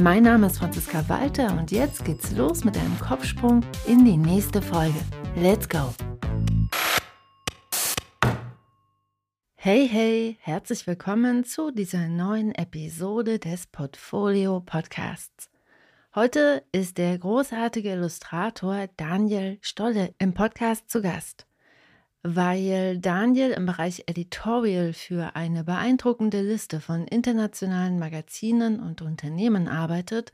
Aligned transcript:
Mein 0.00 0.22
Name 0.22 0.46
ist 0.46 0.58
Franziska 0.58 1.08
Walter 1.08 1.58
und 1.58 1.72
jetzt 1.72 2.04
geht's 2.04 2.30
los 2.30 2.62
mit 2.62 2.76
einem 2.76 2.96
Kopfsprung 3.00 3.64
in 3.84 4.04
die 4.04 4.16
nächste 4.16 4.62
Folge. 4.62 4.98
Let's 5.34 5.68
go! 5.68 5.92
Hey, 9.56 9.88
hey, 9.88 10.38
herzlich 10.40 10.86
willkommen 10.86 11.42
zu 11.42 11.72
dieser 11.72 12.06
neuen 12.06 12.54
Episode 12.54 13.40
des 13.40 13.66
Portfolio 13.66 14.60
Podcasts. 14.60 15.50
Heute 16.14 16.62
ist 16.70 16.96
der 16.98 17.18
großartige 17.18 17.90
Illustrator 17.90 18.86
Daniel 18.96 19.58
Stolle 19.62 20.14
im 20.20 20.32
Podcast 20.32 20.88
zu 20.88 21.02
Gast. 21.02 21.47
Weil 22.22 22.98
Daniel 22.98 23.52
im 23.52 23.66
Bereich 23.66 24.04
Editorial 24.06 24.92
für 24.92 25.36
eine 25.36 25.62
beeindruckende 25.62 26.42
Liste 26.42 26.80
von 26.80 27.06
internationalen 27.06 27.98
Magazinen 27.98 28.80
und 28.80 29.02
Unternehmen 29.02 29.68
arbeitet, 29.68 30.32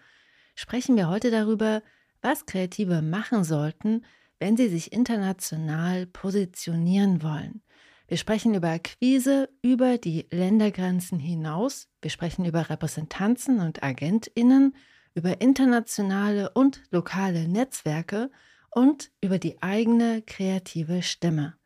sprechen 0.55 0.97
wir 0.97 1.09
heute 1.09 1.30
darüber, 1.30 1.83
was 2.23 2.47
Kreative 2.47 3.02
machen 3.02 3.45
sollten, 3.45 4.05
wenn 4.38 4.57
sie 4.57 4.69
sich 4.69 4.93
international 4.93 6.07
positionieren 6.07 7.23
wollen. 7.23 7.62
Wir 8.07 8.16
sprechen 8.16 8.55
über 8.55 8.71
Akquise 8.71 9.49
über 9.62 9.99
die 9.99 10.27
Ländergrenzen 10.30 11.18
hinaus. 11.18 11.88
Wir 12.01 12.10
sprechen 12.10 12.45
über 12.45 12.68
Repräsentanzen 12.68 13.60
und 13.60 13.82
Agentinnen, 13.82 14.74
über 15.15 15.40
internationale 15.40 16.51
und 16.51 16.82
lokale 16.90 17.46
Netzwerke 17.46 18.30
und 18.71 19.10
über 19.21 19.38
die 19.38 19.62
eigene 19.62 20.23
kreative 20.23 21.02
Stimme. 21.02 21.57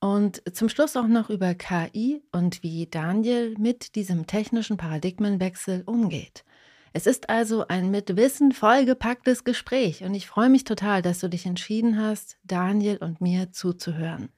Und 0.00 0.42
zum 0.54 0.68
Schluss 0.68 0.96
auch 0.96 1.06
noch 1.06 1.30
über 1.30 1.54
KI 1.54 2.22
und 2.30 2.62
wie 2.62 2.86
Daniel 2.86 3.56
mit 3.58 3.94
diesem 3.94 4.26
technischen 4.26 4.76
Paradigmenwechsel 4.76 5.82
umgeht. 5.86 6.44
Es 6.92 7.06
ist 7.06 7.28
also 7.28 7.66
ein 7.68 7.90
mit 7.90 8.16
Wissen 8.16 8.52
vollgepacktes 8.52 9.44
Gespräch 9.44 10.02
und 10.02 10.14
ich 10.14 10.26
freue 10.26 10.48
mich 10.48 10.64
total, 10.64 11.02
dass 11.02 11.20
du 11.20 11.28
dich 11.28 11.44
entschieden 11.44 12.00
hast, 12.00 12.38
Daniel 12.44 12.96
und 12.98 13.20
mir 13.20 13.52
zuzuhören. 13.52 14.30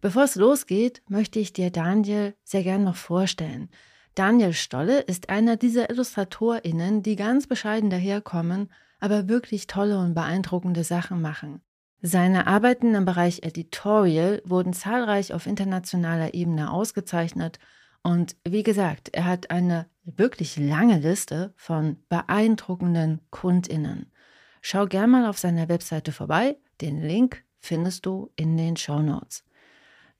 Bevor 0.00 0.24
es 0.24 0.34
losgeht, 0.34 1.02
möchte 1.08 1.38
ich 1.38 1.52
dir 1.52 1.70
Daniel 1.70 2.34
sehr 2.42 2.62
gern 2.62 2.84
noch 2.84 2.96
vorstellen. 2.96 3.70
Daniel 4.14 4.52
Stolle 4.52 5.00
ist 5.00 5.28
einer 5.28 5.56
dieser 5.56 5.90
IllustratorInnen, 5.90 7.02
die 7.02 7.16
ganz 7.16 7.46
bescheiden 7.46 7.90
daherkommen, 7.90 8.70
aber 9.00 9.28
wirklich 9.28 9.66
tolle 9.66 9.98
und 9.98 10.14
beeindruckende 10.14 10.84
Sachen 10.84 11.20
machen. 11.20 11.62
Seine 12.06 12.46
Arbeiten 12.46 12.94
im 12.94 13.06
Bereich 13.06 13.44
Editorial 13.44 14.42
wurden 14.44 14.74
zahlreich 14.74 15.32
auf 15.32 15.46
internationaler 15.46 16.34
Ebene 16.34 16.70
ausgezeichnet 16.70 17.58
und 18.02 18.36
wie 18.46 18.62
gesagt, 18.62 19.08
er 19.14 19.24
hat 19.24 19.50
eine 19.50 19.86
wirklich 20.04 20.58
lange 20.58 20.98
Liste 20.98 21.54
von 21.56 21.96
beeindruckenden 22.10 23.22
KundInnen. 23.30 24.12
Schau 24.60 24.84
gern 24.84 25.08
mal 25.08 25.26
auf 25.26 25.38
seiner 25.38 25.70
Webseite 25.70 26.12
vorbei, 26.12 26.58
den 26.82 27.00
Link 27.00 27.42
findest 27.58 28.04
du 28.04 28.30
in 28.36 28.58
den 28.58 28.76
Show 28.76 29.00
Notes. 29.00 29.42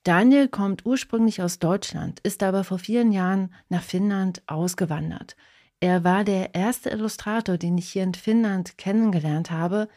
Daniel 0.04 0.48
kommt 0.48 0.86
ursprünglich 0.86 1.42
aus 1.42 1.58
Deutschland, 1.58 2.18
ist 2.20 2.42
aber 2.42 2.64
vor 2.64 2.78
vielen 2.78 3.12
Jahren 3.12 3.52
nach 3.68 3.82
Finnland 3.82 4.42
ausgewandert. 4.46 5.36
Er 5.80 6.02
war 6.02 6.24
der 6.24 6.54
erste 6.54 6.88
Illustrator, 6.88 7.58
den 7.58 7.76
ich 7.76 7.90
hier 7.90 8.04
in 8.04 8.14
Finnland 8.14 8.78
kennengelernt 8.78 9.50
habe. 9.50 9.90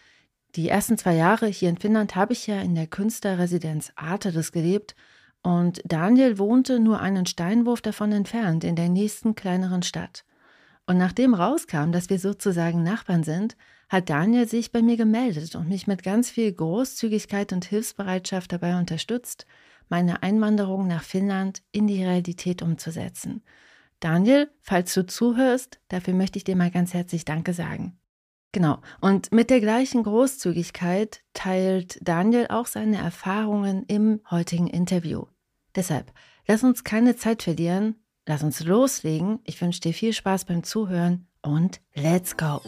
Die 0.55 0.69
ersten 0.69 0.97
zwei 0.97 1.15
Jahre 1.15 1.47
hier 1.47 1.69
in 1.69 1.77
Finnland 1.77 2.15
habe 2.15 2.33
ich 2.33 2.47
ja 2.47 2.61
in 2.61 2.75
der 2.75 2.87
Künstlerresidenz 2.87 3.91
Arteris 3.95 4.51
gelebt 4.51 4.95
und 5.43 5.81
Daniel 5.85 6.39
wohnte 6.39 6.79
nur 6.79 6.99
einen 6.99 7.25
Steinwurf 7.25 7.81
davon 7.81 8.11
entfernt 8.11 8.63
in 8.63 8.75
der 8.75 8.89
nächsten 8.89 9.35
kleineren 9.35 9.83
Stadt. 9.83 10.25
Und 10.87 10.97
nachdem 10.97 11.33
rauskam, 11.33 11.91
dass 11.91 12.09
wir 12.09 12.17
sozusagen 12.17 12.81
Nachbarn 12.81 13.23
sind, 13.23 13.57
hat 13.89 14.09
Daniel 14.09 14.47
sich 14.47 14.71
bei 14.71 14.81
mir 14.81 14.97
gemeldet 14.97 15.55
und 15.55 15.69
mich 15.69 15.87
mit 15.87 16.03
ganz 16.03 16.29
viel 16.29 16.51
Großzügigkeit 16.51 17.53
und 17.53 17.65
Hilfsbereitschaft 17.65 18.51
dabei 18.51 18.77
unterstützt, 18.77 19.45
meine 19.89 20.23
Einwanderung 20.23 20.87
nach 20.87 21.03
Finnland 21.03 21.61
in 21.71 21.87
die 21.87 22.03
Realität 22.03 22.61
umzusetzen. 22.61 23.43
Daniel, 23.99 24.49
falls 24.61 24.93
du 24.93 25.05
zuhörst, 25.05 25.79
dafür 25.87 26.13
möchte 26.13 26.37
ich 26.37 26.43
dir 26.43 26.55
mal 26.55 26.71
ganz 26.71 26.93
herzlich 26.93 27.25
Danke 27.25 27.53
sagen. 27.53 27.97
Genau, 28.53 28.79
und 29.01 29.31
mit 29.31 29.49
der 29.49 29.59
gleichen 29.59 30.03
Großzügigkeit 30.03 31.21
teilt 31.33 31.99
Daniel 32.01 32.47
auch 32.49 32.65
seine 32.65 32.97
Erfahrungen 32.97 33.83
im 33.87 34.21
heutigen 34.31 34.67
Interview. 34.67 35.25
Deshalb, 35.75 36.11
lass 36.47 36.63
uns 36.63 36.83
keine 36.83 37.15
Zeit 37.15 37.43
verlieren, 37.43 37.95
lass 38.25 38.43
uns 38.43 38.63
loslegen. 38.63 39.39
Ich 39.43 39.61
wünsche 39.61 39.81
dir 39.81 39.93
viel 39.93 40.13
Spaß 40.13 40.45
beim 40.45 40.63
Zuhören 40.63 41.27
und 41.41 41.81
let's 41.93 42.35
go. 42.35 42.61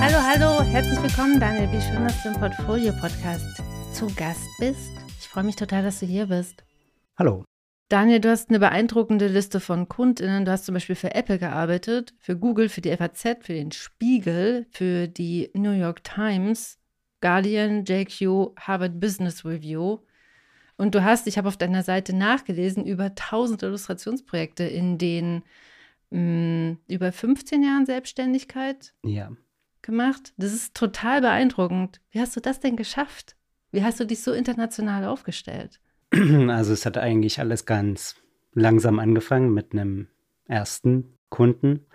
Hallo, 0.00 0.18
hallo, 0.22 0.62
herzlich 0.62 1.02
willkommen, 1.02 1.38
Daniel. 1.38 1.70
Wie 1.70 1.80
schön, 1.80 2.02
dass 2.02 2.22
du 2.22 2.30
im 2.30 2.34
Portfolio-Podcast 2.40 3.62
zu 3.92 4.06
Gast 4.16 4.48
bist. 4.58 4.90
Ich 5.20 5.28
freue 5.28 5.44
mich 5.44 5.56
total, 5.56 5.82
dass 5.82 6.00
du 6.00 6.06
hier 6.06 6.26
bist. 6.26 6.64
Hallo. 7.18 7.44
Daniel, 7.88 8.18
du 8.18 8.30
hast 8.30 8.48
eine 8.48 8.58
beeindruckende 8.58 9.28
Liste 9.28 9.60
von 9.60 9.88
KundInnen. 9.88 10.44
Du 10.44 10.50
hast 10.50 10.64
zum 10.64 10.74
Beispiel 10.74 10.96
für 10.96 11.14
Apple 11.14 11.38
gearbeitet, 11.38 12.14
für 12.18 12.36
Google, 12.36 12.68
für 12.68 12.80
die 12.80 12.96
FAZ, 12.96 13.38
für 13.42 13.52
den 13.52 13.70
Spiegel, 13.70 14.66
für 14.70 15.06
die 15.06 15.50
New 15.54 15.70
York 15.70 16.02
Times, 16.02 16.80
Guardian, 17.20 17.84
JQ, 17.84 18.56
Harvard 18.58 18.98
Business 18.98 19.44
Review. 19.44 20.00
Und 20.76 20.96
du 20.96 21.04
hast, 21.04 21.28
ich 21.28 21.38
habe 21.38 21.46
auf 21.46 21.56
deiner 21.56 21.84
Seite 21.84 22.14
nachgelesen, 22.14 22.84
über 22.84 23.04
1000 23.04 23.62
Illustrationsprojekte 23.62 24.64
in 24.64 24.98
den 24.98 25.42
mh, 26.10 26.20
mm, 26.20 26.78
über 26.88 27.12
15 27.12 27.62
Jahren 27.62 27.86
Selbstständigkeit 27.86 28.94
ja. 29.04 29.30
gemacht. 29.82 30.34
Das 30.36 30.52
ist 30.52 30.74
total 30.74 31.20
beeindruckend. 31.20 32.00
Wie 32.10 32.20
hast 32.20 32.34
du 32.34 32.40
das 32.40 32.58
denn 32.58 32.76
geschafft? 32.76 33.36
Wie 33.70 33.84
hast 33.84 34.00
du 34.00 34.06
dich 34.06 34.22
so 34.22 34.32
international 34.32 35.04
aufgestellt? 35.04 35.80
Also 36.48 36.72
es 36.72 36.86
hat 36.86 36.98
eigentlich 36.98 37.40
alles 37.40 37.66
ganz 37.66 38.16
langsam 38.52 38.98
angefangen 38.98 39.52
mit 39.52 39.72
einem 39.72 40.08
ersten 40.46 41.18
Kunden. 41.28 41.86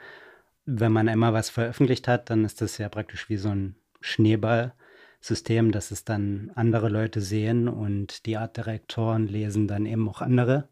Wenn 0.65 0.91
man 0.91 1.09
einmal 1.09 1.33
was 1.33 1.49
veröffentlicht 1.49 2.07
hat, 2.07 2.29
dann 2.29 2.45
ist 2.45 2.61
das 2.61 2.77
ja 2.77 2.89
praktisch 2.89 3.29
wie 3.29 3.37
so 3.37 3.49
ein 3.49 3.75
Schneeball. 3.99 4.73
System, 5.21 5.71
dass 5.71 5.91
es 5.91 6.03
dann 6.03 6.51
andere 6.55 6.89
Leute 6.89 7.21
sehen 7.21 7.67
und 7.67 8.25
die 8.25 8.37
Artdirektoren 8.37 9.27
lesen 9.27 9.67
dann 9.67 9.85
eben 9.85 10.09
auch 10.09 10.21
andere 10.21 10.67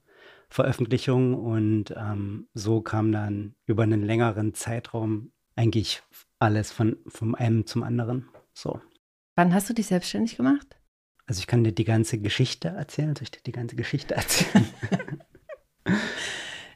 Veröffentlichungen 0.50 1.36
und 1.36 1.94
ähm, 1.96 2.48
so 2.56 2.82
kam 2.82 3.12
dann 3.12 3.54
über 3.68 3.84
einen 3.84 4.04
längeren 4.04 4.56
Zeitraum 4.56 5.32
eigentlich 5.56 6.02
alles 6.40 6.72
von 6.72 6.98
vom 7.08 7.36
einen 7.36 7.68
zum 7.68 7.84
anderen. 7.84 8.28
So. 8.54 8.82
Wann 9.36 9.54
hast 9.54 9.70
du 9.70 9.74
dich 9.74 9.86
selbstständig 9.86 10.38
gemacht? 10.38 10.79
Also 11.30 11.42
ich 11.42 11.48
kann 11.48 11.64
dir 11.64 11.72
die 11.72 11.84
ganze 11.84 12.18
Geschichte 12.18 12.70
erzählen. 12.70 13.16
Soll 13.16 13.26
ich 13.26 13.32
dir 13.32 13.44
die 13.46 13.52
ganze 13.52 13.76
Geschichte 13.76 14.16
erzählen? 14.16 14.68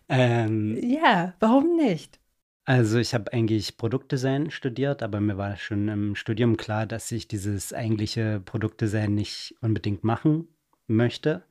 ähm, 0.09 0.77
ja, 0.79 1.33
warum 1.39 1.75
nicht? 1.75 2.19
Also 2.63 2.99
ich 2.99 3.15
habe 3.15 3.33
eigentlich 3.33 3.77
Produktdesign 3.77 4.51
studiert, 4.51 5.01
aber 5.01 5.19
mir 5.21 5.37
war 5.37 5.57
schon 5.57 5.87
im 5.87 6.13
Studium 6.13 6.55
klar, 6.55 6.85
dass 6.85 7.11
ich 7.11 7.27
dieses 7.27 7.73
eigentliche 7.73 8.41
Produktdesign 8.45 9.15
nicht 9.15 9.55
unbedingt 9.61 10.03
machen 10.03 10.47
möchte. 10.85 11.43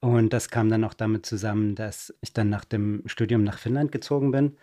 Und 0.00 0.32
das 0.32 0.50
kam 0.50 0.68
dann 0.68 0.82
auch 0.82 0.94
damit 0.94 1.24
zusammen, 1.26 1.76
dass 1.76 2.12
ich 2.20 2.32
dann 2.32 2.50
nach 2.50 2.64
dem 2.64 3.04
Studium 3.06 3.44
nach 3.44 3.58
Finnland 3.58 3.92
gezogen 3.92 4.32
bin. 4.32 4.56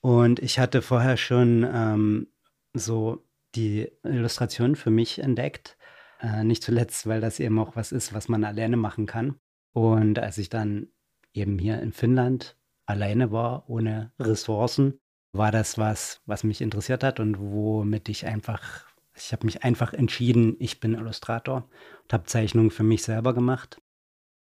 Und 0.00 0.40
ich 0.40 0.58
hatte 0.58 0.80
vorher 0.80 1.18
schon 1.18 1.68
ähm, 1.70 2.28
so 2.72 3.22
die 3.54 3.92
Illustration 4.04 4.74
für 4.74 4.90
mich 4.90 5.18
entdeckt. 5.18 5.76
Äh, 6.24 6.42
nicht 6.42 6.62
zuletzt, 6.62 7.06
weil 7.06 7.20
das 7.20 7.38
eben 7.38 7.58
auch 7.58 7.76
was 7.76 7.92
ist, 7.92 8.14
was 8.14 8.28
man 8.28 8.44
alleine 8.44 8.78
machen 8.78 9.04
kann. 9.04 9.36
Und 9.74 10.18
als 10.18 10.38
ich 10.38 10.48
dann 10.48 10.88
eben 11.34 11.58
hier 11.58 11.80
in 11.80 11.92
Finnland 11.92 12.56
alleine 12.86 13.30
war, 13.30 13.68
ohne 13.68 14.10
Ressourcen, 14.18 14.98
war 15.32 15.52
das 15.52 15.76
was, 15.76 16.22
was 16.24 16.44
mich 16.44 16.62
interessiert 16.62 17.04
hat 17.04 17.20
und 17.20 17.38
womit 17.38 18.08
ich 18.08 18.24
einfach, 18.24 18.86
ich 19.14 19.32
habe 19.32 19.44
mich 19.44 19.64
einfach 19.64 19.92
entschieden, 19.92 20.56
ich 20.60 20.80
bin 20.80 20.94
Illustrator 20.94 21.68
und 22.04 22.12
habe 22.12 22.24
Zeichnungen 22.24 22.70
für 22.70 22.84
mich 22.84 23.02
selber 23.02 23.34
gemacht 23.34 23.80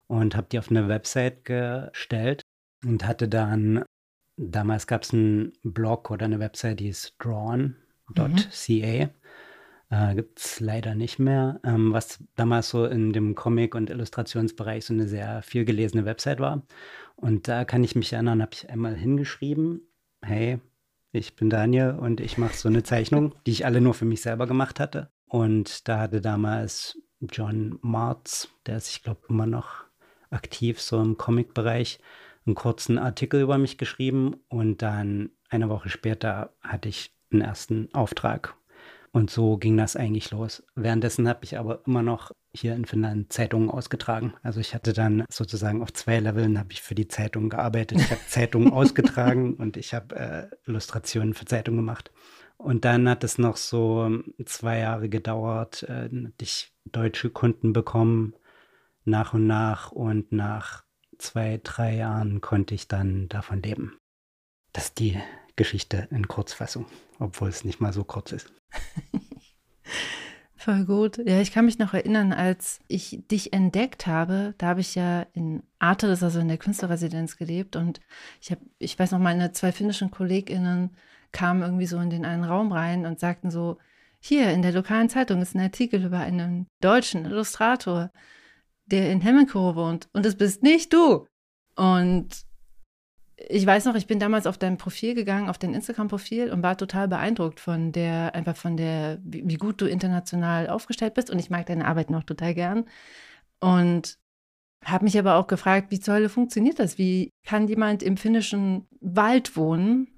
und 0.07 0.37
habe 0.37 0.47
die 0.53 0.59
auf 0.61 0.71
eine 0.71 0.87
Website 0.89 1.45
gestellt 1.45 2.43
und 2.85 3.07
hatte 3.07 3.27
dann 3.27 3.85
damals 4.37 4.87
gab 4.87 5.03
es 5.03 5.13
einen 5.13 5.53
Blog 5.65 6.11
oder 6.11 6.27
eine 6.27 6.39
Website, 6.39 6.79
die 6.79 6.89
ist 6.89 7.15
drawn.ca. 7.19 8.29
Mhm. 8.29 9.11
Äh, 9.93 10.15
Gibt 10.15 10.39
es 10.39 10.59
leider 10.59 10.95
nicht 10.95 11.19
mehr, 11.19 11.61
ähm, 11.65 11.93
was 11.93 12.25
damals 12.35 12.71
so 12.71 12.87
in 12.87 13.13
dem 13.13 13.35
Comic- 13.35 13.75
und 13.75 13.91
Illustrationsbereich 13.91 14.87
so 14.87 14.95
eine 14.95 15.07
sehr 15.07 15.43
viel 15.43 15.67
gelesene 15.67 16.07
Website 16.07 16.41
war. 16.41 16.63
Und 17.15 17.47
da 17.47 17.67
kann 17.67 17.85
ich 17.85 17.95
mich 17.95 18.11
erinnern, 18.15 18.41
habe 18.41 18.53
ich 18.55 18.71
einmal 18.71 18.95
hingeschrieben, 18.97 19.83
hey, 20.23 20.61
ich 21.13 21.37
bin 21.37 21.51
Daniel 21.51 21.91
und 22.01 22.21
ich 22.23 22.39
mache 22.39 22.57
so 22.57 22.71
eine 22.71 22.83
Zeichnung, 22.83 23.35
die 23.47 23.51
ich 23.51 23.67
alle 23.67 23.83
nur 23.83 23.93
für 23.93 24.07
mich 24.07 24.23
selber 24.23 24.47
gemacht 24.47 24.81
hatte. 24.81 25.11
Und 25.27 25.87
da 25.89 25.99
hatte 26.01 26.23
damals 26.23 26.99
John 27.21 27.79
Martz, 27.83 28.49
der 28.65 28.79
ist, 28.79 28.89
ich 28.89 29.03
glaube, 29.03 29.21
immer 29.29 29.47
noch 29.47 29.85
aktiv 30.31 30.81
so 30.81 31.03
im 31.03 31.19
Comic-Bereich, 31.19 32.01
einen 32.47 32.55
kurzen 32.55 32.97
Artikel 32.97 33.43
über 33.43 33.59
mich 33.59 33.77
geschrieben 33.77 34.37
und 34.49 34.81
dann 34.81 35.33
eine 35.51 35.69
Woche 35.69 35.91
später 35.91 36.55
hatte 36.63 36.89
ich 36.89 37.15
einen 37.31 37.43
ersten 37.43 37.93
Auftrag 37.93 38.57
und 39.13 39.31
so 39.31 39.59
ging 39.59 39.77
das 39.77 39.95
eigentlich 39.95 40.31
los. 40.31 40.63
Währenddessen 40.75 41.29
habe 41.29 41.45
ich 41.45 41.59
aber 41.59 41.83
immer 41.87 42.03
noch 42.03 42.33
hier 42.55 42.75
in 42.75 42.87
Finnland 42.87 43.31
Zeitungen 43.31 43.71
ausgetragen. 43.71 44.33
Also 44.43 44.61
ich 44.61 44.75
hatte 44.75 44.95
dann 44.95 45.25
sozusagen 45.31 45.83
auf 45.83 45.93
zwei 45.93 46.19
Leveln 46.19 46.59
habe 46.59 46.73
ich 46.73 46.81
für 46.81 46.95
die 46.95 47.09
Zeitung 47.09 47.51
gearbeitet. 47.51 48.01
Ich 48.01 48.11
habe 48.11 48.23
Zeitungen 48.27 48.73
ausgetragen 48.73 49.55
und 49.55 49.77
ich 49.77 49.93
habe 49.93 50.17
äh, 50.17 50.47
Illustrationen 50.67 51.35
für 51.35 51.45
Zeitungen 51.45 51.81
gemacht. 51.81 52.11
Und 52.57 52.87
dann 52.87 53.09
hat 53.09 53.23
es 53.23 53.37
noch 53.37 53.57
so 53.57 54.23
zwei 54.47 54.79
Jahre 54.79 55.11
gedauert, 55.11 55.83
äh, 55.83 56.09
ich 56.41 56.73
deutsche 56.87 57.29
Kunden 57.29 57.73
bekommen, 57.75 58.35
nach 59.05 59.35
und 59.35 59.47
nach. 59.47 59.93
Und 59.93 60.33
nach 60.33 60.85
zwei, 61.19 61.61
drei 61.63 61.97
Jahren 61.97 62.41
konnte 62.41 62.75
ich 62.75 62.89
dann 62.89 63.29
davon 63.29 63.61
leben. 63.61 63.99
Das 64.73 64.85
ist 64.85 65.01
die 65.01 65.21
Geschichte 65.57 66.09
in 66.11 66.29
Kurzfassung, 66.29 66.87
obwohl 67.23 67.49
es 67.49 67.65
nicht 67.65 67.81
mal 67.81 67.93
so 67.93 68.05
kurz 68.05 68.33
ist. 68.33 68.53
Voll 70.57 70.85
gut. 70.85 71.19
Ja, 71.19 71.41
ich 71.41 71.51
kann 71.51 71.65
mich 71.65 71.79
noch 71.79 71.93
erinnern, 71.93 72.33
als 72.33 72.81
ich 72.87 73.25
dich 73.31 73.53
entdeckt 73.53 74.07
habe, 74.07 74.55
da 74.59 74.69
habe 74.69 74.81
ich 74.81 74.95
ja 74.95 75.27
in 75.33 75.65
Arte, 75.81 76.07
das 76.07 76.21
ist 76.21 76.25
also 76.25 76.41
in 76.41 76.47
der 76.47 76.59
Künstlerresidenz 76.59 77.37
gelebt 77.37 77.75
und 77.75 78.01
ich 78.41 78.53
habe, 78.53 78.61
ich 78.79 78.97
weiß 78.97 79.11
noch, 79.11 79.19
meine 79.19 79.51
zwei 79.53 79.73
finnischen 79.73 80.13
KollegInnen 80.13 80.97
kamen 81.33 81.63
irgendwie 81.63 81.87
so 81.87 81.99
in 81.99 82.11
den 82.11 82.25
einen 82.25 82.45
Raum 82.45 82.71
rein 82.71 83.07
und 83.07 83.19
sagten 83.19 83.51
so, 83.51 83.79
hier 84.21 84.53
in 84.53 84.63
der 84.63 84.73
lokalen 84.73 85.09
Zeitung 85.09 85.43
ist 85.43 85.57
ein 85.57 85.61
Artikel 85.61 86.05
über 86.05 86.21
einen 86.21 86.69
deutschen 86.81 87.25
Illustrator, 87.25 88.13
der 88.87 89.11
in 89.11 89.21
Hemmenkow 89.21 89.75
wohnt 89.75 90.09
und 90.13 90.25
es 90.27 90.37
bist 90.37 90.63
nicht 90.63 90.93
du. 90.93 91.27
Und 91.75 92.45
ich 93.49 93.67
weiß 93.67 93.87
noch, 93.87 93.95
ich 93.95 94.07
bin 94.07 94.19
damals 94.19 94.47
auf 94.47 94.59
dein 94.59 94.77
Profil 94.77 95.15
gegangen, 95.15 95.49
auf 95.49 95.59
dein 95.59 95.75
Instagram-Profil 95.75 96.51
und 96.51 96.63
war 96.63 96.77
total 96.77 97.09
beeindruckt 97.09 97.61
von 97.61 97.93
der, 97.93 98.35
einfach 98.35 98.57
von 98.57 98.77
der, 98.77 99.19
wie, 99.25 99.57
gut 99.57 99.81
du 99.81 99.87
international 99.87 100.69
aufgestellt 100.69 101.15
bist. 101.15 101.31
Und 101.31 101.39
ich 101.39 101.51
mag 101.51 101.67
deine 101.67 101.87
Arbeit 101.87 102.11
noch 102.11 102.25
total 102.25 102.55
gern. 102.55 102.85
Und 103.61 104.19
habe 104.85 105.05
mich 105.05 105.19
aber 105.19 105.37
auch 105.37 105.47
gefragt, 105.47 105.91
wie 105.91 106.01
zur 106.01 106.15
Hölle 106.15 106.29
funktioniert 106.29 106.79
das? 106.79 106.99
Wie 106.99 107.31
kann 107.45 107.69
jemand 107.69 108.03
im 108.03 108.17
finnischen 108.17 108.87
Wald 109.01 109.57
wohnen 109.57 110.09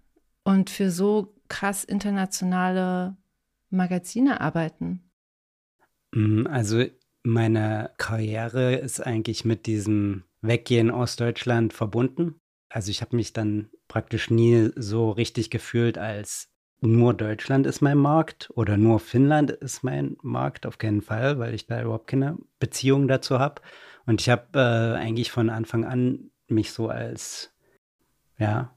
und 0.43 0.71
für 0.71 0.91
so 0.91 1.35
krass 1.49 1.85
internationale 1.85 3.17
Magazine 3.71 4.41
arbeiten? 4.41 5.11
Mm, 6.15 6.47
also 6.47 6.85
meine 7.23 7.91
Karriere 7.97 8.75
ist 8.75 9.01
eigentlich 9.01 9.45
mit 9.45 9.67
diesem 9.67 10.25
Weggehen 10.41 10.91
aus 10.91 11.17
Deutschland 11.17 11.73
verbunden 11.73 12.41
also 12.69 12.91
ich 12.91 13.01
habe 13.01 13.17
mich 13.17 13.33
dann 13.33 13.71
praktisch 13.89 14.31
nie 14.31 14.71
so 14.77 15.11
richtig 15.11 15.51
gefühlt, 15.51 15.99
als 15.99 16.51
nur 16.81 17.15
Deutschland 17.15 17.67
ist 17.67 17.81
mein 17.81 17.99
Markt 17.99 18.51
oder 18.55 18.77
nur 18.77 19.01
Finnland 19.01 19.51
ist 19.51 19.83
mein 19.83 20.17
Markt, 20.23 20.67
auf 20.67 20.79
keinen 20.79 21.01
Fall, 21.01 21.39
weil 21.39 21.55
ich 21.55 21.67
da 21.67 21.81
überhaupt 21.81 22.09
keine 22.09 22.37
Beziehung 22.59 23.09
dazu 23.09 23.39
habe. 23.39 23.63
Und 24.07 24.21
ich 24.21 24.29
habe 24.29 24.47
äh, 24.55 24.99
eigentlich 24.99 25.31
von 25.31 25.49
Anfang 25.49 25.85
an 25.85 26.31
mich 26.47 26.73
so 26.73 26.89
als, 26.89 27.55
ja, 28.39 28.77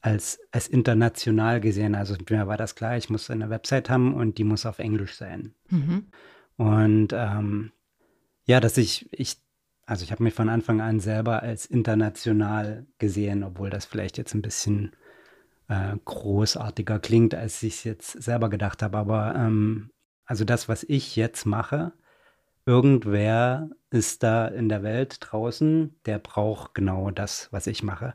als, 0.00 0.40
als 0.50 0.66
international 0.66 1.60
gesehen. 1.60 1.94
Also 1.94 2.16
mir 2.28 2.46
war 2.48 2.56
das 2.56 2.74
klar, 2.74 2.96
ich 2.96 3.10
muss 3.10 3.30
eine 3.30 3.50
Website 3.50 3.90
haben 3.90 4.14
und 4.14 4.38
die 4.38 4.44
muss 4.44 4.66
auf 4.66 4.78
Englisch 4.78 5.14
sein. 5.14 5.54
Mhm. 5.68 6.06
Und 6.56 7.12
ähm, 7.12 7.72
ja, 8.44 8.60
dass 8.60 8.76
ich, 8.76 9.08
ich 9.12 9.36
also 9.90 10.04
ich 10.04 10.12
habe 10.12 10.22
mich 10.22 10.34
von 10.34 10.48
Anfang 10.48 10.80
an 10.80 11.00
selber 11.00 11.42
als 11.42 11.66
international 11.66 12.86
gesehen, 12.98 13.42
obwohl 13.42 13.70
das 13.70 13.86
vielleicht 13.86 14.18
jetzt 14.18 14.34
ein 14.34 14.42
bisschen 14.42 14.92
äh, 15.66 15.96
großartiger 16.04 17.00
klingt, 17.00 17.34
als 17.34 17.60
ich 17.64 17.78
es 17.78 17.84
jetzt 17.84 18.22
selber 18.22 18.50
gedacht 18.50 18.84
habe. 18.84 18.98
Aber 18.98 19.34
ähm, 19.34 19.90
also 20.24 20.44
das, 20.44 20.68
was 20.68 20.84
ich 20.84 21.16
jetzt 21.16 21.44
mache, 21.44 21.92
irgendwer 22.66 23.68
ist 23.90 24.22
da 24.22 24.46
in 24.46 24.68
der 24.68 24.84
Welt 24.84 25.16
draußen, 25.18 25.92
der 26.06 26.20
braucht 26.20 26.72
genau 26.74 27.10
das, 27.10 27.48
was 27.50 27.66
ich 27.66 27.82
mache. 27.82 28.14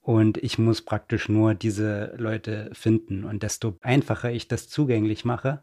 Und 0.00 0.38
ich 0.38 0.58
muss 0.58 0.80
praktisch 0.80 1.28
nur 1.28 1.52
diese 1.54 2.14
Leute 2.16 2.70
finden. 2.72 3.24
Und 3.24 3.42
desto 3.42 3.76
einfacher 3.82 4.32
ich 4.32 4.48
das 4.48 4.66
zugänglich 4.66 5.26
mache, 5.26 5.62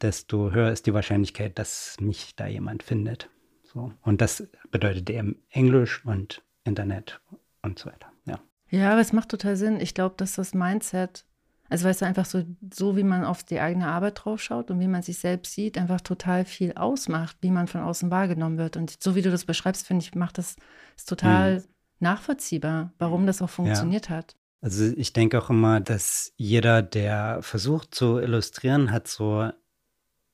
desto 0.00 0.52
höher 0.52 0.70
ist 0.70 0.86
die 0.86 0.94
Wahrscheinlichkeit, 0.94 1.58
dass 1.58 1.96
mich 1.98 2.36
da 2.36 2.46
jemand 2.46 2.84
findet. 2.84 3.28
So. 3.74 3.92
Und 4.02 4.20
das 4.20 4.48
bedeutet 4.70 5.10
eben 5.10 5.42
Englisch 5.50 6.04
und 6.04 6.42
Internet 6.62 7.20
und 7.62 7.78
so 7.78 7.90
weiter. 7.90 8.12
Ja, 8.24 8.38
ja 8.70 8.92
aber 8.92 9.00
es 9.00 9.12
macht 9.12 9.28
total 9.28 9.56
Sinn. 9.56 9.80
Ich 9.80 9.94
glaube, 9.94 10.14
dass 10.16 10.34
das 10.34 10.54
Mindset, 10.54 11.24
also 11.68 11.86
weißt 11.88 12.02
du, 12.02 12.06
einfach 12.06 12.24
so, 12.24 12.44
so 12.72 12.96
wie 12.96 13.02
man 13.02 13.24
auf 13.24 13.42
die 13.42 13.58
eigene 13.58 13.88
Arbeit 13.88 14.24
draufschaut 14.24 14.70
und 14.70 14.78
wie 14.78 14.86
man 14.86 15.02
sich 15.02 15.18
selbst 15.18 15.52
sieht, 15.52 15.76
einfach 15.76 16.00
total 16.00 16.44
viel 16.44 16.72
ausmacht, 16.74 17.36
wie 17.40 17.50
man 17.50 17.66
von 17.66 17.82
außen 17.82 18.10
wahrgenommen 18.10 18.58
wird. 18.58 18.76
Und 18.76 19.02
so 19.02 19.16
wie 19.16 19.22
du 19.22 19.30
das 19.30 19.44
beschreibst, 19.44 19.86
finde 19.86 20.04
ich, 20.04 20.14
macht 20.14 20.38
das 20.38 20.56
ist 20.96 21.08
total 21.08 21.58
mhm. 21.58 21.64
nachvollziehbar, 21.98 22.92
warum 22.98 23.26
das 23.26 23.42
auch 23.42 23.50
funktioniert 23.50 24.08
ja. 24.08 24.16
hat. 24.16 24.36
Also 24.60 24.84
ich 24.96 25.12
denke 25.12 25.42
auch 25.42 25.50
immer, 25.50 25.80
dass 25.80 26.32
jeder, 26.36 26.80
der 26.80 27.42
versucht 27.42 27.94
zu 27.94 28.18
illustrieren, 28.18 28.92
hat 28.92 29.08
so 29.08 29.50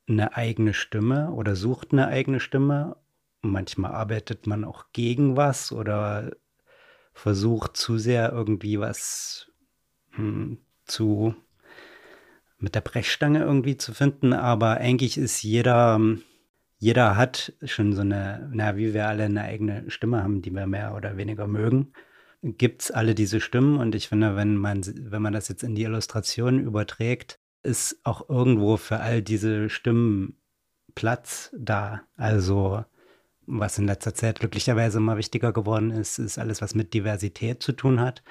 eine 0.06 0.36
eigene 0.36 0.75
Stimme 0.75 1.32
oder 1.32 1.56
sucht 1.56 1.93
eine 1.93 2.06
eigene 2.06 2.38
Stimme 2.38 2.96
manchmal 3.42 3.92
arbeitet 3.92 4.46
man 4.46 4.64
auch 4.64 4.87
gegen 4.92 5.37
was 5.37 5.72
oder 5.72 6.31
versucht 7.12 7.76
zu 7.76 7.98
sehr 7.98 8.32
irgendwie 8.32 8.81
was 8.81 9.50
hm, 10.12 10.58
zu 10.84 11.34
mit 12.58 12.74
der 12.74 12.82
Brechstange 12.82 13.41
irgendwie 13.41 13.76
zu 13.76 13.94
finden, 13.94 14.32
aber 14.32 14.76
eigentlich 14.76 15.17
ist 15.17 15.43
jeder, 15.43 15.98
jeder 16.79 17.17
hat 17.17 17.55
schon 17.65 17.94
so 17.94 18.03
eine, 18.03 18.50
na, 18.53 18.76
wie 18.76 18.93
wir 18.93 19.08
alle 19.08 19.24
eine 19.24 19.43
eigene 19.43 19.91
Stimme 19.91 20.22
haben, 20.22 20.43
die 20.43 20.50
wir 20.50 20.67
mehr 20.67 20.94
oder 20.94 21.17
weniger 21.17 21.46
mögen, 21.46 21.93
gibt 22.43 22.82
es 22.82 22.91
alle 22.91 23.15
diese 23.15 23.41
Stimmen 23.41 23.79
und 23.79 23.94
ich 23.94 24.08
finde, 24.08 24.36
wenn 24.36 24.56
man, 24.56 24.82
wenn 24.84 25.22
man 25.22 25.32
das 25.32 25.48
jetzt 25.48 25.62
in 25.62 25.74
die 25.74 25.84
Illustration 25.84 26.58
überträgt, 26.58 27.38
ist 27.62 28.00
auch 28.05 28.29
irgendwo 28.29 28.76
für 28.76 29.00
all 29.00 29.22
diese 29.22 29.69
Stimmen 29.70 30.36
Platz 30.94 31.55
da. 31.56 32.03
Also 32.17 32.84
was 33.58 33.78
in 33.78 33.86
letzter 33.86 34.14
Zeit 34.14 34.40
glücklicherweise 34.40 34.98
immer 34.98 35.16
wichtiger 35.16 35.52
geworden 35.52 35.90
ist, 35.90 36.19
ist 36.19 36.38
alles, 36.38 36.62
was 36.62 36.74
mit 36.74 36.94
Diversität 36.94 37.62
zu 37.62 37.72
tun 37.72 38.00
hat. 38.00 38.22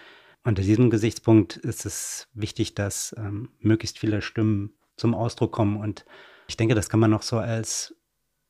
Unter 0.43 0.61
diesem 0.61 0.89
Gesichtspunkt 0.89 1.57
ist 1.57 1.85
es 1.85 2.29
wichtig, 2.33 2.73
dass 2.73 3.13
ähm, 3.17 3.49
möglichst 3.59 3.99
viele 3.99 4.21
Stimmen 4.21 4.73
zum 4.95 5.13
Ausdruck 5.13 5.51
kommen. 5.51 5.77
Und 5.77 6.05
ich 6.47 6.55
denke, 6.55 6.75
das 6.75 6.89
kann 6.89 6.99
man 6.99 7.11
noch 7.11 7.23
so 7.23 7.37
als 7.37 7.95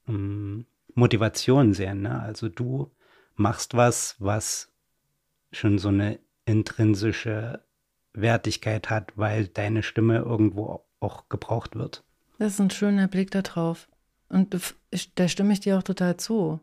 ähm, 0.07 0.65
Motivation 0.93 1.73
sehen. 1.73 2.01
Ne? 2.01 2.21
Also 2.21 2.47
du 2.47 2.91
machst 3.35 3.73
was, 3.73 4.15
was 4.19 4.71
schon 5.51 5.79
so 5.79 5.88
eine 5.88 6.19
intrinsische 6.45 7.63
Wertigkeit 8.13 8.89
hat, 8.89 9.13
weil 9.15 9.47
deine 9.47 9.81
Stimme 9.81 10.17
irgendwo 10.17 10.85
auch 10.99 11.29
gebraucht 11.29 11.75
wird. 11.75 12.03
Das 12.38 12.53
ist 12.53 12.59
ein 12.59 12.69
schöner 12.69 13.07
Blick 13.07 13.31
darauf. 13.31 13.88
Und 14.29 14.55
da 15.15 15.27
stimme 15.27 15.53
ich 15.53 15.59
dir 15.59 15.77
auch 15.77 15.83
total 15.83 16.17
zu. 16.17 16.59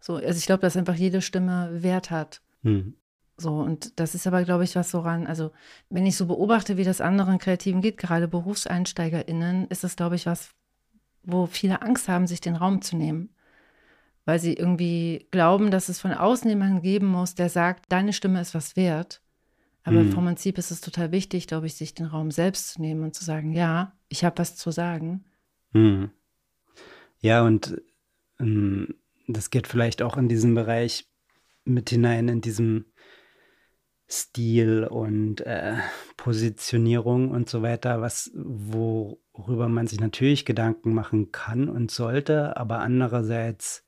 So, 0.00 0.16
also 0.16 0.38
ich 0.38 0.46
glaube, 0.46 0.62
dass 0.62 0.76
einfach 0.76 0.94
jede 0.94 1.20
Stimme 1.20 1.82
Wert 1.82 2.10
hat. 2.10 2.40
Mhm. 2.62 2.94
So, 3.36 3.54
und 3.58 4.00
das 4.00 4.14
ist 4.14 4.26
aber, 4.26 4.42
glaube 4.42 4.64
ich, 4.64 4.74
was 4.74 4.92
woran, 4.94 5.26
also 5.26 5.52
wenn 5.90 6.06
ich 6.06 6.16
so 6.16 6.26
beobachte, 6.26 6.76
wie 6.76 6.84
das 6.84 7.00
anderen 7.00 7.38
Kreativen 7.38 7.80
geht, 7.80 7.96
gerade 7.96 8.26
BerufseinsteigerInnen, 8.26 9.68
ist 9.68 9.84
das, 9.84 9.94
glaube 9.94 10.16
ich, 10.16 10.26
was, 10.26 10.50
wo 11.22 11.46
viele 11.46 11.82
Angst 11.82 12.08
haben, 12.08 12.26
sich 12.26 12.40
den 12.40 12.56
Raum 12.56 12.82
zu 12.82 12.96
nehmen. 12.96 13.30
Weil 14.24 14.40
sie 14.40 14.54
irgendwie 14.54 15.28
glauben, 15.30 15.70
dass 15.70 15.88
es 15.88 16.00
von 16.00 16.12
außen 16.12 16.50
jemanden 16.50 16.82
geben 16.82 17.06
muss, 17.06 17.34
der 17.34 17.48
sagt, 17.48 17.92
deine 17.92 18.12
Stimme 18.12 18.40
ist 18.40 18.54
was 18.54 18.76
wert. 18.76 19.22
Aber 19.84 20.02
mhm. 20.02 20.12
vom 20.12 20.24
Prinzip 20.24 20.58
ist 20.58 20.70
es 20.70 20.80
total 20.80 21.12
wichtig, 21.12 21.46
glaube 21.46 21.66
ich, 21.66 21.74
sich 21.74 21.94
den 21.94 22.06
Raum 22.06 22.30
selbst 22.30 22.72
zu 22.72 22.80
nehmen 22.80 23.04
und 23.04 23.14
zu 23.14 23.24
sagen, 23.24 23.52
ja, 23.52 23.92
ich 24.08 24.24
habe 24.24 24.38
was 24.38 24.56
zu 24.56 24.70
sagen. 24.70 25.24
Mhm. 25.72 26.10
Ja, 27.20 27.44
und 27.44 27.80
ähm, 28.40 28.94
das 29.26 29.50
geht 29.50 29.66
vielleicht 29.66 30.02
auch 30.02 30.16
in 30.16 30.28
diesen 30.28 30.54
Bereich 30.54 31.06
mit 31.64 31.90
hinein, 31.90 32.28
in 32.28 32.40
diesem, 32.40 32.86
Stil 34.10 34.84
und 34.84 35.42
äh, 35.42 35.76
Positionierung 36.16 37.30
und 37.30 37.50
so 37.50 37.60
weiter, 37.60 38.00
was 38.00 38.30
worüber 38.34 39.68
man 39.68 39.86
sich 39.86 40.00
natürlich 40.00 40.46
Gedanken 40.46 40.94
machen 40.94 41.30
kann 41.30 41.68
und 41.68 41.90
sollte, 41.90 42.56
aber 42.56 42.78
andererseits 42.78 43.86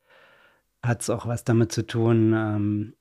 hat 0.82 1.00
es 1.00 1.08
auch 1.08 1.26
was 1.26 1.44
damit 1.44 1.72
zu 1.72 1.86
tun, 1.86 2.34
ähm, 2.34 2.94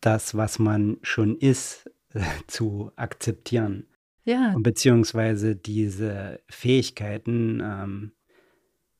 das, 0.00 0.36
was 0.36 0.58
man 0.58 0.98
schon 1.02 1.36
ist, 1.36 1.88
zu 2.48 2.90
akzeptieren. 2.96 3.86
Ja. 4.24 4.54
Und 4.54 4.64
beziehungsweise 4.64 5.54
diese 5.54 6.40
Fähigkeiten 6.48 7.60
ähm, 7.62 8.12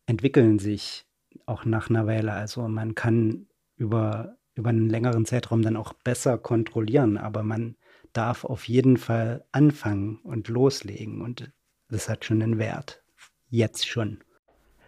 entwickeln 0.06 0.58
sich 0.58 1.06
auch 1.46 1.64
nach 1.64 1.90
einer 1.90 2.06
Weile. 2.06 2.32
Also 2.32 2.66
man 2.68 2.94
kann 2.94 3.46
über, 3.76 4.36
über 4.54 4.70
einen 4.70 4.88
längeren 4.88 5.24
Zeitraum 5.24 5.62
dann 5.62 5.76
auch 5.76 5.92
besser 5.92 6.38
kontrollieren, 6.38 7.16
aber 7.16 7.42
man 7.42 7.76
darf 8.12 8.44
auf 8.44 8.68
jeden 8.68 8.96
Fall 8.96 9.44
anfangen 9.52 10.18
und 10.22 10.48
loslegen 10.48 11.22
und 11.22 11.52
das 11.88 12.08
hat 12.08 12.24
schon 12.24 12.42
einen 12.42 12.58
Wert. 12.58 13.02
Jetzt 13.48 13.86
schon. 13.86 14.18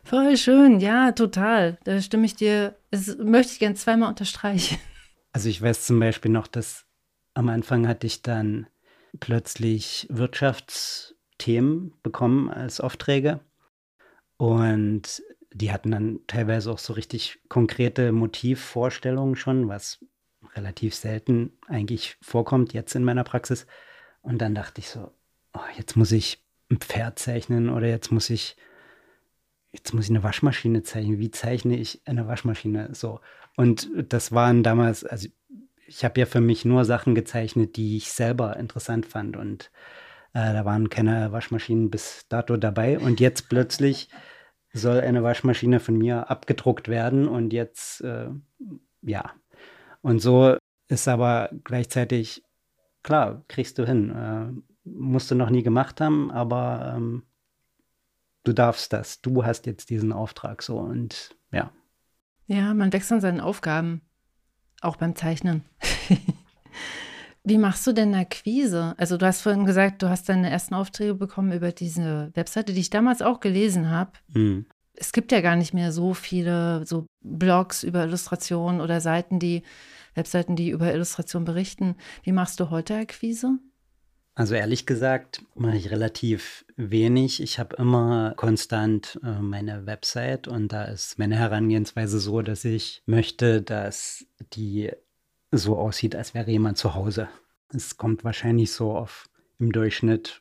Voll 0.05 0.37
schön, 0.37 0.81
ja, 0.81 1.13
total. 1.13 1.79
Da 1.85 2.01
stimme 2.01 2.27
ich 2.27 2.37
dir, 2.37 2.77
das 2.91 3.17
möchte 3.19 3.53
ich 3.55 3.59
gerne 3.59 3.75
zweimal 3.75 4.11
unterstreichen. 4.11 4.79
Also 5.33 5.49
ich 5.49 5.61
weiß 5.61 5.87
zum 5.87 5.99
Beispiel 5.99 6.31
noch, 6.31 6.47
dass 6.47 6.87
am 7.35 7.49
Anfang 7.49 7.89
hatte 7.89 8.07
ich 8.07 8.23
dann 8.23 8.69
plötzlich 9.19 10.07
Wirtschaftsthemen 10.09 11.93
bekommen 12.03 12.49
als 12.49 12.81
Aufträge. 12.81 13.41
Und 14.37 15.23
die 15.53 15.73
hatten 15.73 15.91
dann 15.91 16.21
teilweise 16.27 16.71
auch 16.73 16.79
so 16.79 16.93
richtig 16.93 17.41
konkrete 17.49 18.13
Motivvorstellungen 18.13 19.37
schon, 19.37 19.69
was 19.69 20.05
relativ 20.55 20.95
selten 20.95 21.53
eigentlich 21.69 22.17
vorkommt 22.21 22.73
jetzt 22.73 22.95
in 22.95 23.05
meiner 23.05 23.25
Praxis. 23.25 23.67
Und 24.23 24.39
dann 24.39 24.55
dachte 24.55 24.81
ich 24.81 24.89
so, 24.89 25.13
oh, 25.53 25.61
jetzt 25.77 25.97
muss 25.97 26.13
ich 26.13 26.45
ein 26.71 26.79
Pferd 26.79 27.19
zeichnen 27.19 27.69
oder 27.69 27.87
jetzt 27.87 28.11
muss 28.11 28.31
ich 28.31 28.57
jetzt 29.75 29.93
muss 29.93 30.05
ich 30.05 30.11
eine 30.11 30.23
Waschmaschine 30.23 30.83
zeichnen. 30.85 31.19
Wie 31.19 31.33
zeichne 31.33 31.77
ich 31.77 32.01
eine 32.05 32.29
Waschmaschine? 32.29 32.95
So. 32.95 33.21
Und 33.57 33.91
das 34.09 34.33
waren 34.33 34.63
damals, 34.63 35.05
also 35.05 35.29
ich 35.87 36.05
habe 36.05 36.21
ja 36.21 36.27
für 36.27 36.41
mich 36.41 36.65
nur 36.65 36.85
Sachen 36.85 37.15
gezeichnet, 37.15 37.77
die 37.77 37.97
ich 37.97 38.13
selber 38.13 38.57
interessant 38.57 39.05
fand. 39.05 39.37
Und 39.37 39.71
äh, 40.35 40.53
da 40.53 40.65
waren 40.65 40.91
keine 40.91 41.33
Waschmaschinen 41.33 41.91
bis 41.91 42.27
dato 42.29 42.57
dabei. 42.57 42.99
Und 42.99 43.21
jetzt 43.21 43.49
plötzlich 43.49 44.09
soll 44.73 45.01
eine 45.01 45.23
Waschmaschine 45.23 45.81
von 45.81 45.97
mir 45.97 46.29
abgedruckt 46.29 46.89
werden. 46.89 47.29
Und 47.29 47.53
jetzt, 47.53 48.01
äh, 48.03 48.29
ja. 49.03 49.33
Und 50.03 50.21
so 50.21 50.57
ist 50.89 51.09
aber 51.09 51.51
gleichzeitig, 51.63 52.43
klar, 53.03 53.45
kriegst 53.49 53.79
du 53.79 53.87
hin. 53.87 54.11
Äh, 54.11 54.63
musst 54.85 55.31
du 55.31 55.35
noch 55.37 55.51
nie 55.51 55.63
gemacht 55.63 56.01
haben, 56.01 56.31
aber 56.31 56.95
ähm, 56.97 57.23
du 58.43 58.53
darfst 58.53 58.93
das. 58.93 59.23
Du 59.23 59.45
hast 59.45 59.67
jetzt 59.67 59.89
diesen 59.89 60.13
Auftrag 60.13 60.63
so 60.63 60.79
und 60.79 61.37
ja. 61.53 61.71
Ja, 62.47 62.75
man 62.75 62.93
wächst 62.93 63.11
an 63.13 63.21
seinen 63.21 63.41
Aufgaben. 63.41 64.03
Auch 64.83 64.97
beim 64.97 65.17
Zeichnen. 65.17 65.65
Wie 67.47 67.59
machst 67.59 67.87
du 67.87 67.93
denn 67.93 68.15
Akquise? 68.15 68.95
Also 68.97 69.19
du 69.19 69.27
hast 69.27 69.43
vorhin 69.43 69.67
gesagt, 69.67 70.03
du 70.03 70.09
hast 70.09 70.29
deine 70.31 70.49
ersten 70.49 70.75
Aufträge 70.75 71.15
bekommen 71.15 71.53
über 71.53 71.73
diese 71.73 72.31
Webseite, 72.33 72.73
die 72.73 72.81
ich 72.81 72.89
damals 72.89 73.21
auch 73.21 73.41
gelesen 73.41 73.91
habe. 73.91 74.13
Mhm. 74.33 74.65
Es 74.95 75.13
gibt 75.13 75.31
ja 75.31 75.43
gar 75.43 75.55
nicht 75.55 75.75
mehr 75.75 75.93
so 75.93 76.15
viele 76.15 76.87
so 76.87 77.07
Blogs 77.21 77.83
über 77.83 78.05
Illustrationen 78.05 78.81
oder 78.81 79.01
Seiten, 79.03 79.39
die 79.41 79.63
Webseiten, 80.15 80.57
die 80.57 80.71
über 80.71 80.95
Illustration 80.95 81.45
berichten. 81.45 81.97
Wie 82.23 82.33
machst 82.33 82.61
du 82.61 82.71
heute 82.71 82.97
Akquise? 82.97 83.59
Also 84.37 84.55
ehrlich 84.55 84.87
gesagt 84.87 85.45
mache 85.55 85.77
ich 85.77 85.91
relativ 85.91 86.65
wenig. 86.77 87.41
Ich 87.41 87.59
habe 87.59 87.77
immer 87.77 88.33
konstant 88.37 89.21
äh, 89.23 89.39
meine 89.41 89.87
Website 89.87 90.49
und 90.49 90.73
da 90.73 90.85
ist 90.85 91.19
meine 91.19 91.37
Herangehensweise 91.37 92.19
so, 92.19 92.43
dass 92.43 92.65
ich 92.65 93.03
möchte, 93.07 93.63
dass 93.63 94.27
die 94.55 94.91
so 95.59 95.79
aussieht, 95.79 96.17
als 96.17 96.35
wäre 96.35 96.51
jemand 96.51 96.79
zu 96.79 96.95
Hause. 96.95 97.29
Es 97.69 97.97
kommt 97.97 98.25
wahrscheinlich 98.25 98.73
so 98.73 98.97
auf 98.97 99.29
im 99.59 99.73
Durchschnitt 99.73 100.41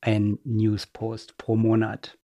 ein 0.00 0.38
Newspost 0.44 1.36
pro 1.38 1.56
Monat. 1.56 2.18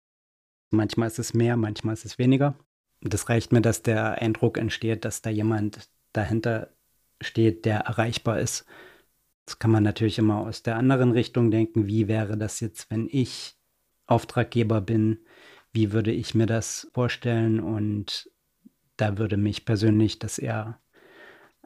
Manchmal 0.70 1.08
ist 1.08 1.18
es 1.18 1.34
mehr, 1.34 1.56
manchmal 1.56 1.94
ist 1.94 2.04
es 2.04 2.18
weniger. 2.18 2.54
Das 3.00 3.28
reicht 3.28 3.52
mir, 3.52 3.62
dass 3.62 3.82
der 3.82 4.20
Eindruck 4.20 4.58
entsteht, 4.58 5.04
dass 5.04 5.22
da 5.22 5.30
jemand 5.30 5.88
dahinter 6.12 6.74
steht, 7.20 7.64
der 7.64 7.80
erreichbar 7.80 8.40
ist 8.40 8.66
Jetzt 9.50 9.58
kann 9.58 9.72
man 9.72 9.82
natürlich 9.82 10.18
immer 10.18 10.38
aus 10.38 10.62
der 10.62 10.76
anderen 10.76 11.10
Richtung 11.10 11.50
denken, 11.50 11.88
wie 11.88 12.06
wäre 12.06 12.38
das 12.38 12.60
jetzt, 12.60 12.88
wenn 12.88 13.08
ich 13.10 13.56
Auftraggeber 14.06 14.80
bin, 14.80 15.18
wie 15.72 15.90
würde 15.90 16.12
ich 16.12 16.36
mir 16.36 16.46
das 16.46 16.88
vorstellen 16.94 17.58
und 17.58 18.30
da 18.96 19.18
würde 19.18 19.36
mich 19.36 19.64
persönlich 19.64 20.20
das 20.20 20.38
eher 20.38 20.79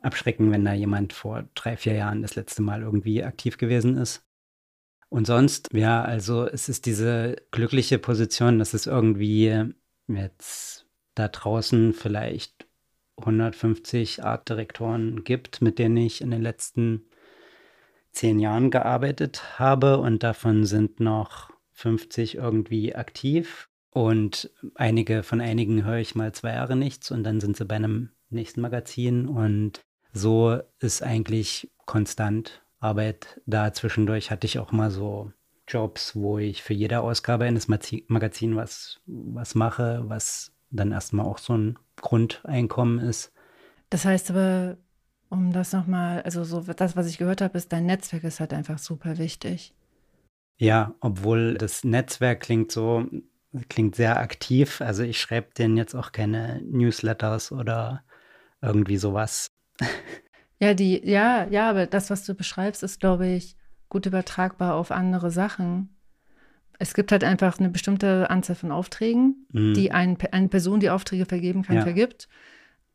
abschrecken, 0.05 0.51
wenn 0.51 0.65
da 0.65 0.73
jemand 0.73 1.13
vor 1.13 1.45
drei, 1.55 1.77
vier 1.77 1.95
Jahren 1.95 2.23
das 2.23 2.37
letzte 2.37 2.63
Mal 2.63 2.83
irgendwie 2.83 3.25
aktiv 3.25 3.59
gewesen 3.59 3.97
ist. 3.97 4.25
Und 5.09 5.27
sonst, 5.27 5.69
ja, 5.73 6.03
also 6.03 6.47
es 6.47 6.69
ist 6.69 6.87
diese 6.87 7.37
glückliche 7.51 7.99
Position, 7.99 8.59
dass 8.59 8.75
es 8.75 8.87
irgendwie 8.87 9.73
jetzt 10.09 10.87
da 11.15 11.29
draußen 11.29 11.93
vielleicht 11.93 12.67
150 13.19 14.25
Artdirektoren 14.25 15.23
gibt, 15.25 15.63
mit 15.63 15.79
denen 15.79 15.97
ich 15.97 16.21
in 16.21 16.31
den 16.31 16.43
letzten 16.43 17.05
zehn 18.11 18.39
Jahren 18.39 18.71
gearbeitet 18.71 19.59
habe 19.59 19.99
und 19.99 20.23
davon 20.23 20.65
sind 20.65 21.01
noch 21.01 21.51
50 21.73 22.37
irgendwie 22.37 22.95
aktiv. 22.95 23.69
Und 23.91 24.51
einige 24.75 25.23
von 25.23 25.41
einigen 25.41 25.85
höre 25.85 25.99
ich 25.99 26.15
mal 26.15 26.33
zwei 26.33 26.55
Jahre 26.55 26.75
nichts 26.75 27.11
und 27.13 27.23
dann 27.23 27.41
sind 27.41 27.57
sie 27.57 27.65
bei 27.65 27.77
einem 27.77 28.11
nächsten 28.31 28.61
Magazin. 28.61 29.29
Und 29.29 29.81
so 30.15 30.61
ist 30.79 31.03
eigentlich 31.03 31.71
konstant 31.85 32.63
Arbeit 32.81 33.41
da. 33.47 33.73
Zwischendurch 33.73 34.31
hatte 34.31 34.47
ich 34.47 34.59
auch 34.59 34.73
mal 34.73 34.91
so 34.91 35.33
Jobs, 35.67 36.15
wo 36.15 36.39
ich 36.39 36.63
für 36.63 36.75
jede 36.75 37.01
Ausgabe 37.01 37.45
eines 37.45 37.69
Magazins 37.69 38.57
was, 38.57 39.01
was 39.07 39.55
mache, 39.55 40.05
was 40.07 40.53
dann 40.71 40.93
erstmal 40.93 41.27
auch 41.27 41.39
so 41.39 41.57
ein 41.57 41.79
Grundeinkommen 41.97 42.99
ist. 42.99 43.33
Das 43.91 44.05
heißt 44.05 44.31
aber, 44.31 44.77
um 45.31 45.53
das 45.53 45.73
nochmal, 45.73 46.23
also 46.23 46.45
so 46.45 46.61
das, 46.61 46.97
was 46.97 47.09
ich 47.09 47.19
gehört 47.19 47.41
habe, 47.41 47.59
ist, 47.59 47.73
dein 47.73 47.87
Netzwerk 47.87 48.25
ist 48.25 48.41
halt 48.41 48.53
einfach 48.53 48.79
super 48.79 49.19
wichtig. 49.19 49.75
Ja, 50.59 50.95
obwohl 51.01 51.55
das 51.55 51.83
Netzwerk 51.83 52.41
klingt 52.41 52.71
so, 52.71 53.07
klingt 53.69 53.97
sehr 53.97 54.19
aktiv. 54.19 54.81
Also 54.81 55.03
ich 55.03 55.21
schreibe 55.21 55.55
denen 55.55 55.77
jetzt 55.77 55.95
auch 55.95 56.13
keine 56.13 56.61
Newsletters 56.63 57.51
oder 57.51 58.05
irgendwie 58.61 58.97
sowas. 58.97 59.54
Ja, 60.61 60.73
die, 60.73 61.03
ja, 61.05 61.47
ja, 61.51 61.69
aber 61.69 61.87
das, 61.87 62.11
was 62.11 62.25
du 62.25 62.35
beschreibst, 62.35 62.83
ist, 62.83 63.01
glaube 63.01 63.27
ich, 63.27 63.57
gut 63.89 64.07
übertragbar 64.07 64.75
auf 64.75 64.91
andere 64.91 65.31
Sachen. 65.31 65.95
Es 66.79 66.95
gibt 66.95 67.13
halt 67.13 67.23
einfach 67.23 67.59
eine 67.59 67.71
bestimmte 67.71 68.31
Anzahl 68.31 68.57
von 68.57 68.73
Aufträgen, 68.73 69.47
mhm. 69.51 69.75
die 69.75 69.93
ein, 69.93 70.17
eine 70.33 70.49
Person, 70.49 70.81
die 70.81 70.91
Aufträge 70.91 71.27
vergeben 71.27 71.63
kann, 71.63 71.77
ja. 71.77 71.83
vergibt. 71.83 72.29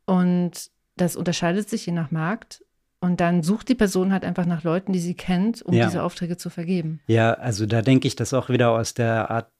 Und 0.04 0.70
das 0.96 1.16
unterscheidet 1.16 1.68
sich 1.68 1.86
je 1.86 1.92
nach 1.92 2.10
Markt. 2.10 2.64
Und 3.02 3.20
dann 3.20 3.42
sucht 3.42 3.70
die 3.70 3.74
Person 3.74 4.12
halt 4.12 4.24
einfach 4.24 4.44
nach 4.44 4.62
Leuten, 4.62 4.92
die 4.92 4.98
sie 4.98 5.14
kennt, 5.14 5.62
um 5.62 5.72
ja. 5.72 5.86
diese 5.86 6.02
Aufträge 6.02 6.36
zu 6.36 6.50
vergeben. 6.50 7.00
Ja, 7.06 7.32
also 7.32 7.64
da 7.64 7.80
denke 7.80 8.06
ich 8.06 8.14
das 8.14 8.34
auch 8.34 8.50
wieder 8.50 8.72
aus 8.72 8.92
der 8.92 9.30
Art 9.30 9.50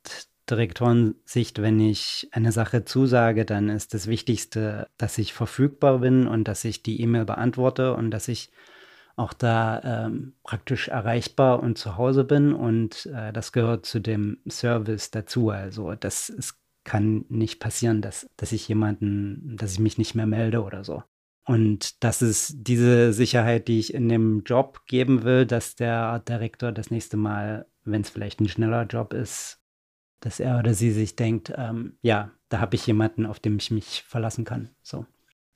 Direktorensicht, 0.51 1.63
wenn 1.63 1.81
ich 1.81 2.29
eine 2.33 2.53
Sache 2.53 2.85
zusage, 2.85 3.45
dann 3.45 3.69
ist 3.69 3.95
das 3.95 4.07
Wichtigste, 4.07 4.89
dass 4.99 5.19
ich 5.19 5.33
verfügbar 5.33 5.99
bin 5.99 6.27
und 6.27 6.49
dass 6.49 6.65
ich 6.65 6.83
die 6.83 7.01
E-Mail 7.01 7.25
beantworte 7.25 7.95
und 7.95 8.11
dass 8.11 8.29
ich 8.29 8.51
auch 9.17 9.33
da 9.33 10.07
ähm, 10.07 10.35
praktisch 10.43 10.89
erreichbar 10.89 11.63
und 11.63 11.77
zu 11.79 11.97
Hause 11.97 12.25
bin. 12.25 12.55
Und 12.55 13.07
äh, 13.07 13.33
das 13.33 13.53
gehört 13.53 13.87
zu 13.87 14.01
dem 14.01 14.39
Service 14.49 15.11
dazu. 15.11 15.51
Also 15.51 15.95
das 15.95 16.31
es 16.31 16.59
kann 16.85 17.25
nicht 17.29 17.61
passieren, 17.61 18.03
dass, 18.03 18.29
dass 18.37 18.53
ich 18.53 18.67
jemanden, 18.67 19.57
dass 19.57 19.73
ich 19.73 19.79
mich 19.79 19.99
nicht 19.99 20.15
mehr 20.15 20.27
melde 20.27 20.63
oder 20.63 20.85
so. 20.85 21.03
Und 21.45 22.03
das 22.03 22.23
ist 22.23 22.55
diese 22.59 23.13
Sicherheit, 23.13 23.69
die 23.69 23.79
ich 23.79 23.93
in 23.95 24.09
dem 24.09 24.43
Job 24.45 24.87
geben 24.87 25.23
will, 25.23 25.47
dass 25.47 25.75
der 25.75 26.21
Direktor 26.21 26.73
das 26.73 26.91
nächste 26.91 27.17
Mal, 27.17 27.67
wenn 27.85 28.03
es 28.03 28.11
vielleicht 28.11 28.41
ein 28.41 28.49
schneller 28.49 28.85
Job 28.85 29.13
ist, 29.13 29.60
dass 30.21 30.41
er 30.41 30.59
oder 30.59 30.75
sie 30.75 30.93
sich 30.93 31.17
denkt, 31.17 31.53
ähm, 31.57 31.97
ja, 32.03 32.31
da 32.49 32.61
habe 32.61 32.77
ich 32.77 32.87
jemanden, 32.87 33.27
auf 33.27 33.41
den 33.41 33.57
ich 33.57 33.71
mich 33.71 34.05
verlassen 34.07 34.45
kann. 34.45 34.71
So. 34.83 35.07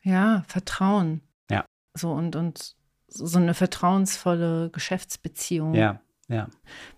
Ja, 0.03 0.45
Vertrauen. 0.49 1.21
Ja. 1.51 1.65
So 1.95 2.13
und, 2.13 2.37
und 2.37 2.75
so 3.09 3.39
eine 3.39 3.55
vertrauensvolle 3.55 4.71
Geschäftsbeziehung. 4.71 5.75
Ja, 5.75 6.01
ja. 6.29 6.49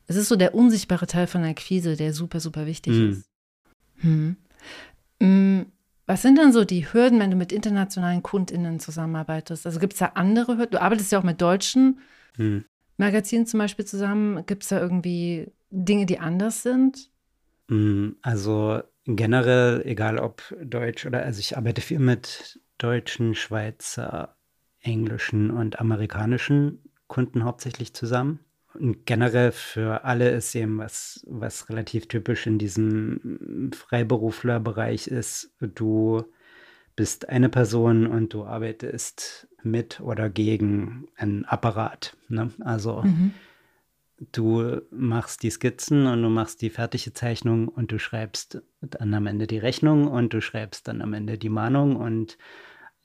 Es 0.07 0.17
ist 0.17 0.29
so 0.29 0.37
der 0.37 0.55
unsichtbare 0.55 1.07
Teil 1.07 1.27
von 1.27 1.43
der 1.43 1.51
Akquise, 1.51 1.97
der 1.97 2.13
super, 2.13 2.41
super 2.41 2.67
wichtig 2.67 2.95
mhm. 2.95 3.11
ist. 3.11 3.31
Hm. 3.97 4.37
hm. 5.21 5.67
Was 6.09 6.23
sind 6.23 6.39
denn 6.39 6.53
so 6.53 6.65
die 6.65 6.93
Hürden, 6.93 7.19
wenn 7.19 7.33
du 7.33 7.37
mit 7.37 7.51
internationalen 7.51 8.23
KundInnen 8.23 8.79
zusammenarbeitest? 8.79 9.67
Also 9.67 9.81
gibt 9.81 9.95
es 9.95 9.99
da 9.99 10.13
andere 10.15 10.57
Hürden? 10.57 10.71
Du 10.71 10.81
arbeitest 10.81 11.11
ja 11.11 11.19
auch 11.19 11.25
mit 11.25 11.41
deutschen 11.41 11.99
hm. 12.37 12.65
Magazinen 12.97 13.47
zum 13.47 13.59
Beispiel 13.59 13.85
zusammen. 13.85 14.47
Gibt 14.47 14.63
es 14.63 14.69
da 14.69 14.81
irgendwie 14.81 15.51
Dinge, 15.71 16.07
die 16.07 16.21
anders 16.21 16.63
sind? 16.63 17.11
Hm, 17.69 18.17
also 18.23 18.83
generell, 19.07 19.83
egal 19.85 20.19
ob 20.19 20.43
Deutsch 20.63 21.07
oder, 21.07 21.23
also 21.23 21.41
ich 21.41 21.57
arbeite 21.57 21.81
viel 21.81 21.99
mit 21.99 22.61
deutschen, 22.79 23.35
Schweizer, 23.35 24.37
englischen 24.81 25.51
und 25.51 25.81
amerikanischen 25.81 26.83
Kunden 27.07 27.45
hauptsächlich 27.45 27.95
zusammen. 27.95 28.41
Und 28.75 29.07
generell 29.07 29.53
für 29.53 30.05
alle 30.05 30.31
ist 30.31 30.55
eben 30.55 30.79
was, 30.79 31.25
was 31.27 31.69
relativ 31.71 32.09
typisch 32.09 32.47
in 32.47 32.59
diesem 32.59 33.71
Freiberuflerbereich 33.75 35.09
ist. 35.09 35.55
Du 35.61 36.25
bist 36.95 37.29
eine 37.29 37.49
Person 37.49 38.07
und 38.07 38.35
du 38.35 38.45
arbeitest 38.45 39.49
mit 39.63 40.01
oder 40.01 40.29
gegen 40.31 41.09
einen 41.17 41.45
Apparat. 41.45 42.17
Ne? 42.29 42.51
Also 42.61 43.03
mhm. 43.03 43.33
Du 44.19 44.81
machst 44.91 45.43
die 45.43 45.51
Skizzen 45.51 46.07
und 46.07 46.23
du 46.23 46.29
machst 46.29 46.63
die 46.63 46.71
fertige 46.71 47.13
Zeichnung 47.13 47.69
und 47.69 47.93
du 47.93 47.99
schreibst 47.99 48.63
dann 48.81 49.15
am 49.15 49.27
Ende 49.27 49.47
die 49.47 49.59
Rechnung 49.59 50.09
und 50.09 50.33
du 50.33 50.41
schreibst 50.41 50.89
dann 50.89 51.03
am 51.03 51.13
Ende 51.13 51.39
die 51.39 51.49
Mahnung 51.49 51.97
und 51.97 52.39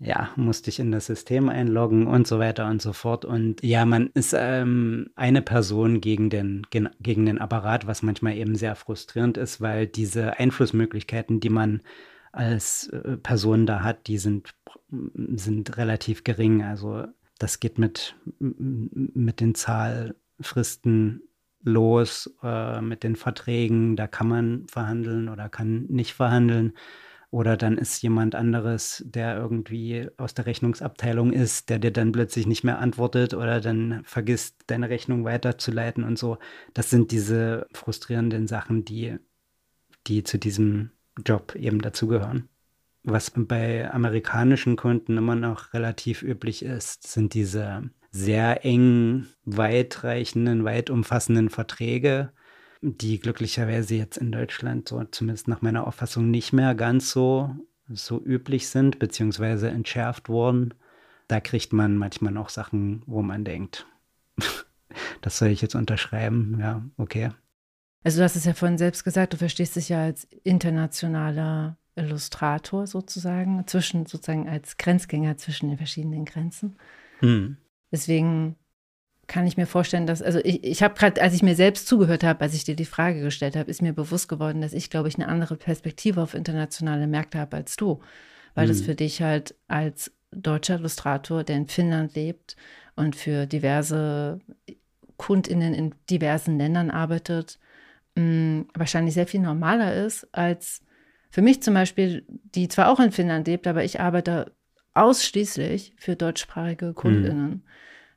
ja, 0.03 0.32
musste 0.36 0.72
ich 0.72 0.80
in 0.80 0.91
das 0.91 1.06
System 1.06 1.48
einloggen 1.48 2.08
und 2.08 2.25
so 2.25 2.39
weiter 2.39 2.68
und 2.68 2.82
so 2.82 2.91
fort. 2.91 3.24
Und 3.24 3.62
ja, 3.62 3.86
man 3.86 4.08
ist 4.15 4.34
ähm, 4.36 5.12
eine 5.15 5.44
Person 5.44 6.01
gegen 6.01 6.32
den, 6.32 6.65
gegen 6.72 7.25
den 7.27 7.38
Apparat, 7.38 7.86
was 7.86 8.01
manchmal 8.01 8.36
eben 8.36 8.56
sehr 8.56 8.75
frustrierend 8.75 9.38
ist, 9.38 9.62
weil 9.62 9.86
diese 9.86 10.39
Einflussmöglichkeiten, 10.39 11.39
die 11.39 11.51
man 11.51 11.84
als 12.32 12.88
äh, 12.88 13.18
Person 13.18 13.68
da 13.68 13.84
hat, 13.84 14.08
die 14.08 14.18
sind, 14.18 14.56
sind 14.89 15.77
relativ 15.77 16.24
gering. 16.24 16.63
Also 16.63 17.06
das 17.38 17.60
geht 17.60 17.77
mit, 17.77 18.15
mit 18.39 19.39
den 19.39 19.53
Zahlfristen 20.41 21.21
los, 21.63 22.33
äh, 22.43 22.81
mit 22.81 23.03
den 23.03 23.15
Verträgen, 23.15 23.95
da 23.95 24.07
kann 24.07 24.27
man 24.27 24.67
verhandeln 24.67 25.29
oder 25.29 25.50
kann 25.50 25.86
nicht 25.86 26.13
verhandeln. 26.13 26.74
Oder 27.29 27.55
dann 27.55 27.77
ist 27.77 28.01
jemand 28.01 28.36
anderes, 28.36 29.03
der 29.07 29.38
irgendwie 29.38 30.10
aus 30.17 30.33
der 30.33 30.48
Rechnungsabteilung 30.48 31.31
ist, 31.31 31.69
der 31.69 31.79
dir 31.79 31.91
dann 31.91 32.12
plötzlich 32.12 32.45
nicht 32.45 32.65
mehr 32.65 32.79
antwortet 32.79 33.33
oder 33.33 33.62
dann 33.62 34.01
vergisst, 34.03 34.63
deine 34.67 34.89
Rechnung 34.89 35.24
weiterzuleiten 35.24 36.03
und 36.03 36.17
so. 36.19 36.39
Das 36.74 36.89
sind 36.89 37.12
diese 37.12 37.67
frustrierenden 37.74 38.48
Sachen, 38.48 38.83
die, 38.83 39.17
die 40.07 40.24
zu 40.24 40.38
diesem 40.39 40.91
Job 41.25 41.55
eben 41.55 41.79
dazugehören. 41.79 42.50
Was 43.03 43.31
bei 43.31 43.91
amerikanischen 43.91 44.75
Kunden 44.75 45.17
immer 45.17 45.36
noch 45.36 45.74
relativ 45.74 46.22
üblich 46.22 46.63
ist, 46.63 47.12
sind 47.12 47.34
diese 47.34 47.89
sehr 48.12 48.63
eng 48.63 49.27
weitreichenden, 49.46 50.65
weit 50.65 50.89
umfassenden 50.89 51.50
Verträge, 51.50 52.31
die 52.81 53.20
glücklicherweise 53.20 53.96
jetzt 53.96 54.17
in 54.17 54.31
Deutschland 54.31 54.89
so 54.89 55.03
zumindest 55.05 55.48
nach 55.48 55.62
meiner 55.62 55.88
Auffassung 55.88 56.29
nicht 56.29 56.53
mehr 56.53 56.75
ganz 56.75 57.12
so, 57.12 57.55
so 57.88 58.22
üblich 58.24 58.67
sind, 58.67 59.00
beziehungsweise 59.00 59.70
entschärft 59.70 60.29
wurden. 60.29 60.74
Da 61.27 61.39
kriegt 61.39 61.74
man 61.74 61.98
manchmal 61.98 62.34
noch 62.34 62.50
Sachen, 62.50 63.01
wo 63.08 63.22
man 63.22 63.46
denkt, 63.46 63.88
das 65.22 65.38
soll 65.38 65.50
ich 65.50 65.62
jetzt 65.62 65.75
unterschreiben. 65.75 66.58
Ja, 66.60 66.84
okay. 66.98 67.31
Also 68.03 68.20
du 68.20 68.24
hast 68.24 68.36
es 68.36 68.46
ja 68.46 68.53
vorhin 68.53 68.77
selbst 68.77 69.03
gesagt, 69.03 69.34
du 69.34 69.38
verstehst 69.38 69.75
dich 69.75 69.89
ja 69.89 70.03
als 70.03 70.25
internationaler 70.43 71.77
Illustrator 71.95 72.88
sozusagen, 72.88 73.65
zwischen 73.67 74.05
sozusagen 74.05 74.48
als 74.48 74.77
Grenzgänger 74.77 75.38
zwischen 75.38 75.69
den 75.69 75.77
verschiedenen 75.77 76.25
Grenzen. 76.25 76.77
Hm. 77.19 77.57
Deswegen 77.91 78.55
kann 79.27 79.48
ich 79.48 79.57
mir 79.57 79.65
vorstellen, 79.65 80.07
dass, 80.07 80.21
also 80.21 80.39
ich, 80.43 80.63
ich 80.63 80.83
habe 80.83 80.95
gerade, 80.95 81.21
als 81.21 81.33
ich 81.33 81.43
mir 81.43 81.55
selbst 81.55 81.88
zugehört 81.88 82.24
habe, 82.24 82.41
als 82.41 82.53
ich 82.53 82.63
dir 82.63 82.75
die 82.75 82.86
Frage 82.86 83.21
gestellt 83.21 83.55
habe, 83.55 83.69
ist 83.69 83.81
mir 83.81 83.93
bewusst 83.93 84.27
geworden, 84.27 84.62
dass 84.62 84.73
ich, 84.73 84.89
glaube 84.89 85.08
ich, 85.08 85.15
eine 85.15 85.27
andere 85.27 85.56
Perspektive 85.56 86.21
auf 86.21 86.34
internationale 86.34 87.08
Märkte 87.08 87.39
habe 87.39 87.58
als 87.58 87.75
du. 87.75 88.01
Weil 88.56 88.65
mhm. 88.65 88.71
das 88.71 88.82
für 88.82 88.95
dich 88.95 89.21
halt 89.21 89.56
als 89.67 90.12
deutscher 90.32 90.75
Illustrator, 90.75 91.43
der 91.43 91.58
in 91.58 91.67
Finnland 91.67 92.15
lebt 92.15 92.56
und 92.95 93.15
für 93.15 93.45
diverse 93.45 94.39
KundInnen 95.17 95.73
in 95.73 95.95
diversen 96.10 96.58
Ländern 96.58 96.89
arbeitet, 96.89 97.60
mh, 98.15 98.23
mm, 98.23 98.67
wahrscheinlich 98.73 99.13
sehr 99.13 99.27
viel 99.27 99.41
normaler 99.41 99.93
ist 99.93 100.27
als 100.34 100.82
für 101.32 101.41
mich 101.41 101.63
zum 101.63 101.74
Beispiel, 101.74 102.26
die 102.28 102.67
zwar 102.67 102.89
auch 102.89 103.00
in 103.00 103.12
Finnland 103.12 103.48
lebt, 103.48 103.65
aber 103.65 103.84
ich 103.84 104.00
arbeite 104.00 104.52
ausschließlich 104.94 105.94
für 105.98 106.15
deutschsprachige 106.15 106.94
KundInnen. 106.94 107.63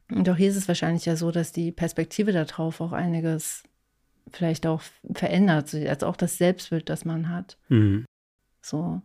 Mhm. 0.09 0.17
Und 0.19 0.29
auch 0.29 0.37
hier 0.37 0.51
ist 0.51 0.57
es 0.57 0.69
wahrscheinlich 0.69 1.07
ja 1.07 1.17
so, 1.17 1.31
dass 1.31 1.53
die 1.53 1.73
Perspektive 1.73 2.33
darauf 2.33 2.81
auch 2.81 2.93
einiges 2.93 3.63
vielleicht 4.31 4.67
auch 4.67 4.83
verändert, 5.13 5.75
also 5.75 6.07
auch 6.07 6.17
das 6.17 6.39
Selbstbild, 6.39 6.89
das 6.89 7.05
man 7.05 7.29
hat. 7.29 7.57
Mhm. 7.69 8.05
So. 8.61 9.01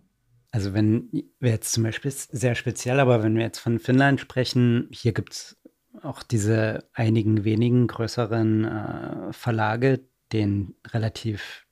Also 0.51 0.73
wenn 0.73 1.09
wir 1.39 1.51
jetzt 1.51 1.71
zum 1.73 1.83
Beispiel 1.83 2.11
sehr 2.11 2.55
speziell, 2.55 2.99
aber 2.99 3.21
wenn 3.21 3.35
wir 3.35 3.43
jetzt 3.43 3.59
von 3.59 3.77
Finnland 3.77 4.19
sprechen, 4.19 4.87
hier 4.91 5.13
gibt 5.13 5.33
es 5.33 5.57
auch 6.01 6.23
diese 6.23 6.89
einigen 6.93 7.43
wenigen 7.43 7.87
größeren 7.87 8.65
äh, 8.65 9.33
Verlage, 9.33 10.01
denen 10.31 10.75
relativ 10.87 11.67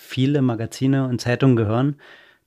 viele 0.00 0.40
Magazine 0.40 1.06
und 1.06 1.20
Zeitungen 1.20 1.56
gehören. 1.56 1.96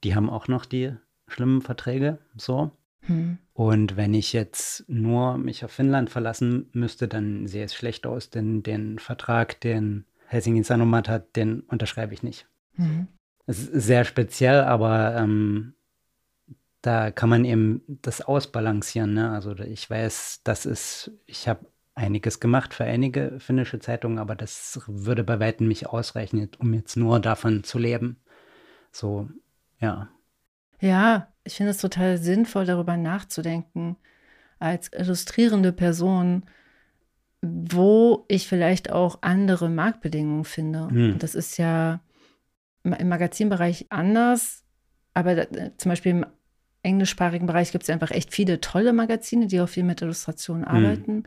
Die 0.03 0.15
haben 0.15 0.29
auch 0.29 0.47
noch 0.47 0.65
die 0.65 0.91
schlimmen 1.27 1.61
Verträge 1.61 2.17
so. 2.35 2.71
Hm. 3.01 3.37
Und 3.53 3.95
wenn 3.95 4.13
ich 4.13 4.33
jetzt 4.33 4.83
nur 4.89 5.37
mich 5.37 5.63
auf 5.63 5.71
Finnland 5.71 6.09
verlassen 6.09 6.69
müsste, 6.73 7.07
dann 7.07 7.47
sehe 7.47 7.63
es 7.63 7.75
schlecht 7.75 8.07
aus, 8.07 8.31
denn 8.31 8.63
den 8.63 8.97
Vertrag, 8.97 9.61
den 9.61 10.05
Helsingin 10.25 10.63
Sanomat 10.63 11.07
hat, 11.07 11.35
den 11.35 11.61
unterschreibe 11.61 12.13
ich 12.13 12.23
nicht. 12.23 12.47
Mhm. 12.75 13.07
Es 13.45 13.59
ist 13.59 13.85
sehr 13.85 14.03
speziell, 14.03 14.61
aber 14.61 15.15
ähm, 15.15 15.75
da 16.81 17.11
kann 17.11 17.29
man 17.29 17.45
eben 17.45 17.83
das 18.01 18.21
ausbalancieren. 18.21 19.13
Ne? 19.13 19.29
Also 19.31 19.55
ich 19.59 19.87
weiß, 19.87 20.41
das 20.43 20.65
ist, 20.65 21.11
ich 21.27 21.47
habe 21.47 21.65
einiges 21.95 22.39
gemacht 22.39 22.73
für 22.73 22.85
einige 22.85 23.39
finnische 23.39 23.79
Zeitungen, 23.79 24.17
aber 24.17 24.35
das 24.35 24.81
würde 24.87 25.23
bei 25.23 25.39
weitem 25.39 25.67
nicht 25.67 25.87
ausreichen, 25.87 26.49
um 26.59 26.73
jetzt 26.73 26.95
nur 26.95 27.19
davon 27.19 27.63
zu 27.63 27.77
leben. 27.77 28.17
So, 28.91 29.29
ja. 29.79 30.09
Ja, 30.79 31.27
ich 31.43 31.55
finde 31.55 31.71
es 31.71 31.77
total 31.77 32.17
sinnvoll, 32.17 32.65
darüber 32.65 32.97
nachzudenken, 32.97 33.95
als 34.59 34.91
illustrierende 34.91 35.71
Person, 35.71 36.45
wo 37.41 38.25
ich 38.27 38.47
vielleicht 38.47 38.91
auch 38.91 39.19
andere 39.21 39.69
Marktbedingungen 39.69 40.45
finde. 40.45 40.87
Hm. 40.89 41.19
Das 41.19 41.35
ist 41.35 41.57
ja 41.57 42.01
im 42.83 43.09
Magazinbereich 43.09 43.87
anders, 43.89 44.63
aber 45.13 45.35
da, 45.35 45.77
zum 45.77 45.89
Beispiel 45.89 46.11
im 46.13 46.25
englischsprachigen 46.81 47.47
Bereich 47.47 47.71
gibt 47.71 47.83
es 47.83 47.89
einfach 47.89 48.11
echt 48.11 48.33
viele 48.33 48.59
tolle 48.61 48.93
Magazine, 48.93 49.47
die 49.47 49.61
auch 49.61 49.69
viel 49.69 49.83
mit 49.83 50.01
Illustrationen 50.01 50.65
hm. 50.65 50.75
arbeiten. 50.75 51.23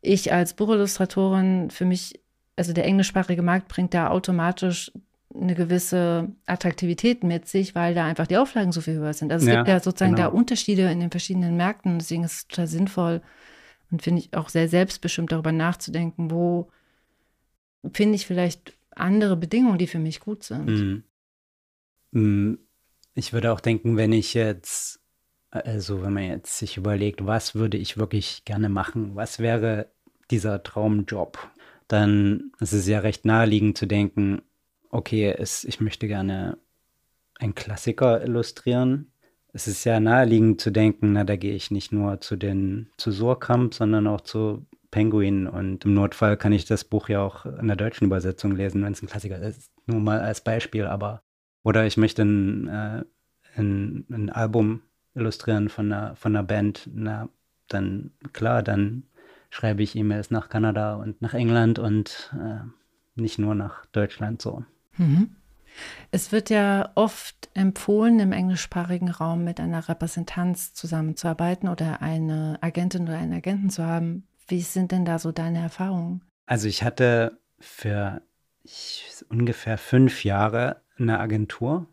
Ich 0.00 0.32
als 0.32 0.54
Buchillustratorin, 0.54 1.70
für 1.70 1.84
mich, 1.84 2.20
also 2.56 2.72
der 2.72 2.84
englischsprachige 2.84 3.42
Markt 3.42 3.68
bringt 3.68 3.94
da 3.94 4.08
automatisch 4.08 4.92
eine 5.34 5.54
gewisse 5.54 6.28
Attraktivität 6.46 7.22
mit 7.22 7.46
sich, 7.46 7.74
weil 7.74 7.94
da 7.94 8.04
einfach 8.04 8.26
die 8.26 8.36
Auflagen 8.36 8.72
so 8.72 8.80
viel 8.80 8.94
höher 8.94 9.12
sind. 9.12 9.32
Also 9.32 9.46
es 9.46 9.52
ja, 9.52 9.60
gibt 9.60 9.68
ja 9.68 9.80
sozusagen 9.80 10.16
genau. 10.16 10.30
da 10.30 10.34
Unterschiede 10.34 10.90
in 10.90 11.00
den 11.00 11.10
verschiedenen 11.10 11.56
Märkten. 11.56 11.98
Deswegen 11.98 12.24
ist 12.24 12.32
es 12.32 12.48
total 12.48 12.66
sinnvoll 12.66 13.22
und 13.90 14.02
finde 14.02 14.22
ich 14.22 14.34
auch 14.34 14.48
sehr 14.48 14.68
selbstbestimmt 14.68 15.32
darüber 15.32 15.52
nachzudenken, 15.52 16.30
wo 16.30 16.70
finde 17.92 18.16
ich 18.16 18.26
vielleicht 18.26 18.74
andere 18.90 19.36
Bedingungen, 19.36 19.78
die 19.78 19.86
für 19.86 19.98
mich 19.98 20.20
gut 20.20 20.42
sind. 20.42 20.66
Mhm. 20.66 21.04
mhm. 22.12 22.58
Ich 23.14 23.32
würde 23.32 23.52
auch 23.52 23.60
denken, 23.60 23.96
wenn 23.96 24.12
ich 24.12 24.34
jetzt, 24.34 24.99
also 25.50 26.02
wenn 26.02 26.12
man 26.12 26.24
jetzt 26.24 26.58
sich 26.58 26.76
überlegt, 26.76 27.26
was 27.26 27.54
würde 27.54 27.76
ich 27.76 27.96
wirklich 27.96 28.44
gerne 28.44 28.68
machen, 28.68 29.16
was 29.16 29.38
wäre 29.38 29.90
dieser 30.30 30.62
Traumjob, 30.62 31.38
dann 31.88 32.52
ist 32.60 32.72
es 32.72 32.86
ja 32.86 33.00
recht 33.00 33.24
naheliegend 33.24 33.76
zu 33.76 33.86
denken, 33.86 34.42
okay, 34.90 35.34
es, 35.36 35.64
ich 35.64 35.80
möchte 35.80 36.06
gerne 36.06 36.58
einen 37.38 37.54
Klassiker 37.54 38.22
illustrieren. 38.22 39.12
Es 39.52 39.66
ist 39.66 39.84
ja 39.84 39.98
naheliegend 39.98 40.60
zu 40.60 40.70
denken, 40.70 41.14
na, 41.14 41.24
da 41.24 41.34
gehe 41.36 41.54
ich 41.54 41.72
nicht 41.72 41.90
nur 41.90 42.20
zu 42.20 42.36
den 42.36 42.90
zu 42.96 43.10
Surkamp, 43.10 43.74
sondern 43.74 44.06
auch 44.06 44.20
zu 44.20 44.66
Penguin 44.92 45.46
und 45.46 45.84
im 45.84 45.94
Notfall 45.94 46.36
kann 46.36 46.52
ich 46.52 46.64
das 46.64 46.84
Buch 46.84 47.08
ja 47.08 47.22
auch 47.22 47.46
in 47.46 47.66
der 47.66 47.76
deutschen 47.76 48.06
Übersetzung 48.06 48.54
lesen, 48.54 48.84
wenn 48.84 48.92
es 48.92 49.02
ein 49.02 49.08
Klassiker 49.08 49.40
ist. 49.40 49.70
Nur 49.86 50.00
mal 50.00 50.20
als 50.20 50.42
Beispiel, 50.42 50.84
aber 50.84 51.22
oder 51.62 51.86
ich 51.86 51.96
möchte 51.96 52.22
ein, 52.22 52.68
äh, 52.68 53.04
ein, 53.56 54.06
ein 54.10 54.30
Album 54.30 54.82
illustrieren 55.14 55.68
von 55.68 55.92
einer, 55.92 56.16
von 56.16 56.34
einer 56.34 56.44
Band, 56.44 56.88
na, 56.92 57.28
dann 57.68 58.10
klar, 58.32 58.62
dann 58.62 59.04
schreibe 59.50 59.82
ich 59.82 59.96
E-Mails 59.96 60.30
nach 60.30 60.48
Kanada 60.48 60.94
und 60.94 61.20
nach 61.22 61.34
England 61.34 61.78
und 61.78 62.34
äh, 62.34 62.60
nicht 63.20 63.38
nur 63.38 63.54
nach 63.54 63.86
Deutschland 63.86 64.40
so. 64.40 64.64
Mhm. 64.96 65.36
Es 66.10 66.32
wird 66.32 66.50
ja 66.50 66.90
oft 66.94 67.48
empfohlen, 67.54 68.18
im 68.18 68.32
englischsprachigen 68.32 69.08
Raum 69.08 69.44
mit 69.44 69.60
einer 69.60 69.88
Repräsentanz 69.88 70.74
zusammenzuarbeiten 70.74 71.68
oder 71.68 72.02
eine 72.02 72.58
Agentin 72.60 73.02
oder 73.04 73.18
einen 73.18 73.32
Agenten 73.32 73.70
zu 73.70 73.84
haben. 73.84 74.26
Wie 74.48 74.62
sind 74.62 74.92
denn 74.92 75.04
da 75.04 75.18
so 75.18 75.30
deine 75.30 75.60
Erfahrungen? 75.60 76.22
Also 76.46 76.66
ich 76.66 76.82
hatte 76.82 77.38
für 77.60 78.22
ich, 78.64 79.24
ungefähr 79.28 79.78
fünf 79.78 80.24
Jahre 80.24 80.82
eine 80.98 81.20
Agentur. 81.20 81.86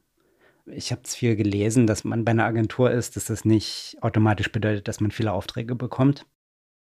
Ich 0.71 0.91
habe 0.91 1.01
es 1.03 1.15
viel 1.15 1.35
gelesen, 1.35 1.87
dass 1.87 2.03
man 2.03 2.25
bei 2.25 2.31
einer 2.31 2.45
Agentur 2.45 2.91
ist, 2.91 3.15
dass 3.15 3.25
das 3.25 3.45
nicht 3.45 3.97
automatisch 4.01 4.51
bedeutet, 4.51 4.87
dass 4.87 4.99
man 4.99 5.11
viele 5.11 5.31
Aufträge 5.31 5.75
bekommt. 5.75 6.25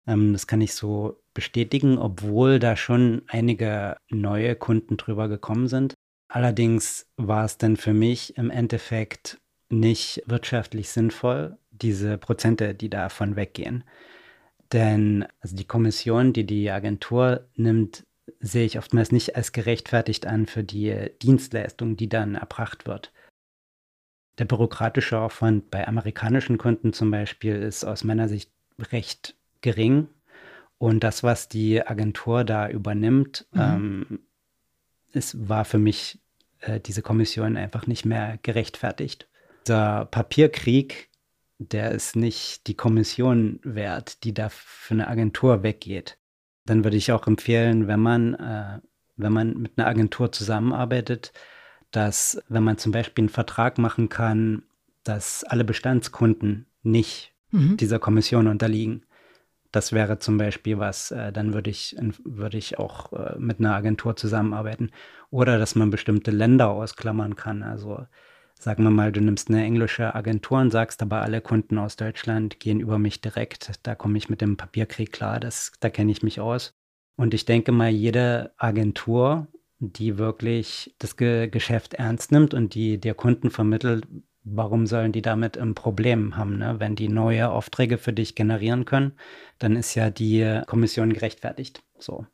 Ähm, 0.07 0.33
das 0.33 0.47
kann 0.47 0.61
ich 0.61 0.73
so 0.73 1.21
bestätigen, 1.33 1.97
obwohl 1.97 2.59
da 2.59 2.75
schon 2.75 3.21
einige 3.27 3.97
neue 4.09 4.55
Kunden 4.55 4.97
drüber 4.97 5.27
gekommen 5.27 5.67
sind. 5.67 5.93
Allerdings 6.29 7.07
war 7.17 7.45
es 7.45 7.57
dann 7.57 7.77
für 7.77 7.93
mich 7.93 8.37
im 8.37 8.49
Endeffekt 8.49 9.39
nicht 9.69 10.23
wirtschaftlich 10.25 10.89
sinnvoll, 10.89 11.57
diese 11.71 12.17
Prozente, 12.17 12.73
die 12.73 12.89
davon 12.89 13.35
weggehen. 13.35 13.83
Denn 14.73 15.25
also 15.39 15.55
die 15.55 15.65
Kommission, 15.65 16.33
die 16.33 16.45
die 16.45 16.69
Agentur 16.71 17.47
nimmt, 17.55 18.05
sehe 18.39 18.65
ich 18.65 18.77
oftmals 18.77 19.11
nicht 19.11 19.35
als 19.35 19.53
gerechtfertigt 19.53 20.25
an 20.25 20.45
für 20.45 20.63
die 20.63 21.11
Dienstleistung, 21.21 21.95
die 21.95 22.09
dann 22.09 22.35
erbracht 22.35 22.85
wird. 22.85 23.13
Der 24.37 24.45
bürokratische 24.45 25.19
Aufwand 25.19 25.71
bei 25.71 25.87
amerikanischen 25.87 26.57
Kunden 26.57 26.93
zum 26.93 27.09
Beispiel 27.11 27.55
ist 27.55 27.83
aus 27.83 28.03
meiner 28.03 28.27
Sicht 28.27 28.51
recht 28.91 29.35
gering. 29.61 30.07
Und 30.77 31.03
das, 31.03 31.23
was 31.23 31.49
die 31.49 31.85
Agentur 31.85 32.43
da 32.43 32.69
übernimmt, 32.69 33.47
mhm. 33.51 33.61
ähm, 33.61 34.19
es 35.11 35.49
war 35.49 35.65
für 35.65 35.79
mich 35.79 36.19
äh, 36.59 36.79
diese 36.79 37.01
Kommission 37.01 37.57
einfach 37.57 37.87
nicht 37.87 38.05
mehr 38.05 38.37
gerechtfertigt. 38.43 39.27
Dieser 39.65 40.05
Papierkrieg, 40.05 41.09
der 41.57 41.91
ist 41.91 42.15
nicht 42.15 42.67
die 42.67 42.75
Kommission 42.75 43.59
wert, 43.63 44.23
die 44.23 44.33
da 44.33 44.49
für 44.49 44.93
eine 44.93 45.07
Agentur 45.07 45.63
weggeht. 45.63 46.17
Dann 46.65 46.83
würde 46.83 46.97
ich 46.97 47.11
auch 47.11 47.25
empfehlen, 47.25 47.87
wenn 47.87 47.99
man, 47.99 48.35
äh, 48.35 48.79
wenn 49.15 49.33
man 49.33 49.57
mit 49.57 49.73
einer 49.77 49.87
Agentur 49.87 50.31
zusammenarbeitet, 50.31 51.33
dass, 51.91 52.41
wenn 52.49 52.63
man 52.63 52.77
zum 52.77 52.91
Beispiel 52.91 53.23
einen 53.23 53.29
Vertrag 53.29 53.77
machen 53.77 54.09
kann, 54.09 54.63
dass 55.03 55.43
alle 55.43 55.63
Bestandskunden 55.63 56.65
nicht 56.83 57.33
mhm. 57.51 57.77
dieser 57.77 57.99
Kommission 57.99 58.47
unterliegen. 58.47 59.03
Das 59.71 59.91
wäre 59.91 60.19
zum 60.19 60.37
Beispiel 60.37 60.79
was, 60.79 61.11
äh, 61.11 61.31
dann 61.31 61.53
würde 61.53 61.69
ich, 61.69 61.95
würde 62.23 62.57
ich 62.57 62.79
auch 62.79 63.13
äh, 63.13 63.35
mit 63.37 63.59
einer 63.59 63.75
Agentur 63.75 64.15
zusammenarbeiten. 64.15 64.91
Oder 65.29 65.57
dass 65.59 65.75
man 65.75 65.89
bestimmte 65.89 66.31
Länder 66.31 66.69
ausklammern 66.69 67.35
kann. 67.35 67.63
Also 67.63 68.05
sagen 68.59 68.83
wir 68.83 68.89
mal, 68.89 69.11
du 69.11 69.21
nimmst 69.21 69.49
eine 69.49 69.63
englische 69.63 70.15
Agentur 70.15 70.59
und 70.59 70.71
sagst, 70.71 71.01
aber 71.01 71.21
alle 71.21 71.41
Kunden 71.41 71.77
aus 71.77 71.95
Deutschland 71.95 72.59
gehen 72.59 72.79
über 72.79 72.97
mich 72.97 73.21
direkt. 73.21 73.71
Da 73.83 73.95
komme 73.95 74.17
ich 74.17 74.29
mit 74.29 74.41
dem 74.41 74.57
Papierkrieg 74.57 75.11
klar, 75.11 75.39
das, 75.39 75.73
da 75.79 75.89
kenne 75.89 76.11
ich 76.11 76.23
mich 76.23 76.39
aus. 76.39 76.73
Und 77.17 77.33
ich 77.33 77.45
denke 77.45 77.71
mal, 77.71 77.89
jede 77.89 78.53
Agentur, 78.57 79.47
die 79.79 80.17
wirklich 80.17 80.95
das 80.99 81.17
Ge 81.17 81.47
Geschäft 81.49 81.93
ernst 81.93 82.31
nimmt 82.31 82.53
und 82.53 82.73
die 82.73 82.99
der 82.99 83.13
Kunden 83.13 83.51
vermittelt, 83.51 84.07
warum 84.43 84.87
sollen 84.87 85.11
die 85.11 85.21
damit 85.21 85.57
ein 85.57 85.75
Problem 85.75 86.37
haben? 86.37 86.57
Ne? 86.57 86.79
Wenn 86.79 86.95
die 86.95 87.09
neue 87.09 87.49
Aufträge 87.49 87.97
für 87.97 88.13
dich 88.13 88.35
generieren 88.35 88.85
können, 88.85 89.13
dann 89.59 89.75
ist 89.75 89.95
ja 89.95 90.09
die 90.09 90.61
Kommission 90.67 91.13
gerechtfertigt. 91.13 91.83
So. 91.99 92.25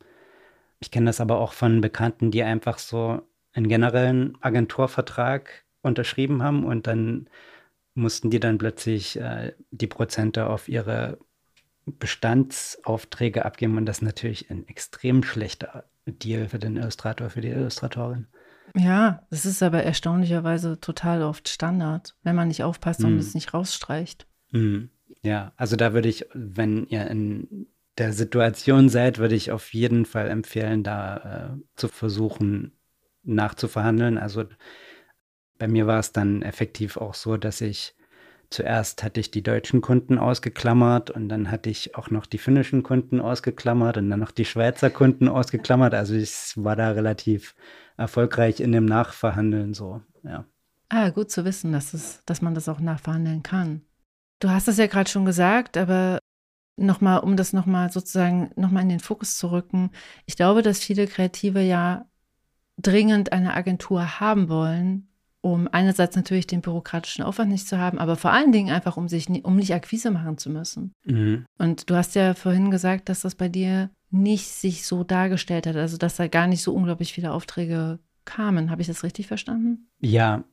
Ich 0.80 0.92
kenne 0.92 1.08
das 1.08 1.22
aber 1.22 1.40
auch 1.40 1.54
von 1.54 1.82
Bekannten, 1.82 2.32
die 2.32 2.44
einfach 2.44 2.78
so 2.78 3.22
einen 3.54 3.68
generellen 3.68 4.38
Agenturvertrag 4.42 5.64
unterschrieben 5.82 6.44
haben 6.44 6.66
und 6.66 6.88
dann 6.88 7.30
mussten 7.96 8.30
die 8.30 8.40
dann 8.40 8.58
plötzlich 8.58 9.20
äh, 9.20 9.54
die 9.72 9.88
Prozente 9.88 10.48
auf 10.48 10.68
ihre 10.68 11.20
Bestandsaufträge 11.86 13.46
abgeben 13.46 13.78
und 13.78 13.86
das 13.86 14.02
natürlich 14.02 14.50
ein 14.50 14.68
extrem 14.68 15.24
schlechter 15.24 15.86
Deal 16.06 16.48
für 16.50 16.60
den 16.60 16.78
Illustrator, 16.78 17.30
für 17.30 17.42
die 17.42 17.50
Illustratorin. 17.50 18.28
Ja, 18.76 19.26
das 19.30 19.46
ist 19.46 19.62
aber 19.62 19.84
erstaunlicherweise 19.84 20.80
total 20.80 21.22
oft 21.24 21.50
Standard, 21.50 22.16
wenn 22.24 22.36
man 22.36 22.48
nicht 22.48 22.64
aufpasst 22.64 23.02
mm. 23.02 23.06
und 23.06 23.18
es 23.18 23.36
nicht 23.36 23.54
rausstreicht. 23.54 24.28
Mm. 24.52 24.86
Ja, 25.22 25.54
also 25.58 25.76
da 25.76 25.94
würde 25.94 26.10
ich, 26.10 26.26
wenn 26.34 26.86
ihr 26.88 27.08
in 27.08 27.68
der 27.98 28.14
Situation 28.14 28.90
seid, 28.90 29.20
würde 29.20 29.36
ich 29.36 29.52
auf 29.52 29.74
jeden 29.74 30.06
Fall 30.06 30.30
empfehlen, 30.30 30.84
da 30.84 31.18
äh, 31.54 31.62
zu 31.76 31.88
versuchen 31.88 32.74
nachzuverhandeln. 33.24 34.18
Also 34.18 34.46
bei 35.60 35.68
mir 35.68 35.88
war 35.88 36.00
es 36.00 36.12
dann 36.12 36.42
effektiv 36.42 36.98
auch 36.98 37.14
so, 37.14 37.38
dass 37.38 37.62
ich 37.62 37.96
zuerst 38.54 39.04
hatte 39.04 39.20
ich 39.20 39.32
die 39.32 39.42
deutschen 39.42 39.82
Kunden 39.82 40.18
ausgeklammert 40.18 41.10
und 41.10 41.28
dann 41.28 41.50
hatte 41.52 41.70
ich 41.70 41.96
auch 41.96 42.10
noch 42.10 42.26
die 42.26 42.38
finnischen 42.38 42.84
Kunden 42.84 43.20
ausgeklammert 43.20 43.98
und 43.98 44.10
dann 44.10 44.20
noch 44.20 44.32
die 44.32 44.46
Schweizer 44.46 44.90
Kunden 44.90 45.28
ausgeklammert. 45.28 45.94
Also 45.94 46.14
ich 46.14 46.54
war 46.56 46.76
da 46.76 46.92
relativ 46.92 47.56
erfolgreich 47.98 48.60
in 48.60 48.72
dem 48.72 48.86
Nachverhandeln 48.86 49.74
so, 49.74 50.02
ja. 50.24 50.46
Ah, 50.90 51.10
gut 51.10 51.32
zu 51.32 51.44
wissen, 51.44 51.72
dass, 51.72 51.94
es, 51.94 52.22
dass 52.26 52.42
man 52.42 52.54
das 52.54 52.70
auch 52.70 52.80
nachverhandeln 52.80 53.42
kann. 53.42 53.82
Du 54.40 54.50
hast 54.50 54.68
es 54.68 54.78
ja 54.78 54.86
gerade 54.88 55.10
schon 55.10 55.26
gesagt, 55.26 55.76
aber 55.76 56.20
nochmal, 56.78 57.20
um 57.20 57.36
das 57.36 57.54
nochmal 57.54 57.92
sozusagen 57.92 58.52
nochmal 58.56 58.84
in 58.84 58.90
den 58.90 59.00
Fokus 59.00 59.38
zu 59.38 59.52
rücken, 59.52 59.92
ich 60.26 60.36
glaube, 60.36 60.62
dass 60.62 60.80
viele 60.80 61.08
Kreative 61.08 61.62
ja 61.62 62.06
dringend 62.78 63.32
eine 63.32 63.54
Agentur 63.54 64.20
haben 64.20 64.50
wollen, 64.50 65.08
um 65.44 65.68
einerseits 65.70 66.16
natürlich 66.16 66.48
den 66.48 66.62
bürokratischen 66.62 67.24
Aufwand 67.24 67.52
nicht 67.52 67.68
zu 67.68 67.78
haben, 67.78 68.00
aber 68.00 68.16
vor 68.16 68.32
allen 68.32 68.54
Dingen 68.54 68.74
einfach, 68.74 68.96
um 68.96 69.10
sich 69.10 69.28
um 69.44 69.58
nicht 69.58 69.74
Akquise 69.74 70.10
machen 70.10 70.38
zu 70.38 70.50
müssen. 70.50 70.94
Mhm. 71.04 71.46
Und 71.58 71.90
du 71.90 71.96
hast 71.96 72.16
ja 72.16 72.34
vorhin 72.34 72.72
gesagt, 72.72 73.10
dass 73.10 73.22
das 73.22 73.36
bei 73.36 73.50
dir 73.50 73.90
nicht 74.10 74.48
sich 74.48 74.86
so 74.86 75.04
dargestellt 75.04 75.68
hat, 75.68 75.76
also 75.76 75.98
dass 75.98 76.16
da 76.16 76.28
gar 76.28 76.48
nicht 76.48 76.64
so 76.64 76.74
unglaublich 76.74 77.12
viele 77.12 77.34
Aufträge 77.34 78.00
kamen. 78.24 78.72
Habe 78.72 78.82
ich 78.82 78.88
das 78.88 79.04
richtig 79.04 79.28
verstanden? 79.28 79.90
Ja, 80.00 80.46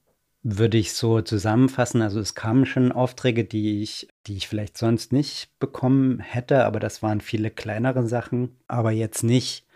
würde 0.43 0.77
ich 0.77 0.93
so 0.93 1.21
zusammenfassen. 1.21 2.03
Also 2.03 2.19
es 2.19 2.35
kamen 2.35 2.67
schon 2.67 2.91
Aufträge, 2.91 3.45
die 3.45 3.83
ich, 3.83 4.09
die 4.27 4.37
ich 4.37 4.49
vielleicht 4.49 4.77
sonst 4.77 5.13
nicht 5.13 5.57
bekommen 5.61 6.19
hätte, 6.19 6.65
aber 6.65 6.81
das 6.81 7.01
waren 7.01 7.21
viele 7.21 7.53
kleinere 7.53 8.09
Sachen, 8.09 8.57
aber 8.67 8.91
jetzt 8.91 9.23
nicht 9.23 9.69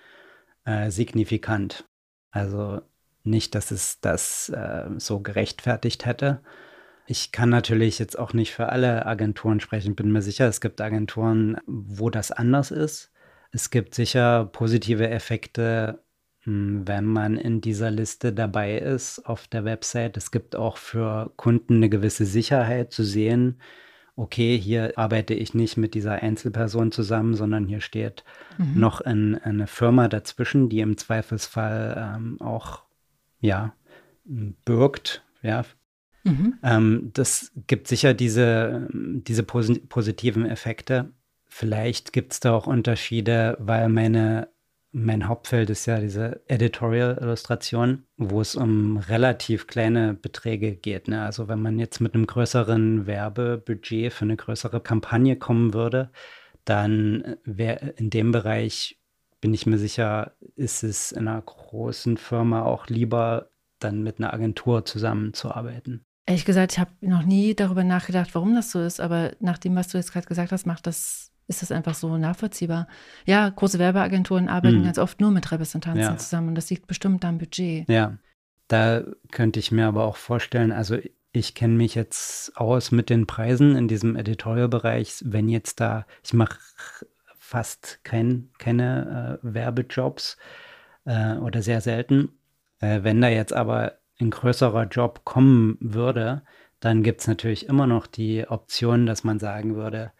äh, 0.65 0.91
signifikant. 0.91 1.85
Also 2.33 2.81
nicht, 3.25 3.55
dass 3.55 3.71
es 3.71 4.01
das 4.01 4.49
äh, 4.51 4.85
so 4.99 5.21
gerechtfertigt 5.21 6.07
hätte. 6.07 6.41
Ich 7.07 7.33
kann 7.33 7.51
natürlich 7.51 7.99
jetzt 7.99 8.19
auch 8.19 8.33
nicht 8.33 8.53
für 8.53 8.71
alle 8.71 9.05
Agenturen 9.07 9.61
sprechen. 9.61 9.95
Bin 9.95 10.11
mir 10.11 10.23
sicher, 10.23 10.49
es 10.49 10.61
gibt 10.61 10.81
Agenturen, 10.81 11.59
wo 11.67 12.11
das 12.11 12.31
anders 12.31 12.71
ist. 12.71 13.13
Es 13.51 13.71
gibt 13.71 13.95
sicher 13.95 14.47
positive 14.47 15.09
Effekte, 15.09 16.03
hm, 16.41 16.87
wenn 16.87 17.05
man 17.05 17.37
in 17.37 17.61
dieser 17.61 17.91
Liste 17.91 18.33
dabei 18.33 18.79
ist 18.79 19.27
auf 19.27 19.47
der 19.49 19.65
Website. 19.65 20.17
Es 20.17 20.31
gibt 20.31 20.57
auch 20.57 20.77
für 20.77 21.33
Kunden 21.37 21.77
eine 21.77 21.89
gewisse 21.89 22.25
Sicherheit 22.25 22.93
zu 22.93 23.05
sehen, 23.05 23.61
okay, 24.17 24.57
hier 24.59 24.93
arbeite 24.97 25.35
ich 25.35 25.55
nicht 25.55 25.77
mit 25.77 25.95
dieser 25.95 26.23
Einzelperson 26.23 26.93
zusammen, 26.93 27.35
sondern 27.35 27.67
hier 27.67 27.81
steht 27.81 28.25
mhm. 28.59 28.79
noch 28.79 29.01
ein, 29.01 29.37
eine 29.43 29.67
Firma 29.67 30.09
dazwischen, 30.09 30.69
die 30.69 30.81
im 30.81 30.97
Zweifelsfall 30.97 32.15
ähm, 32.17 32.41
auch 32.41 32.83
ja 33.45 33.75
birgt, 34.25 35.23
ja. 35.43 35.65
Mhm. 36.25 36.55
Ähm, 36.63 37.11
das 37.13 37.53
gibt 37.67 37.89
sicher 37.89 38.15
diese, 38.15 38.89
diese 38.93 39.43
posi 39.43 39.81
positiven 39.81 40.47
Effekte. 40.47 41.13
Vielleicht 41.47 42.13
gibt 42.13 42.33
es 42.33 42.41
da 42.41 42.55
auch 42.55 42.67
Unterschiede, 42.67 43.57
weil 43.61 43.89
meine, 43.89 44.49
mein 44.91 45.29
Hauptfeld 45.29 45.71
ist 45.71 45.87
ja 45.87 46.01
diese 46.01 46.43
Editorial-Illustration, 46.49 48.05
wo 48.17 48.41
es 48.41 48.57
um 48.57 48.97
relativ 48.97 49.67
kleine 49.67 50.15
Beträge 50.15 50.75
geht. 50.75 51.09
Ne? 51.09 51.23
Also 51.23 51.47
wenn 51.47 51.61
man 51.61 51.79
jetzt 51.79 52.01
mit 52.01 52.15
einem 52.15 52.27
größeren 52.27 53.07
Werbebudget 53.07 54.13
für 54.13 54.25
eine 54.25 54.37
größere 54.37 54.81
Kampagne 54.81 55.37
kommen 55.37 55.75
würde, 55.75 56.11
dann 56.65 57.37
wäre 57.45 57.91
in 57.99 58.09
dem 58.09 58.33
Bereich, 58.33 58.99
bin 59.45 59.53
ich 59.53 59.67
mir 59.67 59.77
sicher, 59.77 60.33
ist 60.57 60.83
es 60.83 61.13
in 61.13 61.29
einer 61.29 61.43
großen 61.43 62.17
Firma 62.17 62.63
auch 62.63 62.87
lieber, 62.87 63.51
dann 63.79 64.03
mit 64.03 64.19
einer 64.19 64.33
Agentur 64.33 64.87
zusammenzuarbeiten. 64.87 66.03
Ehrlich 66.25 66.47
gesagt, 66.47 66.73
ich 66.73 66.79
habe 66.79 66.93
noch 67.03 67.25
nie 67.25 67.55
darüber 67.55 67.85
nachgedacht, 67.85 68.35
warum 68.35 68.55
das 68.55 68.71
so 68.71 68.81
ist, 68.81 69.03
aber 69.03 69.33
nach 69.41 69.59
dem, 69.59 69.77
was 69.77 69.89
du 69.89 69.99
jetzt 69.99 70.15
gerade 70.15 70.27
gesagt 70.27 70.51
hast, 70.51 70.65
macht 70.65 70.87
das 70.87 71.31
ist 71.47 71.61
das 71.61 71.71
einfach 71.73 71.95
so 71.95 72.17
nachvollziehbar. 72.17 72.89
Ja, 73.27 73.51
große 73.51 73.79
Werbeagenturen 73.79 74.49
arbeiten 74.49 74.79
mhm. 74.79 74.85
ganz 74.85 74.99
oft 74.99 75.21
nur 75.21 75.31
mit 75.31 75.53
Repräsentanzen 75.53 76.01
ja. 76.01 76.17
zusammen 76.17 76.49
und 76.49 76.55
das 76.55 76.71
liegt 76.71 76.87
bestimmt 76.87 77.23
am 77.27 77.37
Budget. 77.37 77.87
Ja, 77.87 78.17
da 78.69 79.03
könnte 79.31 79.61
ich 79.61 79.71
mir 79.71 79.87
aber 79.89 80.05
auch 80.05 80.17
vorstellen, 80.17 80.73
also 80.73 80.97
ich 81.33 81.55
kenne 81.55 81.75
mich 81.75 81.95
jetzt 81.95 82.57
aus 82.57 82.93
mit 82.93 83.11
den 83.11 83.27
Preisen 83.27 83.77
in 83.77 83.89
diesem 83.89 84.17
Editorial-Bereich. 84.17 85.23
Wenn 85.27 85.51
jetzt 85.51 85.81
da, 85.81 86.07
ich 86.23 86.33
mache 86.33 86.59
fast 87.45 88.01
kein, 88.05 88.51
keine 88.59 89.41
äh, 89.43 89.55
Werbejobs 89.55 90.39
äh, 91.05 91.35
oder 91.35 91.63
sehr 91.63 91.81
selten. 91.83 92.31
Äh, 92.81 93.03
wenn 93.03 93.21
da 93.21 93.29
jetzt 93.29 93.53
aber 93.53 93.99
ein 94.19 94.31
größerer 94.31 94.87
Job 94.87 95.21
kommen 95.25 95.77
würde, 95.81 96.43
dann 96.81 97.03
gibt 97.03 97.21
es 97.21 97.27
natürlich 97.27 97.69
immer 97.69 97.87
noch 97.87 98.07
die 98.07 98.49
Option, 98.49 99.07
dass 99.07 99.25
man 99.25 99.39
sagen 99.39 99.77
würde, 99.77 100.13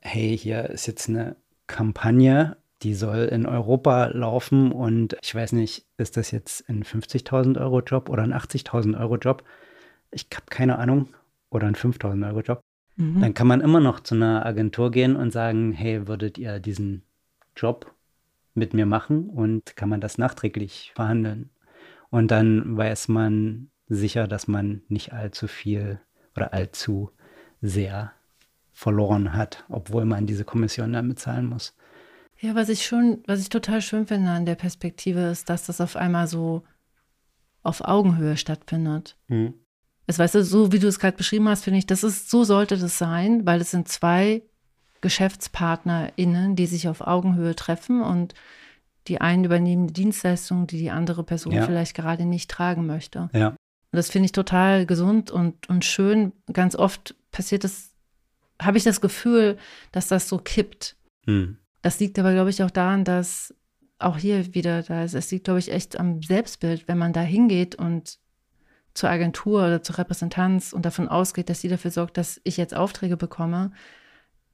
hey, 0.00 0.36
hier 0.36 0.70
ist 0.70 0.86
jetzt 0.86 1.08
eine 1.08 1.36
Kampagne, 1.66 2.56
die 2.82 2.94
soll 2.94 3.24
in 3.24 3.46
Europa 3.46 4.06
laufen 4.06 4.70
und 4.70 5.16
ich 5.22 5.34
weiß 5.34 5.52
nicht, 5.52 5.86
ist 5.96 6.16
das 6.16 6.30
jetzt 6.30 6.68
ein 6.68 6.84
50.000 6.84 7.60
Euro 7.60 7.80
Job 7.80 8.08
oder 8.08 8.22
ein 8.22 8.34
80.000 8.34 8.98
Euro 9.00 9.16
Job? 9.16 9.42
Ich 10.10 10.28
habe 10.34 10.46
keine 10.50 10.78
Ahnung. 10.78 11.08
Oder 11.50 11.68
ein 11.68 11.76
5.000 11.76 12.26
Euro 12.26 12.40
Job. 12.40 12.60
Mhm. 12.96 13.20
Dann 13.20 13.34
kann 13.34 13.46
man 13.46 13.60
immer 13.60 13.80
noch 13.80 14.00
zu 14.00 14.14
einer 14.14 14.44
Agentur 14.46 14.90
gehen 14.90 15.16
und 15.16 15.32
sagen, 15.32 15.72
hey, 15.72 16.06
würdet 16.06 16.38
ihr 16.38 16.60
diesen 16.60 17.02
Job 17.56 17.94
mit 18.54 18.74
mir 18.74 18.86
machen 18.86 19.28
und 19.28 19.76
kann 19.76 19.88
man 19.88 20.00
das 20.00 20.18
nachträglich 20.18 20.92
verhandeln. 20.94 21.50
Und 22.10 22.30
dann 22.30 22.76
weiß 22.76 23.08
man 23.08 23.70
sicher, 23.88 24.28
dass 24.28 24.46
man 24.46 24.82
nicht 24.88 25.12
allzu 25.12 25.48
viel 25.48 26.00
oder 26.36 26.52
allzu 26.52 27.10
sehr 27.60 28.12
verloren 28.72 29.32
hat, 29.32 29.64
obwohl 29.68 30.04
man 30.04 30.26
diese 30.26 30.44
Kommission 30.44 30.92
dann 30.92 31.08
bezahlen 31.08 31.46
muss. 31.46 31.76
Ja, 32.38 32.54
was 32.54 32.68
ich 32.68 32.86
schon, 32.86 33.22
was 33.26 33.40
ich 33.40 33.48
total 33.48 33.80
schön 33.80 34.06
finde 34.06 34.30
an 34.30 34.46
der 34.46 34.56
Perspektive 34.56 35.20
ist, 35.20 35.48
dass 35.48 35.66
das 35.66 35.80
auf 35.80 35.96
einmal 35.96 36.26
so 36.26 36.62
auf 37.62 37.80
Augenhöhe 37.82 38.36
stattfindet. 38.36 39.16
Mhm. 39.28 39.54
Es 40.06 40.18
weißt 40.18 40.34
du, 40.34 40.44
so 40.44 40.72
wie 40.72 40.78
du 40.78 40.88
es 40.88 40.98
gerade 40.98 41.16
beschrieben 41.16 41.48
hast, 41.48 41.64
finde 41.64 41.78
ich, 41.78 41.86
das 41.86 42.04
ist, 42.04 42.30
so 42.30 42.44
sollte 42.44 42.76
das 42.76 42.98
sein, 42.98 43.46
weil 43.46 43.60
es 43.60 43.70
sind 43.70 43.88
zwei 43.88 44.42
GeschäftspartnerInnen, 45.00 46.56
die 46.56 46.66
sich 46.66 46.88
auf 46.88 47.00
Augenhöhe 47.00 47.54
treffen 47.54 48.02
und 48.02 48.34
die 49.06 49.20
einen 49.20 49.44
übernehmen 49.44 49.86
die 49.86 49.92
Dienstleistung, 49.92 50.66
die 50.66 50.78
die 50.78 50.90
andere 50.90 51.24
Person 51.24 51.52
ja. 51.52 51.64
vielleicht 51.66 51.94
gerade 51.94 52.24
nicht 52.24 52.50
tragen 52.50 52.86
möchte. 52.86 53.28
Ja. 53.34 53.48
Und 53.48 53.96
das 53.96 54.10
finde 54.10 54.26
ich 54.26 54.32
total 54.32 54.86
gesund 54.86 55.30
und, 55.30 55.68
und 55.68 55.84
schön. 55.84 56.32
Ganz 56.52 56.74
oft 56.74 57.14
passiert 57.30 57.64
es, 57.64 57.94
habe 58.60 58.78
ich 58.78 58.84
das 58.84 59.00
Gefühl, 59.00 59.58
dass 59.92 60.08
das 60.08 60.28
so 60.28 60.38
kippt. 60.38 60.96
Hm. 61.26 61.58
Das 61.82 62.00
liegt 62.00 62.18
aber, 62.18 62.32
glaube 62.32 62.50
ich, 62.50 62.62
auch 62.62 62.70
daran, 62.70 63.04
dass 63.04 63.54
auch 63.98 64.16
hier 64.16 64.54
wieder 64.54 64.82
da 64.82 65.04
ist. 65.04 65.14
Es 65.14 65.30
liegt, 65.30 65.44
glaube 65.44 65.60
ich, 65.60 65.70
echt 65.70 66.00
am 66.00 66.22
Selbstbild, 66.22 66.88
wenn 66.88 66.98
man 66.98 67.12
da 67.12 67.20
hingeht 67.20 67.74
und 67.74 68.18
zur 68.94 69.10
Agentur 69.10 69.66
oder 69.66 69.82
zur 69.82 69.98
Repräsentanz 69.98 70.72
und 70.72 70.86
davon 70.86 71.08
ausgeht, 71.08 71.50
dass 71.50 71.60
sie 71.60 71.68
dafür 71.68 71.90
sorgt, 71.90 72.16
dass 72.16 72.40
ich 72.44 72.56
jetzt 72.56 72.74
Aufträge 72.74 73.16
bekomme, 73.16 73.72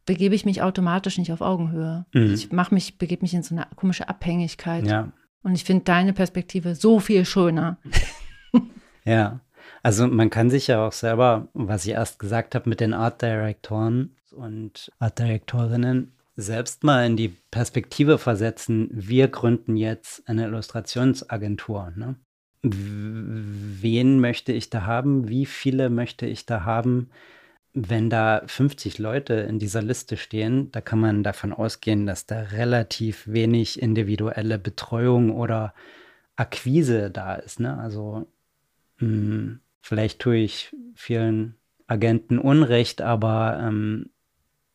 begebe 0.07 0.35
ich 0.35 0.44
mich 0.44 0.62
automatisch 0.62 1.18
nicht 1.18 1.33
auf 1.33 1.40
Augenhöhe. 1.40 2.07
Mhm. 2.12 2.35
Ich 2.35 2.50
mache 2.50 2.74
mich, 2.74 2.98
begebe 2.98 3.22
mich 3.22 3.35
in 3.35 3.42
so 3.42 3.55
eine 3.55 3.66
komische 3.76 4.09
Abhängigkeit. 4.09 4.87
Ja. 4.87 5.12
Und 5.42 5.55
ich 5.55 5.64
finde 5.64 5.85
deine 5.85 6.12
Perspektive 6.12 6.74
so 6.74 7.00
viel 7.00 7.24
schöner. 7.24 7.79
ja. 9.05 9.40
Also 9.83 10.07
man 10.07 10.31
kann 10.31 10.50
sich 10.50 10.66
ja 10.66 10.87
auch 10.87 10.92
selber, 10.92 11.48
was 11.55 11.87
ich 11.87 11.92
erst 11.92 12.18
gesagt 12.18 12.55
habe, 12.55 12.68
mit 12.68 12.81
den 12.81 12.92
Art 12.92 13.22
Directoren 13.22 14.16
und 14.33 14.90
Art 14.98 15.18
Directorinnen 15.18 16.12
selbst 16.37 16.85
mal 16.85 17.07
in 17.07 17.16
die 17.16 17.37
Perspektive 17.50 18.18
versetzen, 18.18 18.88
wir 18.92 19.29
gründen 19.29 19.76
jetzt 19.76 20.26
eine 20.29 20.46
Illustrationsagentur. 20.46 21.92
Ne? 21.96 22.16
Wen 22.62 24.20
möchte 24.20 24.53
ich 24.53 24.68
da 24.68 24.83
haben? 24.85 25.29
Wie 25.29 25.46
viele 25.46 25.88
möchte 25.88 26.27
ich 26.27 26.44
da 26.44 26.64
haben? 26.64 27.11
Wenn 27.73 28.11
da 28.11 28.42
50 28.46 28.99
Leute 28.99 29.35
in 29.35 29.59
dieser 29.59 29.81
Liste 29.81 30.16
stehen, 30.16 30.70
da 30.73 30.81
kann 30.81 31.01
man 31.01 31.23
davon 31.23 31.53
ausgehen, 31.53 32.05
dass 32.05 32.27
da 32.27 32.40
relativ 32.40 33.27
wenig 33.29 33.81
individuelle 33.81 34.59
Betreuung 34.59 35.31
oder 35.31 35.73
Akquise 36.37 37.11
da 37.11 37.37
ist. 37.37 37.61
Ne? 37.61 37.79
Also 37.79 38.27
mh, 38.99 39.07
hm, 39.07 39.61
vielleicht 39.81 40.18
tue 40.18 40.37
ich 40.37 40.77
vielen 40.94 41.55
Agenten 41.87 42.38
Unrecht, 42.38 43.03
aber 43.03 43.59
ähm, 43.62 44.11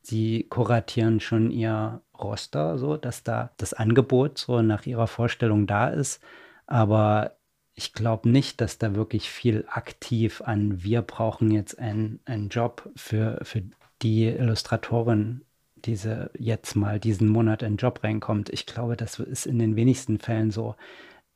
sie 0.01 0.43
kuratieren 0.49 1.19
schon 1.19 1.51
ihr 1.51 2.01
Roster, 2.17 2.77
so 2.77 2.97
dass 2.97 3.23
da 3.23 3.51
das 3.57 3.73
Angebot 3.73 4.37
so 4.37 4.61
nach 4.61 4.85
ihrer 4.85 5.07
Vorstellung 5.07 5.67
da 5.67 5.89
ist. 5.89 6.21
Aber 6.65 7.35
ich 7.75 7.93
glaube 7.93 8.29
nicht, 8.29 8.61
dass 8.61 8.77
da 8.77 8.95
wirklich 8.95 9.29
viel 9.29 9.65
aktiv 9.67 10.41
an, 10.41 10.83
wir 10.83 11.01
brauchen 11.01 11.51
jetzt 11.51 11.77
einen, 11.77 12.19
einen 12.25 12.49
Job 12.49 12.89
für, 12.95 13.39
für 13.43 13.63
die 14.01 14.25
Illustratorin, 14.25 15.41
diese 15.75 16.31
jetzt 16.37 16.75
mal 16.75 16.99
diesen 16.99 17.27
Monat 17.27 17.61
in 17.61 17.73
den 17.73 17.77
Job 17.77 18.03
reinkommt. 18.03 18.49
Ich 18.49 18.65
glaube, 18.65 18.95
das 18.95 19.19
ist 19.19 19.45
in 19.45 19.59
den 19.59 19.75
wenigsten 19.75 20.19
Fällen 20.19 20.51
so. 20.51 20.75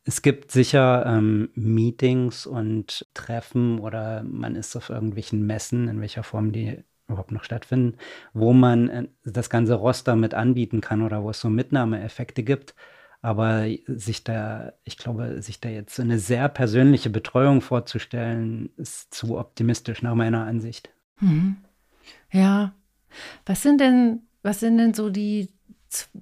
Es 0.05 0.21
gibt 0.21 0.51
sicher 0.51 1.05
ähm, 1.05 1.49
Meetings 1.55 2.45
und 2.45 3.05
Treffen 3.13 3.79
oder 3.79 4.23
man 4.23 4.55
ist 4.55 4.75
auf 4.75 4.89
irgendwelchen 4.89 5.45
Messen, 5.45 5.87
in 5.87 6.01
welcher 6.01 6.23
Form 6.23 6.51
die 6.51 6.83
überhaupt 7.07 7.31
noch 7.31 7.43
stattfinden, 7.43 7.97
wo 8.33 8.53
man 8.53 8.89
äh, 8.89 9.07
das 9.25 9.49
ganze 9.49 9.75
Roster 9.75 10.15
mit 10.15 10.33
anbieten 10.33 10.81
kann 10.81 11.01
oder 11.01 11.23
wo 11.23 11.31
es 11.31 11.41
so 11.41 11.49
Mitnahmeeffekte 11.49 12.43
gibt. 12.43 12.75
Aber 13.21 13.65
sich 13.87 14.23
da, 14.23 14.73
ich 14.85 14.97
glaube, 14.97 15.41
sich 15.41 15.59
da 15.59 15.67
jetzt 15.67 15.95
so 15.95 16.01
eine 16.01 16.19
sehr 16.19 16.47
persönliche 16.47 17.09
Betreuung 17.09 17.61
vorzustellen, 17.61 18.69
ist 18.77 19.13
zu 19.13 19.37
optimistisch 19.37 20.01
nach 20.01 20.15
meiner 20.15 20.45
Ansicht. 20.45 20.89
Mhm. 21.19 21.57
Ja. 22.31 22.73
Was 23.45 23.61
sind 23.61 23.81
denn, 23.81 24.21
was 24.41 24.61
sind 24.61 24.77
denn 24.77 24.93
so 24.93 25.09
die 25.09 25.49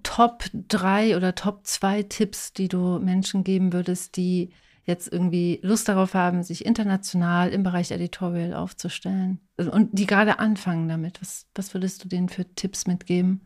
Top 0.01 0.45
3 0.53 1.17
oder 1.17 1.35
Top 1.35 1.67
2 1.67 2.03
Tipps, 2.03 2.53
die 2.53 2.67
du 2.67 2.99
Menschen 2.99 3.43
geben 3.43 3.73
würdest, 3.73 4.17
die 4.17 4.51
jetzt 4.85 5.11
irgendwie 5.11 5.59
Lust 5.61 5.89
darauf 5.89 6.13
haben, 6.13 6.41
sich 6.43 6.65
international 6.65 7.49
im 7.49 7.63
Bereich 7.63 7.91
Editorial 7.91 8.53
aufzustellen 8.53 9.39
und 9.57 9.89
die 9.91 10.07
gerade 10.07 10.39
anfangen 10.39 10.87
damit? 10.87 11.21
Was, 11.21 11.45
was 11.53 11.73
würdest 11.73 12.03
du 12.03 12.07
denen 12.07 12.29
für 12.29 12.45
Tipps 12.55 12.87
mitgeben? 12.87 13.41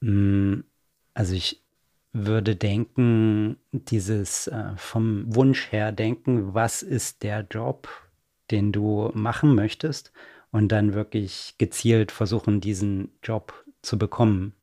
Mm, 0.00 0.60
also 1.14 1.34
ich 1.34 1.62
würde 2.12 2.56
denken, 2.56 3.56
dieses 3.72 4.48
äh, 4.48 4.72
vom 4.76 5.34
Wunsch 5.34 5.70
her 5.70 5.92
denken, 5.92 6.54
was 6.54 6.82
ist 6.82 7.22
der 7.22 7.46
Job, 7.50 7.88
den 8.50 8.72
du 8.72 9.10
machen 9.14 9.54
möchtest 9.54 10.12
und 10.50 10.72
dann 10.72 10.94
wirklich 10.94 11.54
gezielt 11.58 12.10
versuchen, 12.10 12.60
diesen 12.60 13.12
Job 13.22 13.64
zu 13.82 13.98
bekommen. 13.98 14.54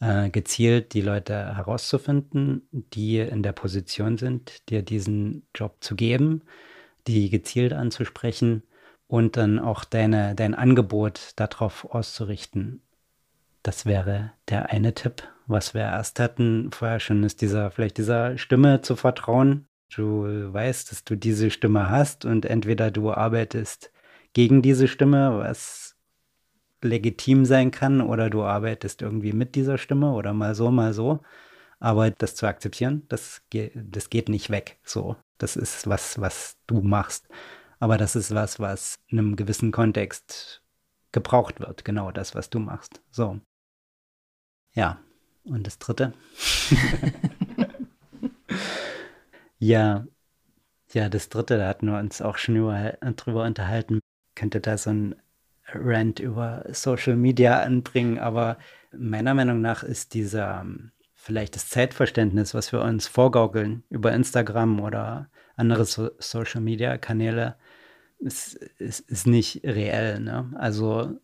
Äh, 0.00 0.30
gezielt 0.30 0.94
die 0.94 1.00
Leute 1.00 1.56
herauszufinden, 1.56 2.68
die 2.70 3.18
in 3.18 3.42
der 3.42 3.52
Position 3.52 4.16
sind, 4.16 4.68
dir 4.70 4.82
diesen 4.82 5.46
Job 5.54 5.78
zu 5.80 5.96
geben, 5.96 6.42
die 7.08 7.30
gezielt 7.30 7.72
anzusprechen 7.72 8.62
und 9.08 9.36
dann 9.36 9.58
auch 9.58 9.84
deine, 9.84 10.34
dein 10.36 10.54
Angebot 10.54 11.32
darauf 11.36 11.84
auszurichten. 11.90 12.80
Das 13.62 13.86
wäre 13.86 14.32
der 14.48 14.70
eine 14.70 14.94
Tipp 14.94 15.24
was 15.48 15.74
wir 15.74 15.80
erst 15.82 16.20
hatten 16.20 16.70
vorher 16.70 17.00
schon, 17.00 17.24
ist 17.24 17.40
dieser, 17.40 17.70
vielleicht 17.70 17.98
dieser 17.98 18.38
Stimme 18.38 18.82
zu 18.82 18.96
vertrauen. 18.96 19.66
Du 19.94 20.24
weißt, 20.52 20.90
dass 20.90 21.04
du 21.04 21.16
diese 21.16 21.50
Stimme 21.50 21.88
hast 21.88 22.24
und 22.26 22.44
entweder 22.44 22.90
du 22.90 23.10
arbeitest 23.10 23.90
gegen 24.34 24.60
diese 24.60 24.86
Stimme, 24.86 25.38
was 25.38 25.96
legitim 26.82 27.44
sein 27.46 27.70
kann, 27.70 28.02
oder 28.02 28.30
du 28.30 28.44
arbeitest 28.44 29.02
irgendwie 29.02 29.32
mit 29.32 29.54
dieser 29.54 29.78
Stimme 29.78 30.12
oder 30.12 30.34
mal 30.34 30.54
so, 30.54 30.70
mal 30.70 30.92
so. 30.92 31.20
Aber 31.80 32.10
das 32.10 32.34
zu 32.34 32.46
akzeptieren, 32.46 33.04
das, 33.08 33.42
geht, 33.50 33.72
das 33.74 34.10
geht 34.10 34.28
nicht 34.28 34.50
weg. 34.50 34.78
So, 34.84 35.16
das 35.38 35.56
ist 35.56 35.88
was, 35.88 36.20
was 36.20 36.56
du 36.66 36.82
machst. 36.82 37.28
Aber 37.80 37.96
das 37.96 38.16
ist 38.16 38.34
was, 38.34 38.60
was 38.60 38.98
in 39.06 39.18
einem 39.18 39.36
gewissen 39.36 39.72
Kontext 39.72 40.62
gebraucht 41.12 41.60
wird. 41.60 41.84
Genau 41.84 42.10
das, 42.10 42.34
was 42.34 42.50
du 42.50 42.58
machst. 42.58 43.00
So. 43.10 43.40
Ja, 44.74 45.00
und 45.44 45.66
das 45.66 45.78
dritte? 45.78 46.12
ja, 49.58 50.06
ja, 50.92 51.08
das 51.08 51.28
dritte, 51.28 51.58
da 51.58 51.68
hatten 51.68 51.86
wir 51.86 51.98
uns 51.98 52.22
auch 52.22 52.38
schon 52.38 52.56
über, 52.56 52.92
drüber 53.16 53.44
unterhalten. 53.44 54.00
Könnte 54.34 54.60
da 54.60 54.78
so 54.78 54.90
ein 54.90 55.14
Rant 55.74 56.18
über 56.20 56.64
Social 56.72 57.16
Media 57.16 57.60
anbringen, 57.60 58.18
aber 58.18 58.58
meiner 58.92 59.34
Meinung 59.34 59.60
nach 59.60 59.82
ist 59.82 60.14
dieser 60.14 60.64
vielleicht 61.14 61.56
das 61.56 61.68
Zeitverständnis, 61.68 62.54
was 62.54 62.72
wir 62.72 62.80
uns 62.80 63.06
vorgaukeln 63.06 63.82
über 63.90 64.12
Instagram 64.12 64.80
oder 64.80 65.28
andere 65.56 65.84
so 65.84 66.10
Social 66.18 66.62
Media 66.62 66.96
Kanäle, 66.96 67.56
ist, 68.18 68.54
ist, 68.54 69.00
ist 69.00 69.26
nicht 69.26 69.62
reell. 69.64 70.20
Ne? 70.20 70.50
Also 70.56 71.18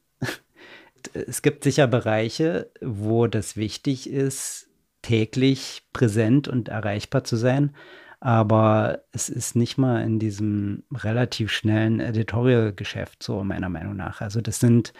es 1.12 1.43
gibt 1.43 1.64
sicher 1.64 1.87
Bereiche, 1.87 2.71
wo 2.81 3.27
das 3.27 3.57
wichtig 3.57 4.09
ist, 4.09 4.69
täglich 5.03 5.83
präsent 5.93 6.49
und 6.49 6.69
erreichbar 6.69 7.25
zu 7.25 7.37
sein. 7.37 7.75
Aber 8.21 9.05
es 9.12 9.29
ist 9.29 9.55
nicht 9.55 9.77
mal 9.77 10.03
in 10.03 10.19
diesem 10.19 10.85
relativ 10.93 11.51
schnellen 11.51 12.01
Editorial-Geschäft 12.01 13.23
so, 13.23 13.45
meiner 13.45 13.69
Meinung 13.69 13.97
nach. 13.97 14.23
Also 14.23 14.40
das 14.40 14.61
sind 14.61 14.95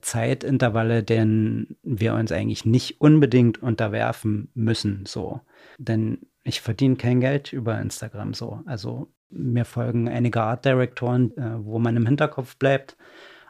Zeitintervalle, 0.00 1.02
denen 1.02 1.76
wir 1.82 2.14
uns 2.14 2.30
eigentlich 2.30 2.64
nicht 2.64 3.00
unbedingt 3.00 3.60
unterwerfen 3.60 4.50
müssen, 4.54 5.04
so. 5.06 5.40
Denn 5.78 6.18
ich 6.44 6.60
verdiene 6.60 6.94
kein 6.94 7.20
Geld 7.20 7.52
über 7.52 7.80
Instagram 7.80 8.32
so. 8.32 8.62
Also 8.64 9.08
Mir 9.30 9.64
folgen 9.64 10.08
einige 10.08 10.40
Art 10.40 10.64
Directoren, 10.64 11.36
äh, 11.36 11.64
wo 11.64 11.78
man 11.78 11.96
im 11.96 12.06
Hinterkopf 12.06 12.56
bleibt, 12.56 12.96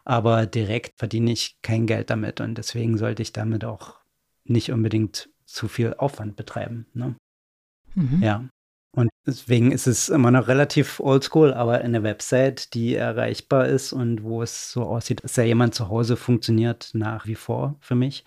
aber 0.09 0.47
direkt 0.47 0.99
verdiene 0.99 1.33
ich 1.33 1.59
kein 1.61 1.87
Geld 1.87 2.09
damit 2.09 2.41
und 2.41 2.57
deswegen 2.57 2.97
sollte 2.97 3.21
ich 3.21 3.35
damit 3.35 3.67
auch 3.67 3.97
nicht 4.45 4.73
unbedingt 4.73 5.29
zu 5.45 5.69
viel 5.69 5.95
Aufwand 5.99 6.35
betreiben. 6.35 6.87
Ne? 6.95 7.15
Mhm. 7.95 8.23
Ja. 8.23 8.49
Und 8.93 9.11
deswegen 9.27 9.71
ist 9.71 9.87
es 9.87 10.09
immer 10.09 10.31
noch 10.31 10.49
relativ 10.49 10.99
oldschool, 10.99 11.53
aber 11.53 11.83
eine 11.83 12.03
Website, 12.03 12.73
die 12.73 12.95
erreichbar 12.95 13.67
ist 13.69 13.93
und 13.93 14.23
wo 14.23 14.43
es 14.43 14.73
so 14.73 14.85
aussieht, 14.85 15.23
dass 15.25 15.37
ja 15.37 15.45
jemand 15.45 15.75
zu 15.75 15.91
Hause 15.91 16.17
funktioniert 16.17 16.91
nach 16.95 17.27
wie 17.27 17.35
vor 17.35 17.77
für 17.81 17.95
mich. 17.95 18.25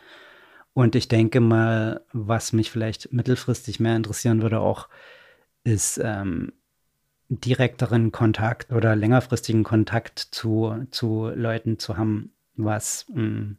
Und 0.73 0.95
ich 0.95 1.07
denke 1.07 1.39
mal, 1.39 2.05
was 2.13 2.53
mich 2.53 2.69
vielleicht 2.69 3.11
mittelfristig 3.11 3.79
mehr 3.79 3.95
interessieren 3.95 4.43
würde, 4.43 4.59
auch 4.59 4.87
ist 5.63 5.99
ähm, 6.03 6.53
direkteren 7.39 8.11
Kontakt 8.11 8.71
oder 8.71 8.95
längerfristigen 8.95 9.63
Kontakt 9.63 10.19
zu, 10.19 10.85
zu 10.91 11.29
Leuten 11.33 11.79
zu 11.79 11.97
haben, 11.97 12.31
was 12.55 13.05
mh, 13.09 13.21
mm, 13.21 13.57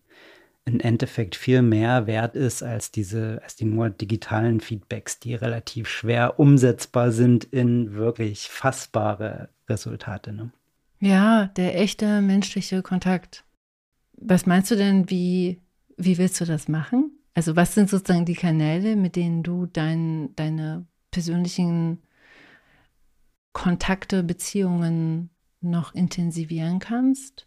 im 0.64 0.80
Endeffekt 0.80 1.34
viel 1.34 1.62
mehr 1.62 2.06
wert 2.06 2.36
ist 2.36 2.62
als 2.62 2.92
diese, 2.92 3.40
als 3.42 3.56
die 3.56 3.64
nur 3.64 3.90
digitalen 3.90 4.60
Feedbacks, 4.60 5.18
die 5.18 5.34
relativ 5.34 5.88
schwer 5.88 6.38
umsetzbar 6.38 7.10
sind 7.10 7.44
in 7.44 7.94
wirklich 7.94 8.48
fassbare 8.48 9.48
Resultate. 9.68 10.32
Ne? 10.32 10.52
Ja, 11.00 11.46
der 11.56 11.80
echte 11.80 12.20
menschliche 12.20 12.82
Kontakt. 12.82 13.44
Was 14.12 14.46
meinst 14.46 14.70
du 14.70 14.76
denn, 14.76 15.10
wie, 15.10 15.60
wie 15.96 16.18
willst 16.18 16.40
du 16.40 16.44
das 16.44 16.68
machen? 16.68 17.10
Also 17.34 17.56
was 17.56 17.74
sind 17.74 17.90
sozusagen 17.90 18.26
die 18.26 18.34
Kanäle, 18.34 18.94
mit 18.94 19.16
denen 19.16 19.42
du 19.42 19.66
dein, 19.66 20.36
deine 20.36 20.86
persönlichen 21.10 21.98
Kontakte, 23.52 24.22
Beziehungen 24.22 25.30
noch 25.60 25.94
intensivieren 25.94 26.78
kannst? 26.78 27.46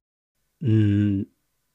Hm, 0.62 1.28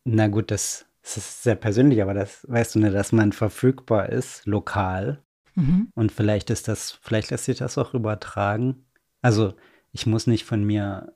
na 0.04 0.28
gut, 0.28 0.50
das, 0.50 0.86
das 1.02 1.16
ist 1.16 1.42
sehr 1.42 1.56
persönlich, 1.56 2.02
aber 2.02 2.14
das 2.14 2.46
weißt 2.48 2.74
du 2.74 2.78
ne, 2.80 2.90
dass 2.90 3.12
man 3.12 3.32
verfügbar 3.32 4.08
ist, 4.08 4.46
lokal. 4.46 5.22
Mhm. 5.54 5.90
Und 5.94 6.12
vielleicht 6.12 6.50
ist 6.50 6.68
das, 6.68 6.92
vielleicht 7.02 7.30
lässt 7.30 7.44
sich 7.44 7.58
das 7.58 7.78
auch 7.78 7.94
übertragen. 7.94 8.86
Also 9.22 9.54
ich 9.92 10.06
muss 10.06 10.26
nicht 10.26 10.44
von 10.44 10.64
mir 10.64 11.12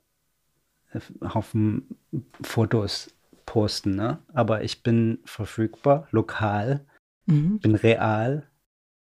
Haufen 1.34 1.98
Fotos 2.40 3.12
posten, 3.46 3.96
ne? 3.96 4.18
Aber 4.32 4.62
ich 4.62 4.82
bin 4.82 5.18
verfügbar, 5.24 6.06
lokal, 6.12 6.86
mhm. 7.26 7.58
bin 7.58 7.74
real. 7.74 8.48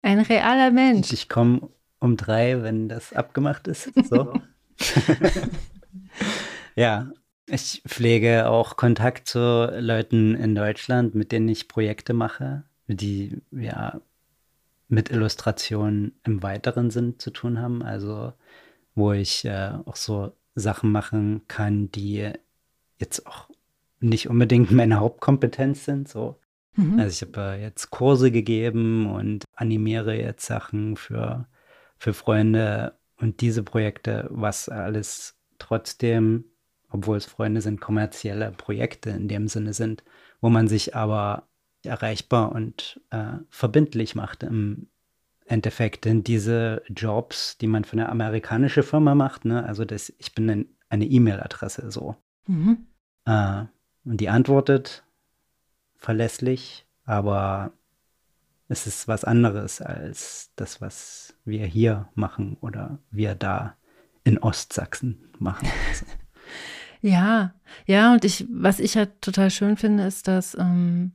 Ein 0.03 0.21
realer 0.21 0.71
Mensch. 0.71 1.13
Ich 1.13 1.29
komme 1.29 1.69
um 2.05 2.17
drei, 2.17 2.63
wenn 2.63 2.89
das 2.89 3.13
abgemacht 3.13 3.67
ist. 3.67 3.91
So. 4.09 4.35
ja, 6.77 7.11
ich 7.47 7.83
pflege 7.87 8.49
auch 8.49 8.77
Kontakt 8.77 9.27
zu 9.27 9.73
Leuten 9.81 10.35
in 10.35 10.55
Deutschland, 10.55 11.15
mit 11.15 11.33
denen 11.33 11.49
ich 11.49 11.67
Projekte 11.67 12.13
mache, 12.13 12.65
die 12.87 13.41
ja 13.51 14.01
mit 14.89 15.11
Illustrationen 15.11 16.13
im 16.25 16.43
weiteren 16.43 16.91
Sinn 16.91 17.19
zu 17.19 17.31
tun 17.31 17.61
haben. 17.61 17.83
Also 17.83 18.35
wo 18.95 19.13
ich 19.13 19.45
äh, 19.47 19.73
auch 19.87 19.97
so 19.97 20.33
Sachen 20.55 20.93
machen 20.93 21.43
kann, 21.49 21.91
die 21.91 22.31
jetzt 22.99 23.27
auch 23.27 23.49
nicht 24.01 24.29
unbedingt 24.29 24.71
meine 24.71 25.01
Hauptkompetenz 25.01 25.85
sind. 25.85 26.09
So. 26.09 26.39
Mhm. 26.77 27.01
Also 27.01 27.25
ich 27.25 27.29
habe 27.29 27.57
äh, 27.57 27.63
jetzt 27.63 27.91
Kurse 27.91 28.31
gegeben 28.31 29.11
und 29.13 29.45
animiere 29.55 30.15
jetzt 30.17 30.47
Sachen 30.47 30.97
für 30.97 31.47
für 31.97 32.15
Freunde 32.15 32.99
und 33.17 33.41
diese 33.41 33.63
Projekte, 33.63 34.29
was 34.31 34.69
alles 34.69 35.37
trotzdem, 35.59 36.45
obwohl 36.91 37.17
es 37.17 37.27
Freunde 37.27 37.61
sind, 37.61 37.81
kommerzielle 37.81 38.53
Projekte 38.53 39.11
in 39.11 39.29
dem 39.29 39.49
Sinne 39.49 39.73
sind, 39.73 40.05
wo 40.41 40.51
man 40.51 40.69
sich 40.69 40.95
aber 40.95 41.49
erreichbar 41.85 42.53
und 42.53 43.01
äh, 43.11 43.39
verbindlich 43.51 44.15
macht 44.15 44.43
im 44.43 44.89
Endeffekt. 45.47 46.05
Denn 46.05 46.25
diese 46.25 46.83
Jobs, 46.89 47.59
die 47.59 47.67
man 47.67 47.85
für 47.85 47.95
eine 47.95 48.09
amerikanische 48.09 48.83
Firma 48.83 49.15
macht, 49.15 49.45
ne, 49.45 49.65
also 49.65 49.85
das, 49.85 50.13
ich 50.19 50.35
bin 50.35 50.69
eine 50.89 51.05
E-Mail-Adresse 51.05 51.91
so. 51.91 52.17
Mhm. 52.47 52.87
Äh, 53.27 53.65
und 54.05 54.21
die 54.21 54.29
antwortet 54.29 55.05
verlässlich, 55.97 56.87
aber 57.05 57.73
es 58.69 58.87
ist 58.87 59.09
was 59.09 59.25
anderes 59.25 59.81
als 59.81 60.51
das, 60.57 60.81
was 60.81 61.35
wir 61.45 61.67
hier 61.67 62.09
machen 62.15 62.57
oder 62.61 62.99
wir 63.11 63.35
da 63.35 63.77
in 64.25 64.39
Ostsachsen 64.39 65.33
machen. 65.39 65.69
ja, 67.03 67.55
ja, 67.87 68.13
und 68.13 68.25
ich, 68.25 68.47
was 68.51 68.81
ich 68.81 68.97
halt 68.97 69.21
total 69.21 69.51
schön 69.51 69.77
finde, 69.77 70.07
ist, 70.07 70.29
dass 70.29 70.57
ähm, 70.59 71.13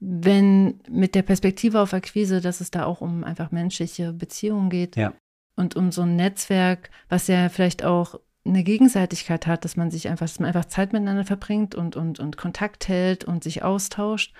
wenn 0.00 0.80
mit 0.88 1.14
der 1.14 1.22
Perspektive 1.22 1.80
auf 1.80 1.94
Akquise, 1.94 2.42
dass 2.42 2.60
es 2.60 2.70
da 2.70 2.84
auch 2.84 3.00
um 3.00 3.24
einfach 3.24 3.50
menschliche 3.50 4.12
Beziehungen 4.12 4.68
geht 4.68 4.96
ja. 4.96 5.14
und 5.56 5.76
um 5.76 5.92
so 5.92 6.02
ein 6.02 6.16
Netzwerk, 6.16 6.90
was 7.08 7.26
ja 7.26 7.48
vielleicht 7.48 7.84
auch 7.84 8.20
eine 8.44 8.62
Gegenseitigkeit 8.62 9.46
hat, 9.46 9.64
dass 9.64 9.76
man 9.76 9.90
sich 9.90 10.08
einfach, 10.08 10.26
dass 10.26 10.38
man 10.38 10.48
einfach 10.48 10.66
Zeit 10.66 10.92
miteinander 10.92 11.24
verbringt 11.24 11.74
und, 11.74 11.96
und, 11.96 12.20
und 12.20 12.36
Kontakt 12.36 12.88
hält 12.88 13.24
und 13.24 13.42
sich 13.42 13.62
austauscht 13.62 14.34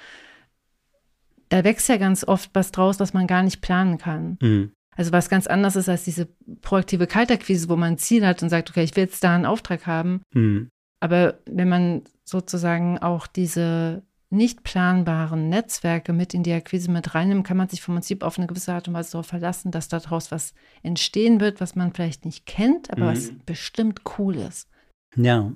da 1.48 1.64
wächst 1.64 1.88
ja 1.88 1.96
ganz 1.96 2.24
oft 2.24 2.50
was 2.52 2.72
draus, 2.72 3.00
was 3.00 3.14
man 3.14 3.26
gar 3.26 3.42
nicht 3.42 3.60
planen 3.60 3.98
kann. 3.98 4.38
Mhm. 4.40 4.72
Also 4.96 5.12
was 5.12 5.28
ganz 5.28 5.46
anders 5.46 5.76
ist 5.76 5.88
als 5.88 6.04
diese 6.04 6.28
proaktive 6.60 7.06
Kaltakquise, 7.06 7.68
wo 7.68 7.76
man 7.76 7.94
ein 7.94 7.98
Ziel 7.98 8.26
hat 8.26 8.42
und 8.42 8.48
sagt, 8.48 8.70
okay, 8.70 8.84
ich 8.84 8.94
will 8.96 9.04
jetzt 9.04 9.24
da 9.24 9.34
einen 9.34 9.46
Auftrag 9.46 9.86
haben. 9.86 10.22
Mhm. 10.32 10.68
Aber 11.00 11.38
wenn 11.46 11.68
man 11.68 12.02
sozusagen 12.24 12.98
auch 12.98 13.26
diese 13.26 14.02
nicht 14.30 14.64
planbaren 14.64 15.48
Netzwerke 15.48 16.12
mit 16.12 16.34
in 16.34 16.42
die 16.42 16.52
Akquise 16.52 16.90
mit 16.90 17.14
reinnimmt, 17.14 17.46
kann 17.46 17.56
man 17.56 17.68
sich 17.68 17.82
vom 17.82 17.94
Prinzip 17.94 18.22
auf 18.22 18.38
eine 18.38 18.46
gewisse 18.46 18.72
Art 18.72 18.88
und 18.88 18.94
Weise 18.94 19.12
darauf 19.12 19.26
verlassen, 19.26 19.70
dass 19.70 19.88
daraus 19.88 20.30
was 20.30 20.54
entstehen 20.82 21.40
wird, 21.40 21.60
was 21.60 21.76
man 21.76 21.92
vielleicht 21.92 22.24
nicht 22.24 22.46
kennt, 22.46 22.90
aber 22.90 23.04
mhm. 23.04 23.08
was 23.08 23.32
bestimmt 23.46 24.00
cool 24.18 24.36
ist. 24.36 24.68
Ja, 25.16 25.52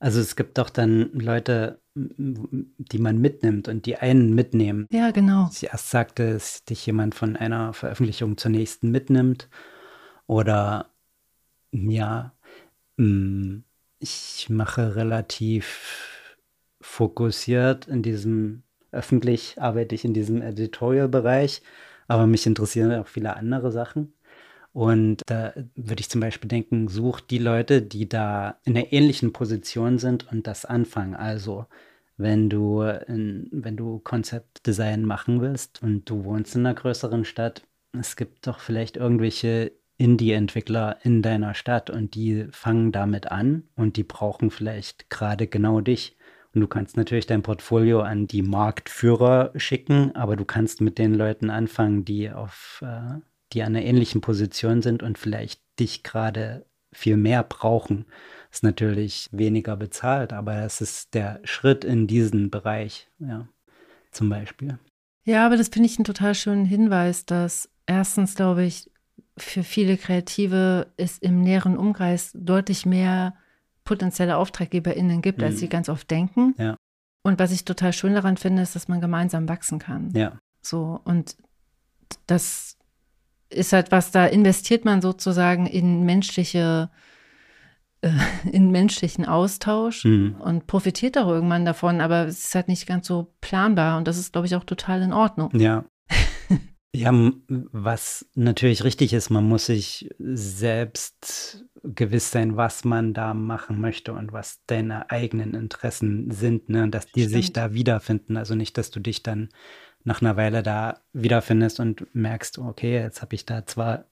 also 0.00 0.20
es 0.20 0.36
gibt 0.36 0.58
doch 0.58 0.70
dann 0.70 1.10
Leute, 1.12 1.80
die 2.16 2.98
man 2.98 3.18
mitnimmt 3.18 3.68
und 3.68 3.86
die 3.86 3.96
einen 3.96 4.34
mitnehmen. 4.34 4.86
Ja, 4.90 5.10
genau. 5.10 5.48
Sie 5.50 5.66
erst 5.66 5.90
sagte, 5.90 6.32
dass 6.32 6.64
dich 6.64 6.84
jemand 6.86 7.14
von 7.14 7.36
einer 7.36 7.72
Veröffentlichung 7.72 8.36
zur 8.36 8.50
nächsten 8.50 8.90
mitnimmt. 8.90 9.48
Oder 10.26 10.90
ja, 11.72 12.32
mm, 12.96 13.58
ich 13.98 14.46
mache 14.50 14.96
relativ 14.96 16.36
fokussiert 16.80 17.88
in 17.88 18.02
diesem, 18.02 18.62
öffentlich 18.92 19.60
arbeite 19.60 19.94
ich 19.94 20.04
in 20.04 20.14
diesem 20.14 20.40
Editorial-Bereich, 20.42 21.62
aber 22.06 22.26
mich 22.26 22.46
interessieren 22.46 22.92
auch 22.92 23.08
viele 23.08 23.36
andere 23.36 23.72
Sachen. 23.72 24.14
Und 24.78 25.22
da 25.26 25.54
würde 25.74 25.98
ich 25.98 26.08
zum 26.08 26.20
Beispiel 26.20 26.46
denken, 26.46 26.86
such 26.86 27.20
die 27.20 27.38
Leute, 27.38 27.82
die 27.82 28.08
da 28.08 28.60
in 28.62 28.76
einer 28.76 28.92
ähnlichen 28.92 29.32
Position 29.32 29.98
sind 29.98 30.30
und 30.30 30.46
das 30.46 30.64
anfangen. 30.64 31.16
Also 31.16 31.66
wenn 32.16 32.48
du, 32.48 32.78
wenn 32.78 33.76
du 33.76 33.98
Konzeptdesign 33.98 35.02
machen 35.02 35.40
willst 35.40 35.82
und 35.82 36.08
du 36.08 36.22
wohnst 36.22 36.54
in 36.54 36.64
einer 36.64 36.76
größeren 36.76 37.24
Stadt, 37.24 37.66
es 37.92 38.14
gibt 38.14 38.46
doch 38.46 38.60
vielleicht 38.60 38.96
irgendwelche 38.96 39.72
Indie-Entwickler 39.96 40.98
in 41.02 41.22
deiner 41.22 41.54
Stadt 41.54 41.90
und 41.90 42.14
die 42.14 42.46
fangen 42.52 42.92
damit 42.92 43.32
an 43.32 43.64
und 43.74 43.96
die 43.96 44.04
brauchen 44.04 44.52
vielleicht 44.52 45.10
gerade 45.10 45.48
genau 45.48 45.80
dich. 45.80 46.16
Und 46.54 46.60
du 46.60 46.68
kannst 46.68 46.96
natürlich 46.96 47.26
dein 47.26 47.42
Portfolio 47.42 48.02
an 48.02 48.28
die 48.28 48.42
Marktführer 48.42 49.50
schicken, 49.56 50.14
aber 50.14 50.36
du 50.36 50.44
kannst 50.44 50.80
mit 50.80 50.98
den 50.98 51.14
Leuten 51.14 51.50
anfangen, 51.50 52.04
die 52.04 52.30
auf, 52.30 52.80
äh, 52.86 53.18
die 53.52 53.62
an 53.62 53.74
einer 53.74 53.84
ähnlichen 53.84 54.20
Position 54.20 54.82
sind 54.82 55.02
und 55.02 55.18
vielleicht 55.18 55.60
dich 55.78 56.02
gerade 56.02 56.66
viel 56.92 57.16
mehr 57.16 57.42
brauchen 57.42 58.06
ist 58.50 58.62
natürlich 58.62 59.28
weniger 59.32 59.76
bezahlt, 59.76 60.32
aber 60.32 60.62
es 60.62 60.80
ist 60.80 61.14
der 61.14 61.40
Schritt 61.44 61.84
in 61.84 62.06
diesen 62.06 62.50
Bereich, 62.50 63.08
ja, 63.18 63.48
zum 64.10 64.28
Beispiel. 64.28 64.78
Ja, 65.24 65.44
aber 65.44 65.56
das 65.56 65.68
finde 65.68 65.86
ich 65.86 65.98
einen 65.98 66.04
total 66.04 66.34
schönen 66.34 66.64
Hinweis, 66.64 67.26
dass 67.26 67.68
erstens, 67.86 68.34
glaube 68.34 68.64
ich, 68.64 68.90
für 69.36 69.62
viele 69.62 69.96
Kreative 69.96 70.92
es 70.96 71.18
im 71.18 71.42
näheren 71.42 71.76
Umkreis 71.76 72.32
deutlich 72.34 72.86
mehr 72.86 73.36
potenzielle 73.84 74.36
AuftraggeberInnen 74.36 75.22
gibt, 75.22 75.38
mhm. 75.38 75.44
als 75.44 75.58
sie 75.58 75.68
ganz 75.68 75.88
oft 75.88 76.10
denken. 76.10 76.54
Ja. 76.58 76.76
Und 77.22 77.38
was 77.38 77.52
ich 77.52 77.64
total 77.64 77.92
schön 77.92 78.14
daran 78.14 78.36
finde, 78.36 78.62
ist, 78.62 78.74
dass 78.74 78.88
man 78.88 79.00
gemeinsam 79.00 79.48
wachsen 79.48 79.78
kann. 79.78 80.10
Ja. 80.14 80.38
So, 80.62 81.00
und 81.04 81.36
das 82.26 82.77
ist 83.50 83.72
halt 83.72 83.90
was, 83.90 84.10
da 84.10 84.26
investiert 84.26 84.84
man 84.84 85.00
sozusagen 85.00 85.66
in 85.66 86.04
menschliche 86.04 86.90
äh, 88.00 88.10
in 88.52 88.70
menschlichen 88.70 89.26
Austausch 89.26 90.04
mhm. 90.04 90.36
und 90.40 90.66
profitiert 90.66 91.18
auch 91.18 91.28
irgendwann 91.28 91.64
davon, 91.64 92.00
aber 92.00 92.26
es 92.26 92.44
ist 92.44 92.54
halt 92.54 92.68
nicht 92.68 92.86
ganz 92.86 93.06
so 93.06 93.34
planbar 93.40 93.98
und 93.98 94.06
das 94.06 94.18
ist, 94.18 94.32
glaube 94.32 94.46
ich, 94.46 94.54
auch 94.54 94.64
total 94.64 95.02
in 95.02 95.12
Ordnung. 95.12 95.50
Ja. 95.54 95.84
Ja, 96.94 97.12
was 97.38 98.26
natürlich 98.34 98.82
richtig 98.82 99.12
ist, 99.12 99.28
man 99.28 99.44
muss 99.44 99.66
sich 99.66 100.08
selbst 100.18 101.66
gewiss 101.82 102.30
sein, 102.30 102.56
was 102.56 102.82
man 102.82 103.12
da 103.12 103.34
machen 103.34 103.78
möchte 103.78 104.14
und 104.14 104.32
was 104.32 104.62
deine 104.66 105.10
eigenen 105.10 105.52
Interessen 105.52 106.30
sind, 106.30 106.70
ne? 106.70 106.84
Und 106.84 106.94
dass 106.94 107.06
die 107.06 107.24
sich 107.24 107.52
da 107.52 107.74
wiederfinden. 107.74 108.38
Also 108.38 108.54
nicht, 108.54 108.78
dass 108.78 108.90
du 108.90 109.00
dich 109.00 109.22
dann 109.22 109.50
nach 110.08 110.22
einer 110.22 110.36
Weile 110.36 110.62
da 110.62 111.02
wiederfindest 111.12 111.80
und 111.80 112.12
merkst, 112.14 112.58
okay, 112.58 112.94
jetzt 112.94 113.20
habe 113.20 113.34
ich 113.34 113.44
da 113.44 113.66
zwar 113.66 114.06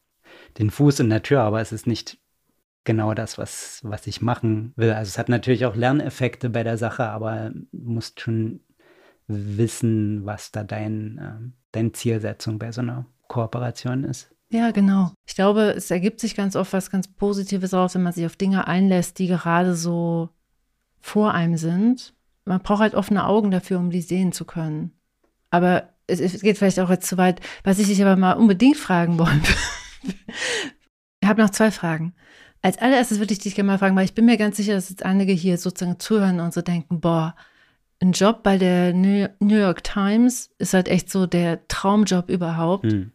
den 0.58 0.70
Fuß 0.70 1.00
in 1.00 1.08
der 1.08 1.22
Tür, 1.22 1.40
aber 1.40 1.62
es 1.62 1.72
ist 1.72 1.86
nicht 1.86 2.18
genau 2.84 3.14
das, 3.14 3.38
was, 3.38 3.80
was 3.82 4.06
ich 4.06 4.20
machen 4.20 4.74
will. 4.76 4.92
Also 4.92 5.08
es 5.08 5.18
hat 5.18 5.30
natürlich 5.30 5.64
auch 5.64 5.74
Lerneffekte 5.74 6.50
bei 6.50 6.62
der 6.62 6.76
Sache, 6.76 7.04
aber 7.06 7.50
du 7.72 7.90
musst 7.90 8.20
schon 8.20 8.60
wissen, 9.26 10.26
was 10.26 10.52
da 10.52 10.64
dein, 10.64 11.18
äh, 11.18 11.52
deine 11.72 11.92
Zielsetzung 11.92 12.58
bei 12.58 12.70
so 12.72 12.82
einer 12.82 13.06
Kooperation 13.28 14.04
ist. 14.04 14.30
Ja, 14.50 14.72
genau. 14.72 15.12
Ich 15.26 15.34
glaube, 15.34 15.72
es 15.74 15.90
ergibt 15.90 16.20
sich 16.20 16.36
ganz 16.36 16.56
oft 16.56 16.74
was 16.74 16.90
ganz 16.90 17.08
Positives 17.08 17.72
raus, 17.72 17.94
wenn 17.94 18.02
man 18.02 18.12
sich 18.12 18.26
auf 18.26 18.36
Dinge 18.36 18.68
einlässt, 18.68 19.18
die 19.18 19.28
gerade 19.28 19.74
so 19.74 20.28
vor 21.00 21.32
einem 21.32 21.56
sind. 21.56 22.14
Man 22.44 22.60
braucht 22.60 22.80
halt 22.80 22.94
offene 22.94 23.26
Augen 23.26 23.50
dafür, 23.50 23.78
um 23.78 23.90
die 23.90 24.02
sehen 24.02 24.32
zu 24.32 24.44
können. 24.44 24.92
Aber 25.56 25.88
es, 26.06 26.20
es 26.20 26.40
geht 26.40 26.58
vielleicht 26.58 26.78
auch 26.80 26.90
jetzt 26.90 27.08
zu 27.08 27.16
weit. 27.16 27.40
Was 27.64 27.78
ich 27.78 27.88
dich 27.88 28.02
aber 28.02 28.16
mal 28.16 28.34
unbedingt 28.34 28.76
fragen 28.76 29.18
wollte. 29.18 29.52
ich 31.20 31.28
habe 31.28 31.42
noch 31.42 31.50
zwei 31.50 31.70
Fragen. 31.70 32.14
Als 32.62 32.78
allererstes 32.78 33.18
würde 33.18 33.32
ich 33.32 33.38
dich 33.38 33.54
gerne 33.54 33.68
mal 33.68 33.78
fragen, 33.78 33.96
weil 33.96 34.04
ich 34.04 34.14
bin 34.14 34.24
mir 34.24 34.36
ganz 34.36 34.56
sicher, 34.56 34.74
dass 34.74 34.90
jetzt 34.90 35.04
einige 35.04 35.32
hier 35.32 35.58
sozusagen 35.58 36.00
zuhören 36.00 36.40
und 36.40 36.52
so 36.52 36.62
denken, 36.62 37.00
boah, 37.00 37.36
ein 38.00 38.12
Job 38.12 38.42
bei 38.42 38.58
der 38.58 38.92
New 38.92 39.28
York 39.40 39.84
Times 39.84 40.50
ist 40.58 40.74
halt 40.74 40.88
echt 40.88 41.10
so 41.10 41.26
der 41.26 41.66
Traumjob 41.68 42.28
überhaupt. 42.28 42.92
Hm. 42.92 43.12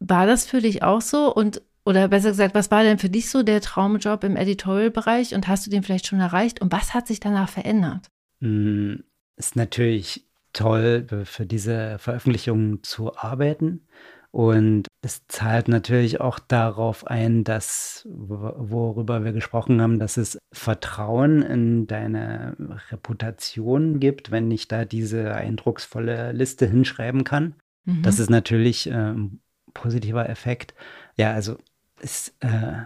War 0.00 0.26
das 0.26 0.46
für 0.46 0.60
dich 0.60 0.82
auch 0.82 1.00
so? 1.00 1.34
Und 1.34 1.62
oder 1.84 2.08
besser 2.08 2.30
gesagt, 2.30 2.54
was 2.54 2.70
war 2.70 2.82
denn 2.82 2.98
für 2.98 3.08
dich 3.08 3.30
so 3.30 3.42
der 3.42 3.62
Traumjob 3.62 4.22
im 4.22 4.36
Editorial-Bereich 4.36 5.34
und 5.34 5.48
hast 5.48 5.64
du 5.66 5.70
den 5.70 5.82
vielleicht 5.82 6.06
schon 6.06 6.20
erreicht? 6.20 6.60
Und 6.60 6.70
was 6.70 6.92
hat 6.92 7.06
sich 7.06 7.18
danach 7.18 7.48
verändert? 7.48 8.10
Hm, 8.42 9.04
ist 9.36 9.56
natürlich 9.56 10.27
toll, 10.52 11.06
für 11.24 11.46
diese 11.46 11.98
Veröffentlichungen 11.98 12.82
zu 12.82 13.16
arbeiten. 13.16 13.86
Und 14.30 14.86
es 15.00 15.26
zahlt 15.26 15.68
natürlich 15.68 16.20
auch 16.20 16.38
darauf 16.38 17.06
ein, 17.06 17.44
dass, 17.44 18.06
worüber 18.10 19.24
wir 19.24 19.32
gesprochen 19.32 19.80
haben, 19.80 19.98
dass 19.98 20.16
es 20.18 20.38
Vertrauen 20.52 21.42
in 21.42 21.86
deine 21.86 22.56
Reputation 22.90 24.00
gibt, 24.00 24.30
wenn 24.30 24.50
ich 24.50 24.68
da 24.68 24.84
diese 24.84 25.34
eindrucksvolle 25.34 26.32
Liste 26.32 26.66
hinschreiben 26.66 27.24
kann. 27.24 27.54
Mhm. 27.84 28.02
Das 28.02 28.18
ist 28.18 28.28
natürlich 28.28 28.90
äh, 28.90 28.92
ein 28.92 29.40
positiver 29.72 30.28
Effekt. 30.28 30.74
Ja, 31.16 31.32
also 31.32 31.56
es, 32.00 32.34
äh, 32.40 32.82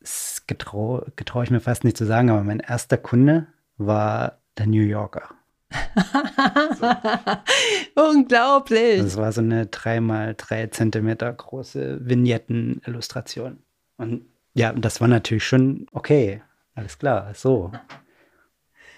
es 0.00 0.44
getraue 0.46 1.12
getrau 1.16 1.42
ich 1.42 1.50
mir 1.50 1.60
fast 1.60 1.84
nicht 1.84 1.98
zu 1.98 2.06
sagen, 2.06 2.30
aber 2.30 2.44
mein 2.44 2.60
erster 2.60 2.96
Kunde 2.96 3.46
war 3.76 4.40
der 4.56 4.66
New 4.66 4.82
Yorker. 4.82 5.34
Unglaublich. 7.94 9.02
Das 9.02 9.16
war 9.16 9.32
so 9.32 9.40
eine 9.40 9.66
3 9.66 10.00
mal 10.00 10.34
3 10.36 10.68
Zentimeter 10.68 11.32
große 11.32 12.06
Vignetten-Illustration. 12.06 13.58
Und 13.96 14.26
ja, 14.54 14.72
das 14.72 15.00
war 15.00 15.08
natürlich 15.08 15.44
schon 15.44 15.86
okay. 15.92 16.42
Alles 16.74 16.98
klar, 16.98 17.34
so. 17.34 17.72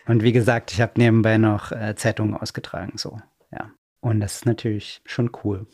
Und 0.06 0.22
wie 0.22 0.32
gesagt, 0.32 0.72
ich 0.72 0.80
habe 0.80 0.92
nebenbei 0.96 1.38
noch 1.38 1.72
äh, 1.72 1.94
Zeitungen 1.96 2.36
ausgetragen, 2.36 2.96
so, 2.96 3.20
ja. 3.50 3.70
Und 4.00 4.20
das 4.20 4.36
ist 4.36 4.46
natürlich 4.46 5.00
schon 5.04 5.30
cool. 5.44 5.66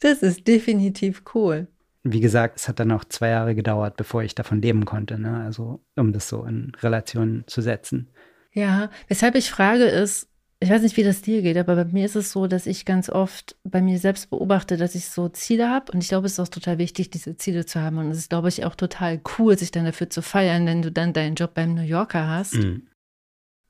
Das 0.00 0.22
ist 0.22 0.46
definitiv 0.46 1.22
cool. 1.34 1.66
Wie 2.02 2.20
gesagt, 2.20 2.60
es 2.60 2.68
hat 2.68 2.78
dann 2.78 2.92
auch 2.92 3.04
zwei 3.04 3.28
Jahre 3.28 3.54
gedauert, 3.54 3.96
bevor 3.96 4.22
ich 4.22 4.34
davon 4.34 4.62
leben 4.62 4.84
konnte, 4.84 5.18
ne? 5.18 5.42
Also, 5.44 5.80
um 5.96 6.12
das 6.12 6.28
so 6.28 6.44
in 6.44 6.72
Relation 6.80 7.44
zu 7.46 7.60
setzen. 7.60 8.08
Ja, 8.56 8.88
weshalb 9.08 9.34
ich 9.34 9.50
frage 9.50 9.84
ist, 9.84 10.28
ich 10.60 10.70
weiß 10.70 10.80
nicht, 10.80 10.96
wie 10.96 11.02
das 11.02 11.20
dir 11.20 11.42
geht, 11.42 11.58
aber 11.58 11.76
bei 11.76 11.84
mir 11.84 12.06
ist 12.06 12.16
es 12.16 12.32
so, 12.32 12.46
dass 12.46 12.66
ich 12.66 12.86
ganz 12.86 13.10
oft 13.10 13.54
bei 13.64 13.82
mir 13.82 13.98
selbst 13.98 14.30
beobachte, 14.30 14.78
dass 14.78 14.94
ich 14.94 15.10
so 15.10 15.28
Ziele 15.28 15.68
habe. 15.68 15.92
Und 15.92 16.02
ich 16.02 16.08
glaube, 16.08 16.26
es 16.26 16.32
ist 16.32 16.40
auch 16.40 16.48
total 16.48 16.78
wichtig, 16.78 17.10
diese 17.10 17.36
Ziele 17.36 17.66
zu 17.66 17.82
haben. 17.82 17.98
Und 17.98 18.10
es 18.10 18.16
ist, 18.16 18.30
glaube 18.30 18.48
ich, 18.48 18.64
auch 18.64 18.74
total 18.74 19.20
cool, 19.38 19.58
sich 19.58 19.72
dann 19.72 19.84
dafür 19.84 20.08
zu 20.08 20.22
feiern, 20.22 20.64
wenn 20.64 20.80
du 20.80 20.90
dann 20.90 21.12
deinen 21.12 21.34
Job 21.34 21.52
beim 21.52 21.74
New 21.74 21.82
Yorker 21.82 22.26
hast. 22.26 22.54
Mhm. 22.54 22.86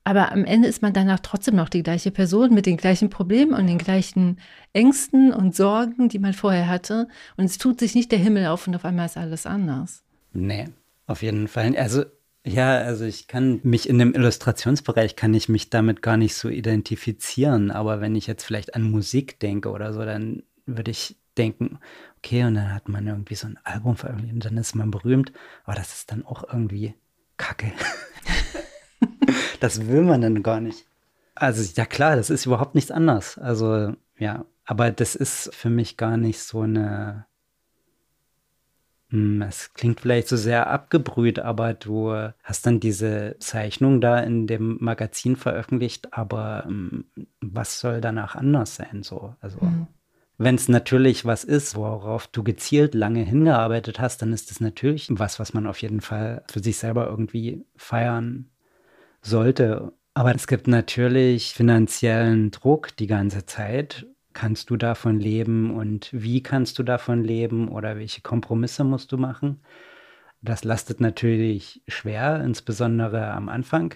Aber 0.04 0.30
am 0.30 0.44
Ende 0.44 0.68
ist 0.68 0.82
man 0.82 0.92
danach 0.92 1.18
trotzdem 1.18 1.56
noch 1.56 1.68
die 1.68 1.82
gleiche 1.82 2.12
Person 2.12 2.54
mit 2.54 2.66
den 2.66 2.76
gleichen 2.76 3.10
Problemen 3.10 3.52
und 3.52 3.66
den 3.66 3.78
gleichen 3.78 4.38
Ängsten 4.72 5.32
und 5.32 5.56
Sorgen, 5.56 6.08
die 6.08 6.20
man 6.20 6.32
vorher 6.32 6.68
hatte. 6.68 7.08
Und 7.36 7.46
es 7.46 7.58
tut 7.58 7.80
sich 7.80 7.96
nicht 7.96 8.12
der 8.12 8.20
Himmel 8.20 8.46
auf 8.46 8.68
und 8.68 8.76
auf 8.76 8.84
einmal 8.84 9.06
ist 9.06 9.16
alles 9.16 9.46
anders. 9.46 10.04
Nee, 10.32 10.68
auf 11.08 11.22
jeden 11.22 11.48
Fall. 11.48 11.76
Also 11.76 12.04
ja, 12.46 12.78
also 12.78 13.04
ich 13.04 13.26
kann 13.26 13.60
mich 13.64 13.88
in 13.88 13.98
dem 13.98 14.14
Illustrationsbereich 14.14 15.16
kann 15.16 15.34
ich 15.34 15.48
mich 15.48 15.68
damit 15.68 16.00
gar 16.00 16.16
nicht 16.16 16.36
so 16.36 16.48
identifizieren, 16.48 17.70
aber 17.72 18.00
wenn 18.00 18.14
ich 18.14 18.26
jetzt 18.28 18.44
vielleicht 18.44 18.74
an 18.74 18.82
Musik 18.90 19.40
denke 19.40 19.70
oder 19.70 19.92
so, 19.92 20.04
dann 20.04 20.44
würde 20.64 20.92
ich 20.92 21.16
denken, 21.36 21.80
okay, 22.18 22.44
und 22.44 22.54
dann 22.54 22.72
hat 22.72 22.88
man 22.88 23.06
irgendwie 23.06 23.34
so 23.34 23.48
ein 23.48 23.58
Album 23.64 23.96
veröffentlicht 23.96 24.34
und 24.34 24.44
dann 24.44 24.56
ist 24.58 24.76
man 24.76 24.92
berühmt, 24.92 25.32
aber 25.64 25.74
das 25.74 25.92
ist 25.94 26.12
dann 26.12 26.24
auch 26.24 26.44
irgendwie 26.50 26.94
Kacke. 27.36 27.72
das 29.60 29.88
will 29.88 30.02
man 30.02 30.20
dann 30.20 30.42
gar 30.42 30.60
nicht. 30.60 30.86
Also 31.34 31.68
ja 31.74 31.84
klar, 31.84 32.16
das 32.16 32.30
ist 32.30 32.46
überhaupt 32.46 32.74
nichts 32.74 32.92
anderes. 32.92 33.38
Also 33.38 33.94
ja, 34.18 34.46
aber 34.64 34.92
das 34.92 35.16
ist 35.16 35.54
für 35.54 35.68
mich 35.68 35.96
gar 35.96 36.16
nicht 36.16 36.40
so 36.40 36.60
eine 36.60 37.26
es 39.10 39.72
klingt 39.74 40.00
vielleicht 40.00 40.26
so 40.26 40.36
sehr 40.36 40.66
abgebrüht, 40.68 41.38
aber 41.38 41.74
du 41.74 42.12
hast 42.42 42.66
dann 42.66 42.80
diese 42.80 43.36
Zeichnung 43.38 44.00
da 44.00 44.18
in 44.18 44.48
dem 44.48 44.78
Magazin 44.80 45.36
veröffentlicht, 45.36 46.12
aber 46.12 46.64
ähm, 46.66 47.04
was 47.40 47.78
soll 47.78 48.00
danach 48.00 48.34
anders 48.34 48.74
sein? 48.74 49.04
So, 49.04 49.34
also 49.40 49.60
mhm. 49.60 49.86
wenn 50.38 50.56
es 50.56 50.68
natürlich 50.68 51.24
was 51.24 51.44
ist, 51.44 51.76
worauf 51.76 52.26
du 52.26 52.42
gezielt 52.42 52.94
lange 52.94 53.22
hingearbeitet 53.22 54.00
hast, 54.00 54.22
dann 54.22 54.32
ist 54.32 54.50
es 54.50 54.60
natürlich 54.60 55.06
was, 55.10 55.38
was 55.38 55.54
man 55.54 55.68
auf 55.68 55.80
jeden 55.82 56.00
Fall 56.00 56.42
für 56.50 56.60
sich 56.60 56.76
selber 56.76 57.06
irgendwie 57.06 57.64
feiern 57.76 58.50
sollte. 59.22 59.92
Aber 60.14 60.34
es 60.34 60.48
gibt 60.48 60.66
natürlich 60.66 61.54
finanziellen 61.54 62.50
Druck 62.50 62.96
die 62.96 63.06
ganze 63.06 63.46
Zeit 63.46 64.06
kannst 64.36 64.68
du 64.68 64.76
davon 64.76 65.18
leben 65.18 65.74
und 65.74 66.10
wie 66.12 66.42
kannst 66.42 66.78
du 66.78 66.82
davon 66.82 67.24
leben 67.24 67.68
oder 67.68 67.96
welche 67.96 68.20
Kompromisse 68.20 68.84
musst 68.84 69.10
du 69.10 69.16
machen. 69.16 69.62
Das 70.42 70.62
lastet 70.62 71.00
natürlich 71.00 71.82
schwer, 71.88 72.44
insbesondere 72.44 73.28
am 73.32 73.48
Anfang. 73.48 73.94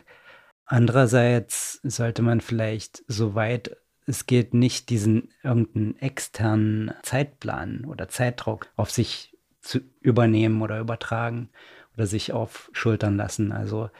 Andererseits 0.64 1.80
sollte 1.82 2.22
man 2.22 2.40
vielleicht, 2.40 3.04
soweit 3.06 3.76
es 4.06 4.24
geht, 4.24 4.54
nicht 4.54 4.88
diesen 4.88 5.28
irgendeinen 5.42 5.98
externen 5.98 6.92
Zeitplan 7.02 7.84
oder 7.84 8.08
Zeitdruck 8.08 8.68
auf 8.76 8.90
sich 8.90 9.36
zu 9.60 9.80
übernehmen 10.00 10.62
oder 10.62 10.80
übertragen 10.80 11.50
oder 11.96 12.06
sich 12.06 12.32
aufschultern 12.32 13.18
lassen. 13.18 13.52
Also 13.52 13.90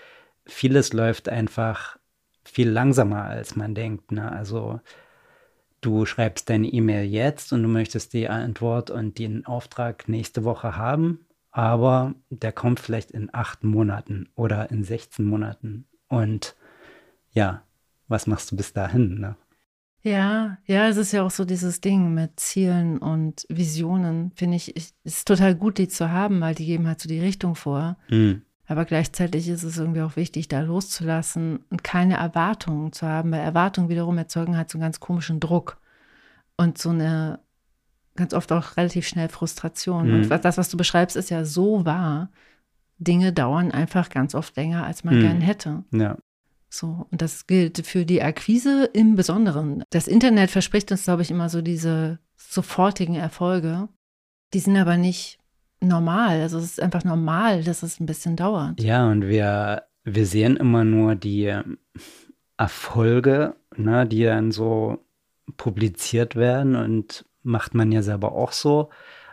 vieles 0.47 0.95
läuft 0.95 1.29
einfach 1.29 1.99
viel 2.45 2.71
langsamer, 2.71 3.25
als 3.25 3.57
man 3.57 3.75
denkt. 3.75 4.11
Ne? 4.11 4.33
Also 4.33 4.81
du 5.81 6.07
schreibst 6.07 6.51
deine 6.51 6.69
E-Mail 6.69 7.05
jetzt 7.05 7.53
und 7.53 7.63
du 7.63 7.69
möchtest 7.69 8.13
die 8.13 8.29
Antwort 8.29 8.91
und 8.91 9.19
den 9.19 9.47
Auftrag 9.47 10.09
nächste 10.09 10.45
Woche 10.45 10.77
haben, 10.77 11.27
aber 11.51 12.15
der 12.31 12.53
kommt 12.53 12.81
vielleicht 12.81 13.11
in 13.11 13.31
acht 13.33 13.65
Monaten 13.65 14.29
oder 14.35 14.71
in 14.71 14.85
16 14.85 15.25
Monaten. 15.25 15.87
Und 16.09 16.57
ja, 17.33 17.63
was 18.09 18.27
machst 18.27 18.51
du 18.53 18.57
bis 18.57 18.73
dahin? 18.73 19.21
Ne? 19.21 19.37
Ja, 20.03 20.59
ja, 20.65 20.89
es 20.89 20.97
ist 20.97 21.13
ja 21.13 21.23
auch 21.23 21.31
so 21.31 21.45
dieses 21.45 21.81
Ding 21.81 22.15
mit 22.15 22.41
Zielen 22.41 22.99
und 22.99 23.47
Visionen, 23.49 24.33
finde 24.35 24.57
ich, 24.57 24.75
es 24.77 24.95
ist 25.05 25.29
total 25.29 25.55
gut, 25.55 25.79
die 25.79 25.89
zu 25.89 26.11
haben, 26.11 26.41
weil 26.41 26.55
die 26.55 26.67
geben 26.67 26.87
halt 26.87 27.01
so 27.01 27.09
die 27.09 27.21
Richtung 27.21 27.55
vor. 27.55 27.99
Mhm. 28.09 28.43
Aber 28.71 28.85
gleichzeitig 28.85 29.49
ist 29.49 29.65
es 29.65 29.79
irgendwie 29.79 30.03
auch 30.03 30.15
wichtig, 30.15 30.47
da 30.47 30.61
loszulassen 30.61 31.65
und 31.71 31.83
keine 31.83 32.15
Erwartungen 32.15 32.93
zu 32.93 33.05
haben, 33.05 33.33
weil 33.33 33.41
Erwartungen 33.41 33.89
wiederum 33.89 34.17
erzeugen 34.17 34.57
halt 34.57 34.71
so 34.71 34.79
einen 34.79 34.83
ganz 34.83 35.01
komischen 35.01 35.41
Druck 35.41 35.79
und 36.57 36.79
so 36.79 36.91
eine 36.91 37.41
ganz 38.15 38.33
oft 38.33 38.53
auch 38.53 38.77
relativ 38.77 39.09
schnell 39.09 39.29
Frustration. 39.29 40.07
Mhm. 40.07 40.15
Und 40.31 40.45
das, 40.45 40.57
was 40.57 40.69
du 40.69 40.77
beschreibst, 40.77 41.17
ist 41.17 41.31
ja 41.31 41.45
so 41.45 41.85
wahr. 41.85 42.31
Dinge 42.99 43.33
dauern 43.33 43.73
einfach 43.73 44.09
ganz 44.09 44.37
oft 44.37 44.55
länger, 44.57 44.87
als 44.87 45.03
man 45.03 45.17
mhm. 45.17 45.21
gern 45.21 45.41
hätte. 45.41 45.83
Ja. 45.91 46.17
So, 46.69 47.09
und 47.11 47.21
das 47.21 47.49
gilt 47.49 47.85
für 47.85 48.07
die 48.07 48.23
Akquise 48.23 48.85
im 48.85 49.17
Besonderen. 49.17 49.83
Das 49.91 50.07
Internet 50.07 50.53
verspricht 50.53 50.93
uns, 50.93 51.03
glaube 51.03 51.23
ich, 51.23 51.33
immer 51.33 51.49
so 51.49 51.61
diese 51.61 52.21
sofortigen 52.37 53.17
Erfolge. 53.17 53.89
Die 54.55 54.61
sind 54.61 54.77
aber 54.77 54.97
nicht 54.97 55.40
normal. 55.81 56.41
Also 56.41 56.59
es 56.59 56.65
ist 56.65 56.81
einfach 56.81 57.05
normal, 57.05 57.65
dass 57.65 57.83
es 57.83 58.01
ein 58.01 58.07
bisschen 58.07 58.37
dauert. 58.37 58.81
Ja, 58.81 59.09
und 59.11 59.27
wir, 59.27 59.85
wir 60.05 60.27
sehen 60.27 60.57
immer 60.57 60.85
nur 60.85 61.15
die 61.15 61.55
Erfolge, 62.57 63.55
ne, 63.77 64.07
die 64.07 64.25
dann 64.25 64.53
so 64.53 64.99
publiziert 65.57 66.37
werden 66.37 66.77
und 66.77 67.25
macht 67.43 67.75
man 67.75 67.91
ja 67.93 68.03
selber 68.03 68.33
auch 68.33 68.53
so. 68.53 68.91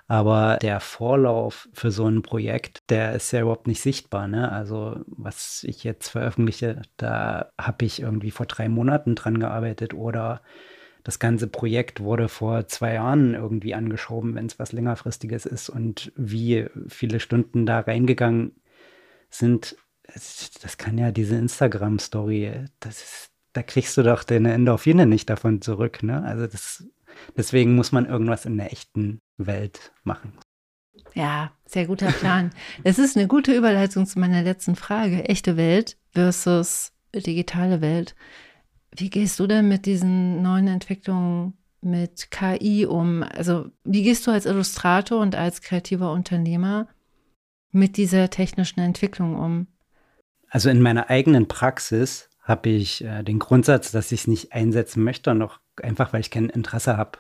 Aber 0.09 0.57
der 0.61 0.79
Vorlauf 0.79 1.67
für 1.73 1.91
so 1.91 2.07
ein 2.07 2.21
Projekt, 2.21 2.89
der 2.89 3.13
ist 3.13 3.31
ja 3.33 3.41
überhaupt 3.41 3.67
nicht 3.67 3.81
sichtbar. 3.81 4.29
Ne? 4.29 4.49
Also 4.49 5.01
was 5.05 5.65
ich 5.65 5.83
jetzt 5.83 6.07
veröffentliche, 6.07 6.81
da 6.95 7.51
habe 7.59 7.83
ich 7.83 8.01
irgendwie 8.01 8.31
vor 8.31 8.45
drei 8.45 8.69
Monaten 8.69 9.15
dran 9.15 9.37
gearbeitet 9.39 9.93
oder 9.93 10.41
das 11.07 11.19
ganze 11.19 11.47
Projekt 11.47 12.01
wurde 12.01 12.27
vor 12.27 12.67
zwei 12.67 12.95
Jahren 12.95 13.33
irgendwie 13.33 13.73
angeschoben, 13.73 14.35
wenn 14.35 14.47
es 14.47 14.59
was 14.59 14.73
längerfristiges 14.73 15.45
ist 15.45 15.69
und 15.69 16.11
wie 16.17 16.65
viele 16.89 17.21
Stunden 17.21 17.65
da 17.65 17.79
reingegangen 17.79 18.59
sind, 19.29 19.77
das 20.13 20.77
kann 20.77 20.97
ja 20.97 21.11
diese 21.11 21.37
Instagram-Story, 21.37 22.65
da 23.53 23.63
kriegst 23.63 23.95
du 23.95 24.03
doch 24.03 24.25
deine 24.25 24.51
Endorphine 24.51 25.05
nicht 25.05 25.29
davon 25.29 25.61
zurück, 25.61 26.03
ne? 26.03 26.23
Also 26.23 26.45
das, 26.45 26.85
deswegen 27.37 27.73
muss 27.73 27.93
man 27.93 28.05
irgendwas 28.05 28.45
in 28.45 28.57
der 28.57 28.73
echten 28.73 29.21
Welt 29.37 29.93
machen. 30.03 30.33
Ja, 31.13 31.53
sehr 31.65 31.87
guter 31.87 32.11
Plan. 32.11 32.51
Es 32.83 32.99
ist 32.99 33.15
eine 33.15 33.27
gute 33.27 33.55
Überleitung 33.55 34.05
zu 34.07 34.19
meiner 34.19 34.43
letzten 34.43 34.75
Frage. 34.75 35.23
Echte 35.23 35.55
Welt 35.55 35.95
versus 36.11 36.91
digitale 37.15 37.79
Welt. 37.79 38.13
Wie 38.95 39.09
gehst 39.09 39.39
du 39.39 39.47
denn 39.47 39.67
mit 39.67 39.85
diesen 39.85 40.41
neuen 40.41 40.67
Entwicklungen 40.67 41.53
mit 41.81 42.31
KI 42.31 42.85
um? 42.85 43.23
Also, 43.23 43.69
wie 43.83 44.03
gehst 44.03 44.25
du 44.27 44.31
als 44.31 44.45
Illustrator 44.45 45.19
und 45.19 45.35
als 45.35 45.61
kreativer 45.61 46.11
Unternehmer 46.11 46.87
mit 47.71 47.97
dieser 47.97 48.29
technischen 48.29 48.79
Entwicklung 48.79 49.35
um? 49.35 49.67
Also 50.49 50.69
in 50.69 50.81
meiner 50.81 51.09
eigenen 51.09 51.47
Praxis 51.47 52.29
habe 52.41 52.69
ich 52.69 53.03
äh, 53.03 53.23
den 53.23 53.39
Grundsatz, 53.39 53.91
dass 53.91 54.11
ich 54.11 54.21
es 54.21 54.27
nicht 54.27 54.53
einsetzen 54.53 55.03
möchte, 55.03 55.35
noch 55.35 55.59
einfach, 55.81 56.13
weil 56.13 56.21
ich 56.21 56.31
kein 56.31 56.49
Interesse 56.49 56.97
habe. 56.97 57.19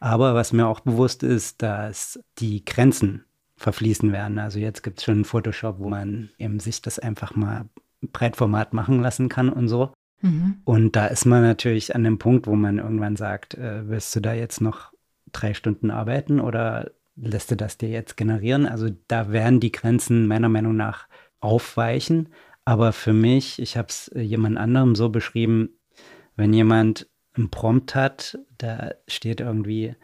Aber 0.00 0.34
was 0.34 0.52
mir 0.52 0.66
auch 0.66 0.80
bewusst 0.80 1.22
ist, 1.22 1.62
dass 1.62 2.20
die 2.38 2.64
Grenzen 2.64 3.24
verfließen 3.56 4.12
werden. 4.12 4.38
Also 4.38 4.58
jetzt 4.58 4.82
gibt 4.82 4.98
es 4.98 5.04
schon 5.04 5.24
Photoshop, 5.24 5.78
wo 5.78 5.88
man 5.88 6.30
eben 6.38 6.60
sich 6.60 6.80
das 6.80 6.98
einfach 6.98 7.34
mal 7.34 7.68
Breitformat 8.00 8.72
machen 8.72 9.00
lassen 9.00 9.28
kann 9.28 9.48
und 9.48 9.68
so. 9.68 9.92
Mhm. 10.20 10.60
Und 10.64 10.96
da 10.96 11.06
ist 11.06 11.24
man 11.24 11.42
natürlich 11.42 11.94
an 11.94 12.04
dem 12.04 12.18
Punkt, 12.18 12.46
wo 12.46 12.54
man 12.54 12.78
irgendwann 12.78 13.16
sagt, 13.16 13.54
äh, 13.54 13.88
willst 13.88 14.14
du 14.16 14.20
da 14.20 14.32
jetzt 14.32 14.60
noch 14.60 14.92
drei 15.32 15.54
Stunden 15.54 15.90
arbeiten 15.90 16.40
oder 16.40 16.90
lässt 17.16 17.50
du 17.50 17.56
das 17.56 17.78
dir 17.78 17.88
jetzt 17.88 18.16
generieren? 18.16 18.66
Also 18.66 18.88
da 19.08 19.30
werden 19.32 19.60
die 19.60 19.72
Grenzen 19.72 20.26
meiner 20.26 20.48
Meinung 20.48 20.76
nach 20.76 21.06
aufweichen. 21.40 22.30
Aber 22.64 22.92
für 22.92 23.12
mich, 23.12 23.60
ich 23.60 23.76
habe 23.76 23.88
es 23.88 24.10
jemand 24.14 24.58
anderem 24.58 24.94
so 24.94 25.08
beschrieben, 25.08 25.70
wenn 26.36 26.52
jemand 26.52 27.08
einen 27.34 27.50
Prompt 27.50 27.94
hat, 27.94 28.38
da 28.58 28.90
steht 29.06 29.40
irgendwie 29.40 29.94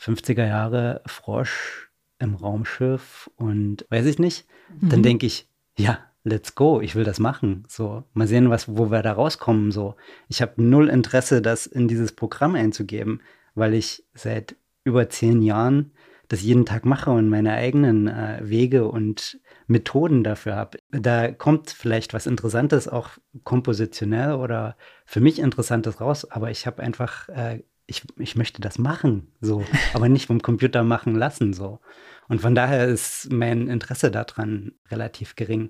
50er 0.00 0.46
Jahre 0.46 1.02
Frosch 1.06 1.90
im 2.18 2.34
Raumschiff 2.34 3.30
und 3.36 3.86
weiß 3.90 4.06
ich 4.06 4.18
nicht, 4.18 4.46
mhm. 4.80 4.88
dann 4.88 5.02
denke 5.02 5.26
ich, 5.26 5.48
ja, 5.76 5.98
let's 6.24 6.54
go, 6.54 6.80
ich 6.80 6.94
will 6.94 7.04
das 7.04 7.18
machen. 7.18 7.64
So, 7.68 8.04
mal 8.14 8.26
sehen, 8.26 8.50
was, 8.50 8.76
wo 8.76 8.90
wir 8.90 9.02
da 9.02 9.12
rauskommen. 9.12 9.72
So, 9.72 9.96
ich 10.28 10.42
habe 10.42 10.62
null 10.62 10.88
Interesse, 10.88 11.42
das 11.42 11.66
in 11.66 11.88
dieses 11.88 12.12
Programm 12.12 12.54
einzugeben, 12.54 13.20
weil 13.54 13.74
ich 13.74 14.04
seit 14.14 14.56
über 14.84 15.08
zehn 15.08 15.42
Jahren 15.42 15.92
das 16.28 16.42
jeden 16.42 16.64
Tag 16.64 16.86
mache 16.86 17.10
und 17.10 17.28
meine 17.28 17.52
eigenen 17.52 18.08
äh, 18.08 18.40
Wege 18.42 18.88
und 18.88 19.38
Methoden 19.66 20.24
dafür 20.24 20.56
habe. 20.56 20.78
Da 20.90 21.30
kommt 21.30 21.70
vielleicht 21.70 22.14
was 22.14 22.26
Interessantes, 22.26 22.88
auch 22.88 23.10
kompositionell 23.44 24.32
oder 24.32 24.76
für 25.04 25.20
mich 25.20 25.38
Interessantes 25.38 26.00
raus, 26.00 26.30
aber 26.30 26.50
ich 26.50 26.66
habe 26.66 26.82
einfach, 26.82 27.28
äh, 27.28 27.62
ich, 27.86 28.04
ich 28.18 28.34
möchte 28.34 28.62
das 28.62 28.78
machen, 28.78 29.28
so, 29.40 29.62
aber 29.94 30.08
nicht 30.08 30.26
vom 30.26 30.40
Computer 30.40 30.84
machen 30.84 31.14
lassen, 31.14 31.52
so. 31.52 31.80
Und 32.28 32.40
von 32.40 32.54
daher 32.54 32.86
ist 32.86 33.30
mein 33.30 33.68
Interesse 33.68 34.10
daran 34.10 34.72
relativ 34.90 35.36
gering. 35.36 35.68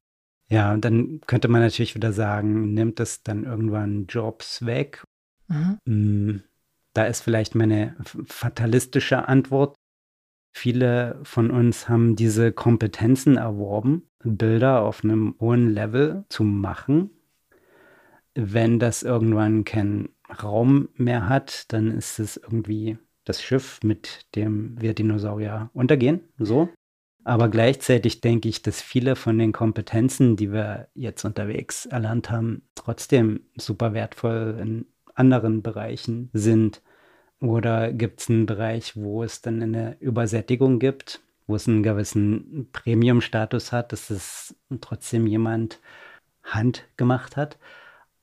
Ja, 0.52 0.74
und 0.74 0.84
dann 0.84 1.22
könnte 1.26 1.48
man 1.48 1.62
natürlich 1.62 1.94
wieder 1.94 2.12
sagen, 2.12 2.74
nimmt 2.74 3.00
es 3.00 3.22
dann 3.22 3.44
irgendwann 3.44 4.04
Jobs 4.06 4.66
weg? 4.66 5.02
Mhm. 5.48 6.42
Da 6.92 7.04
ist 7.06 7.22
vielleicht 7.22 7.54
meine 7.54 7.96
fatalistische 8.26 9.28
Antwort. 9.28 9.74
Viele 10.54 11.18
von 11.22 11.50
uns 11.50 11.88
haben 11.88 12.16
diese 12.16 12.52
Kompetenzen 12.52 13.38
erworben, 13.38 14.10
Bilder 14.22 14.82
auf 14.82 15.02
einem 15.02 15.36
hohen 15.40 15.70
Level 15.70 16.26
zu 16.28 16.44
machen. 16.44 17.08
Wenn 18.34 18.78
das 18.78 19.02
irgendwann 19.02 19.64
keinen 19.64 20.10
Raum 20.42 20.90
mehr 20.96 21.30
hat, 21.30 21.72
dann 21.72 21.90
ist 21.90 22.18
es 22.18 22.36
irgendwie 22.36 22.98
das 23.24 23.42
Schiff, 23.42 23.80
mit 23.82 24.26
dem 24.36 24.78
wir 24.78 24.92
Dinosaurier 24.92 25.70
untergehen. 25.72 26.20
So. 26.38 26.68
Aber 27.24 27.48
gleichzeitig 27.48 28.20
denke 28.20 28.48
ich, 28.48 28.62
dass 28.62 28.82
viele 28.82 29.14
von 29.14 29.38
den 29.38 29.52
Kompetenzen, 29.52 30.36
die 30.36 30.52
wir 30.52 30.88
jetzt 30.94 31.24
unterwegs 31.24 31.86
erlernt 31.86 32.30
haben, 32.30 32.62
trotzdem 32.74 33.40
super 33.56 33.94
wertvoll 33.94 34.58
in 34.60 34.86
anderen 35.14 35.62
Bereichen 35.62 36.30
sind. 36.32 36.82
Oder 37.40 37.92
gibt 37.92 38.20
es 38.20 38.30
einen 38.30 38.46
Bereich, 38.46 38.96
wo 38.96 39.22
es 39.22 39.40
dann 39.40 39.62
eine 39.62 39.96
Übersättigung 40.00 40.78
gibt, 40.78 41.20
wo 41.46 41.56
es 41.56 41.68
einen 41.68 41.82
gewissen 41.82 42.68
Premium-Status 42.72 43.72
hat, 43.72 43.92
dass 43.92 44.10
es 44.10 44.54
trotzdem 44.80 45.26
jemand 45.26 45.80
handgemacht 46.42 47.36
hat? 47.36 47.58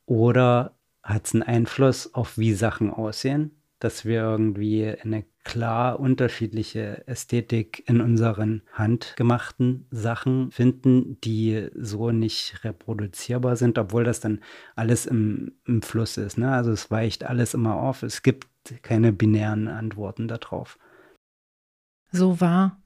Oder 0.05 0.75
hat 1.03 1.25
es 1.25 1.33
einen 1.33 1.43
Einfluss 1.43 2.13
auf, 2.13 2.37
wie 2.37 2.53
Sachen 2.53 2.91
aussehen? 2.91 3.51
Dass 3.79 4.03
wir 4.03 4.21
irgendwie 4.21 4.87
eine 4.87 5.23
klar 5.49 5.99
unterschiedliche 5.99 7.07
Ästhetik 7.07 7.83
in 7.89 8.01
unseren 8.01 8.61
handgemachten 8.71 9.87
Sachen 9.89 10.51
finden, 10.51 11.19
die 11.21 11.69
so 11.73 12.11
nicht 12.11 12.63
reproduzierbar 12.63 13.55
sind, 13.55 13.79
obwohl 13.79 14.03
das 14.03 14.19
dann 14.19 14.41
alles 14.75 15.07
im, 15.07 15.53
im 15.65 15.81
Fluss 15.81 16.17
ist. 16.17 16.37
Ne? 16.37 16.51
Also 16.51 16.71
es 16.71 16.91
weicht 16.91 17.23
alles 17.23 17.55
immer 17.55 17.77
auf. 17.77 18.03
Es 18.03 18.21
gibt 18.21 18.47
keine 18.83 19.11
binären 19.11 19.67
Antworten 19.67 20.27
darauf. 20.27 20.77
So 22.11 22.39
wahr. 22.39 22.79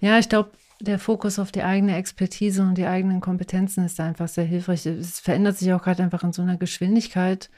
Ja, 0.00 0.18
ich 0.18 0.28
glaube, 0.28 0.50
der 0.80 0.98
Fokus 0.98 1.38
auf 1.38 1.52
die 1.52 1.62
eigene 1.62 1.96
Expertise 1.96 2.62
und 2.62 2.78
die 2.78 2.86
eigenen 2.86 3.20
Kompetenzen 3.20 3.84
ist 3.84 4.00
einfach 4.00 4.26
sehr 4.26 4.44
hilfreich. 4.44 4.86
Es 4.86 5.20
verändert 5.20 5.56
sich 5.56 5.72
auch 5.72 5.84
gerade 5.84 6.02
einfach 6.02 6.24
in 6.24 6.32
so 6.32 6.42
einer 6.42 6.56
Geschwindigkeit, 6.56 7.48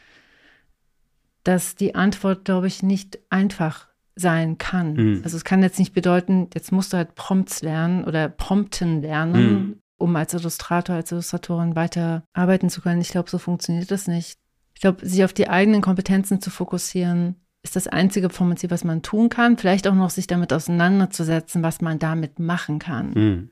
dass 1.45 1.77
die 1.77 1.95
Antwort, 1.95 2.45
glaube 2.45 2.67
ich, 2.67 2.83
nicht 2.83 3.21
einfach 3.31 3.88
sein 4.19 4.59
kann. 4.59 4.95
Mhm. 4.95 5.21
Also 5.25 5.37
es 5.37 5.45
kann 5.45 5.63
jetzt 5.63 5.79
nicht 5.79 5.95
bedeuten, 5.95 6.49
jetzt 6.55 6.73
musst 6.73 6.93
du 6.93 6.97
halt 6.97 7.15
Prompts 7.15 7.63
lernen 7.63 8.05
oder 8.05 8.29
Prompten 8.29 9.03
lernen, 9.03 9.53
mhm. 9.53 9.77
um 9.97 10.17
als 10.17 10.35
Illustrator, 10.35 10.97
als 10.97 11.13
Illustratorin 11.13 11.77
weiter 11.77 12.25
arbeiten 12.33 12.71
zu 12.71 12.81
können. 12.81 13.01
Ich 13.01 13.11
glaube, 13.11 13.31
so 13.31 13.39
funktioniert 13.39 13.91
das 13.91 14.09
nicht. 14.09 14.39
Ich 14.75 14.81
glaube, 14.81 15.07
sich 15.07 15.25
auf 15.25 15.33
die 15.33 15.49
eigenen 15.49 15.81
Kompetenzen 15.81 16.41
zu 16.41 16.51
fokussieren, 16.51 17.37
ist 17.63 17.77
das 17.77 17.89
einzige 17.89 18.31
vom 18.31 18.49
Prinzip, 18.49 18.71
was 18.71 18.85
man 18.85 19.03
tun 19.03 19.29
kann. 19.29 19.57
Vielleicht 19.57 19.87
auch 19.89 19.95
noch 19.95 20.11
sich 20.11 20.27
damit 20.27 20.53
auseinanderzusetzen, 20.53 21.63
was 21.63 21.81
man 21.81 21.99
damit 21.99 22.39
machen 22.39 22.79
kann. 22.79 23.11
Mhm. 23.11 23.51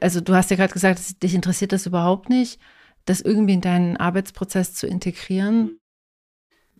Also 0.00 0.20
du 0.20 0.34
hast 0.34 0.50
ja 0.50 0.56
gerade 0.56 0.72
gesagt, 0.72 1.22
dich 1.22 1.34
interessiert 1.34 1.72
das 1.72 1.86
überhaupt 1.86 2.28
nicht, 2.28 2.60
das 3.04 3.20
irgendwie 3.20 3.54
in 3.54 3.60
deinen 3.60 3.96
Arbeitsprozess 3.96 4.74
zu 4.74 4.86
integrieren. 4.86 5.78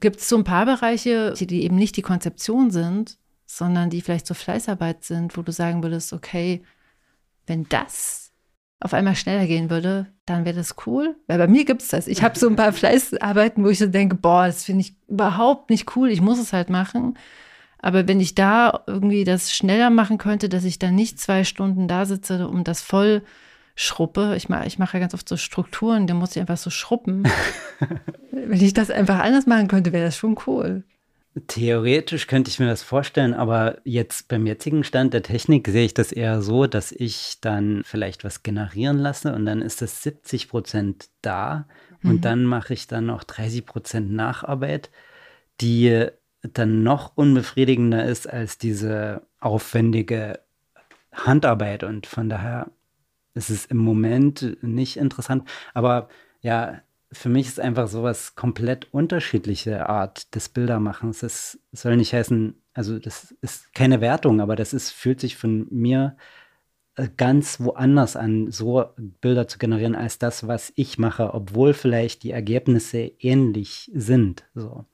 Gibt 0.01 0.20
es 0.20 0.28
so 0.28 0.36
ein 0.36 0.44
paar 0.44 0.66
Bereiche, 0.66 1.32
die 1.32 1.62
eben 1.62 1.76
nicht 1.76 1.97
die 1.97 2.03
Konzeption 2.03 2.70
sind, 2.70 3.18
sondern 3.47 3.90
die 3.90 4.03
vielleicht 4.03 4.26
so 4.26 4.34
Fleißarbeit 4.34 5.05
sind, 5.05 5.36
wo 5.36 5.42
du 5.42 5.53
sagen 5.53 5.82
würdest, 5.82 6.12
okay, 6.12 6.62
wenn 7.47 7.68
das 7.68 8.32
auf 8.80 8.92
einmal 8.92 9.16
schneller 9.16 9.47
gehen 9.47 9.70
würde, 9.70 10.07
dann 10.26 10.44
wäre 10.44 10.57
das 10.57 10.74
cool. 10.86 11.16
Weil 11.26 11.38
bei 11.38 11.47
mir 11.47 11.64
gibt 11.64 11.82
es 11.82 11.88
das. 11.88 12.09
Ich 12.09 12.22
habe 12.22 12.38
so 12.38 12.49
ein 12.49 12.57
paar 12.57 12.72
Fleißarbeiten, 12.74 13.64
wo 13.64 13.68
ich 13.68 13.78
so 13.78 13.86
denke, 13.86 14.16
boah, 14.16 14.47
das 14.47 14.64
finde 14.64 14.82
ich 14.82 14.97
überhaupt 15.09 15.70
nicht 15.70 15.97
cool. 15.97 16.11
Ich 16.11 16.20
muss 16.20 16.38
es 16.38 16.53
halt 16.53 16.68
machen. 16.68 17.16
Aber 17.78 18.09
wenn 18.09 18.20
ich 18.20 18.34
da 18.34 18.82
irgendwie 18.86 19.24
das 19.24 19.55
schneller 19.55 19.90
machen 19.90 20.18
könnte, 20.18 20.49
dass 20.49 20.64
ich 20.64 20.78
dann 20.78 20.94
nicht 20.94 21.20
zwei 21.20 21.44
Stunden 21.44 21.88
da 21.88 22.05
sitze, 22.05 22.49
um 22.49 22.64
das 22.64 22.82
voll 22.82 23.22
schruppe. 23.77 24.35
Ich 24.37 24.49
mache 24.49 24.66
ich 24.66 24.79
mach 24.79 24.95
ja 24.95 25.01
ganz 25.01 25.14
oft 25.14 25.29
so 25.29 25.37
Strukturen, 25.37 26.09
da 26.09 26.14
muss 26.14 26.35
ich 26.35 26.41
einfach 26.41 26.57
so 26.57 26.70
schruppen. 26.70 27.29
wenn 28.33 28.61
ich 28.61 28.74
das 28.74 28.91
einfach 28.91 29.20
anders 29.20 29.47
machen 29.47 29.68
könnte, 29.68 29.93
wäre 29.93 30.07
das 30.07 30.16
schon 30.16 30.37
cool. 30.47 30.83
Theoretisch 31.49 32.29
könnte 32.29 32.51
ich 32.51 32.59
mir 32.59 32.66
das 32.66 32.83
vorstellen, 32.83 33.35
aber 33.35 33.77
jetzt 33.85 34.29
beim 34.29 34.47
jetzigen 34.47 34.85
Stand 34.85 35.12
der 35.12 35.22
Technik 35.22 35.68
sehe 35.68 35.85
ich 35.85 35.93
das 35.93 36.11
eher 36.11 36.41
so, 36.41 36.66
dass 36.66 36.93
ich 36.93 37.37
dann 37.43 37.83
vielleicht 37.85 38.24
was 38.24 38.43
generieren 38.43 38.97
lasse 38.97 39.35
und 39.35 39.45
dann 39.45 39.61
ist 39.61 39.83
das 39.83 40.03
70 40.03 40.49
Prozent 40.49 41.11
da 41.20 41.68
mhm. 42.01 42.11
und 42.11 42.24
dann 42.24 42.45
mache 42.45 42.72
ich 42.72 42.87
dann 42.87 43.05
noch 43.05 43.22
30 43.22 43.66
Prozent 43.66 44.12
Nacharbeit, 44.12 44.91
die 45.61 46.07
dann 46.41 46.83
noch 46.83 47.14
unbefriedigender 47.16 48.07
ist 48.07 48.27
als 48.27 48.57
diese 48.57 49.20
aufwendige 49.39 50.41
Handarbeit 51.12 51.85
und 51.85 52.07
von 52.07 52.31
daher 52.31 52.70
ist 53.37 53.51
es 53.51 53.66
im 53.66 53.76
Moment 53.76 54.57
nicht 54.62 54.97
interessant. 54.97 55.49
Aber 55.74 56.09
ja, 56.41 56.80
für 57.12 57.28
mich 57.28 57.47
ist 57.47 57.61
einfach 57.61 57.89
sowas 57.89 58.34
komplett 58.34 58.93
unterschiedliche 58.93 59.89
Art 59.89 60.34
des 60.34 60.49
Bildermachens. 60.49 61.20
Das 61.20 61.59
soll 61.72 61.97
nicht 61.97 62.12
heißen, 62.12 62.55
also 62.74 62.99
das 62.99 63.34
ist 63.41 63.72
keine 63.74 64.01
Wertung, 64.01 64.41
aber 64.41 64.57
das 64.57 64.72
ist, 64.72 64.91
fühlt 64.91 65.20
sich 65.20 65.37
von 65.37 65.66
mir 65.70 66.16
äh, 66.97 67.09
ganz 67.16 67.61
woanders 67.61 68.16
an, 68.16 68.51
so 68.51 68.87
Bilder 68.97 69.47
zu 69.49 69.59
generieren, 69.59 69.95
als 69.95 70.18
das, 70.18 70.49
was 70.49 70.72
ich 70.76 70.99
mache, 70.99 71.32
obwohl 71.34 71.74
vielleicht 71.74 72.22
die 72.22 72.32
Ergebnisse 72.32 72.99
ähnlich 73.18 73.91
sind. 73.95 74.45
So. 74.55 74.84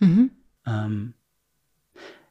Mhm. 0.00 0.30
Ähm, 0.66 1.14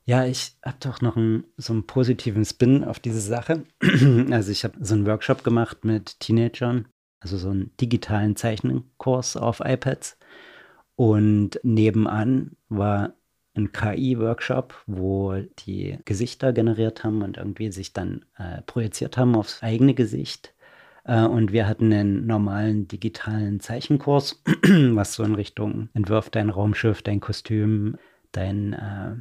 ja, 0.05 0.25
ich 0.25 0.57
habe 0.65 0.77
doch 0.79 1.01
noch 1.01 1.15
einen, 1.15 1.45
so 1.57 1.73
einen 1.73 1.87
positiven 1.87 2.45
Spin 2.45 2.83
auf 2.83 2.99
diese 2.99 3.21
Sache. 3.21 3.63
Also 4.31 4.51
ich 4.51 4.63
habe 4.63 4.77
so 4.81 4.93
einen 4.95 5.05
Workshop 5.05 5.43
gemacht 5.43 5.85
mit 5.85 6.19
Teenagern 6.19 6.85
also 7.21 7.37
so 7.37 7.49
einen 7.49 7.71
digitalen 7.79 8.35
Zeichnenkurs 8.35 9.37
auf 9.37 9.61
iPads. 9.63 10.17
Und 10.95 11.59
nebenan 11.63 12.57
war 12.67 13.13
ein 13.55 13.71
KI-Workshop, 13.71 14.75
wo 14.87 15.35
die 15.59 15.99
Gesichter 16.05 16.53
generiert 16.53 17.03
haben 17.03 17.21
und 17.21 17.37
irgendwie 17.37 17.71
sich 17.71 17.93
dann 17.93 18.25
äh, 18.37 18.61
projiziert 18.63 19.17
haben 19.17 19.35
aufs 19.35 19.61
eigene 19.61 19.93
Gesicht. 19.93 20.53
Äh, 21.03 21.25
und 21.25 21.51
wir 21.51 21.67
hatten 21.67 21.91
einen 21.93 22.25
normalen 22.27 22.87
digitalen 22.87 23.59
Zeichenkurs, 23.59 24.41
was 24.93 25.13
so 25.13 25.23
in 25.23 25.35
Richtung 25.35 25.89
entwirf 25.93 26.29
dein 26.29 26.49
Raumschiff, 26.49 27.01
dein 27.01 27.19
Kostüm, 27.19 27.97
dein, 28.31 28.73
äh, 28.73 29.15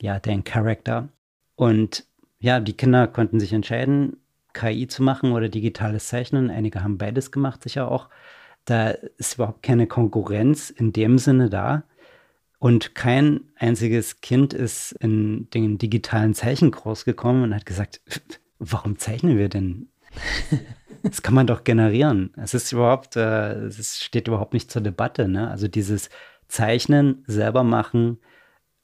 ja, 0.00 0.18
dein 0.18 0.44
Charakter. 0.44 1.08
Und 1.54 2.06
ja, 2.38 2.60
die 2.60 2.76
Kinder 2.76 3.06
konnten 3.08 3.40
sich 3.40 3.52
entscheiden, 3.52 4.18
KI 4.52 4.86
zu 4.86 5.02
machen 5.02 5.32
oder 5.32 5.48
digitales 5.48 6.08
Zeichnen. 6.08 6.50
Einige 6.50 6.82
haben 6.82 6.98
beides 6.98 7.30
gemacht, 7.32 7.62
sicher 7.62 7.90
auch. 7.90 8.08
Da 8.64 8.90
ist 8.90 9.34
überhaupt 9.34 9.62
keine 9.62 9.86
Konkurrenz 9.86 10.70
in 10.70 10.92
dem 10.92 11.18
Sinne 11.18 11.48
da. 11.48 11.84
Und 12.58 12.94
kein 12.94 13.40
einziges 13.56 14.20
Kind 14.20 14.52
ist 14.52 14.92
in 14.92 15.48
den 15.50 15.78
digitalen 15.78 16.34
Zeichenkurs 16.34 17.04
gekommen 17.04 17.44
und 17.44 17.54
hat 17.54 17.66
gesagt, 17.66 18.00
warum 18.58 18.98
zeichnen 18.98 19.38
wir 19.38 19.48
denn? 19.48 19.88
Das 21.04 21.22
kann 21.22 21.32
man 21.34 21.46
doch 21.46 21.62
generieren. 21.62 22.32
Es 22.36 22.54
ist 22.54 22.72
überhaupt, 22.72 23.14
äh, 23.14 23.52
es 23.66 24.00
steht 24.02 24.26
überhaupt 24.26 24.52
nicht 24.52 24.68
zur 24.68 24.82
Debatte. 24.82 25.28
Ne? 25.28 25.48
Also 25.48 25.68
dieses 25.68 26.10
Zeichnen, 26.48 27.22
selber 27.28 27.62
machen, 27.62 28.18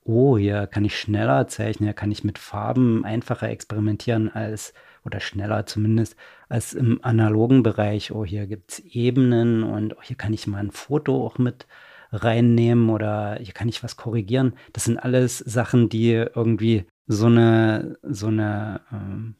oh, 0.05 0.39
hier 0.39 0.67
kann 0.67 0.85
ich 0.85 0.99
schneller 0.99 1.49
zeichnen, 1.49 1.89
hier 1.89 1.95
kann 1.95 2.13
ich 2.13 2.25
mit 2.25 2.39
Farben 2.39 3.05
einfacher 3.05 3.49
experimentieren 3.49 4.31
als 4.31 4.75
oder 5.05 5.21
schneller 5.21 5.67
zumindest 5.67 6.17
als 6.49 6.73
im 6.73 7.03
analogen 7.05 7.63
Bereich. 7.63 8.13
Oh, 8.13 8.25
hier 8.25 8.47
gibt 8.47 8.73
es 8.73 8.79
Ebenen 8.81 9.63
und 9.63 9.97
oh, 9.97 10.03
hier 10.03 10.17
kann 10.17 10.33
ich 10.33 10.47
mal 10.47 10.59
ein 10.59 10.71
Foto 10.71 11.27
auch 11.27 11.39
mit 11.39 11.67
reinnehmen 12.13 12.91
oder 12.91 13.39
hier 13.41 13.53
kann 13.53 13.69
ich 13.69 13.83
was 13.83 13.97
korrigieren. 13.97 14.55
Das 14.73 14.85
sind 14.85 14.99
alles 14.99 15.39
Sachen, 15.39 15.89
die 15.89 16.13
irgendwie 16.13 16.87
so 17.07 17.27
eine, 17.27 17.99
so 18.03 18.29
eine 18.29 18.81
ähm, 18.93 19.35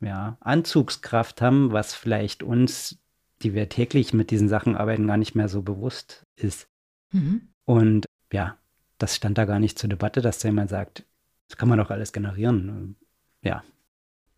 ja, 0.00 0.36
Anzugskraft 0.40 1.42
haben, 1.42 1.72
was 1.72 1.94
vielleicht 1.94 2.42
uns, 2.42 2.98
die 3.42 3.54
wir 3.54 3.68
täglich 3.68 4.14
mit 4.14 4.30
diesen 4.30 4.48
Sachen 4.48 4.76
arbeiten, 4.76 5.06
gar 5.06 5.16
nicht 5.16 5.34
mehr 5.34 5.48
so 5.48 5.62
bewusst 5.62 6.26
ist. 6.36 6.68
Mhm. 7.12 7.48
Und 7.64 8.06
ja, 8.32 8.56
das 8.98 9.16
stand 9.16 9.38
da 9.38 9.44
gar 9.44 9.58
nicht 9.58 9.78
zur 9.78 9.88
Debatte, 9.88 10.20
dass 10.20 10.38
da 10.38 10.48
jemand 10.48 10.70
sagt, 10.70 11.04
das 11.48 11.56
kann 11.56 11.68
man 11.68 11.78
doch 11.78 11.90
alles 11.90 12.12
generieren. 12.12 12.96
Ja, 13.42 13.62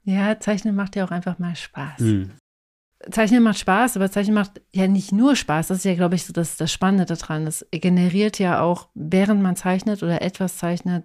ja, 0.09 0.40
Zeichnen 0.40 0.74
macht 0.74 0.96
ja 0.96 1.04
auch 1.04 1.11
einfach 1.11 1.38
mal 1.38 1.54
Spaß. 1.54 2.00
Mhm. 2.00 2.30
Zeichnen 3.11 3.42
macht 3.42 3.59
Spaß, 3.59 3.96
aber 3.96 4.11
Zeichnen 4.11 4.34
macht 4.34 4.62
ja 4.72 4.88
nicht 4.88 5.12
nur 5.12 5.36
Spaß. 5.36 5.68
Das 5.68 5.78
ist 5.78 5.84
ja, 5.84 5.94
glaube 5.94 6.14
ich, 6.14 6.24
so 6.24 6.32
das, 6.32 6.56
das 6.56 6.72
Spannende 6.72 7.04
daran. 7.04 7.44
Das 7.44 7.66
generiert 7.70 8.38
ja 8.38 8.62
auch, 8.62 8.88
während 8.94 9.42
man 9.42 9.54
zeichnet 9.54 10.02
oder 10.02 10.22
etwas 10.22 10.56
zeichnet, 10.56 11.04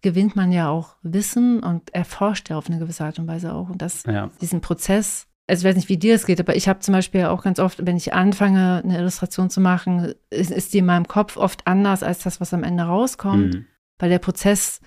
gewinnt 0.00 0.34
man 0.34 0.50
ja 0.50 0.70
auch 0.70 0.96
Wissen 1.02 1.62
und 1.62 1.94
erforscht 1.94 2.48
ja 2.48 2.56
auf 2.56 2.70
eine 2.70 2.78
gewisse 2.78 3.04
Art 3.04 3.18
und 3.18 3.28
Weise 3.28 3.52
auch. 3.52 3.68
Und 3.68 3.82
das, 3.82 4.02
ja. 4.04 4.30
diesen 4.40 4.62
Prozess, 4.62 5.28
also 5.46 5.62
ich 5.62 5.68
weiß 5.68 5.76
nicht, 5.76 5.88
wie 5.88 5.98
dir 5.98 6.14
es 6.14 6.26
geht, 6.26 6.40
aber 6.40 6.56
ich 6.56 6.68
habe 6.68 6.80
zum 6.80 6.92
Beispiel 6.92 7.24
auch 7.24 7.42
ganz 7.42 7.58
oft, 7.58 7.84
wenn 7.84 7.96
ich 7.96 8.14
anfange, 8.14 8.80
eine 8.84 8.98
Illustration 8.98 9.50
zu 9.50 9.60
machen, 9.60 10.14
ist, 10.30 10.50
ist 10.50 10.72
die 10.72 10.78
in 10.78 10.86
meinem 10.86 11.08
Kopf 11.08 11.36
oft 11.36 11.66
anders 11.66 12.02
als 12.02 12.20
das, 12.20 12.40
was 12.40 12.54
am 12.54 12.62
Ende 12.62 12.84
rauskommt, 12.84 13.54
mhm. 13.54 13.66
weil 13.98 14.08
der 14.08 14.20
Prozess 14.20 14.80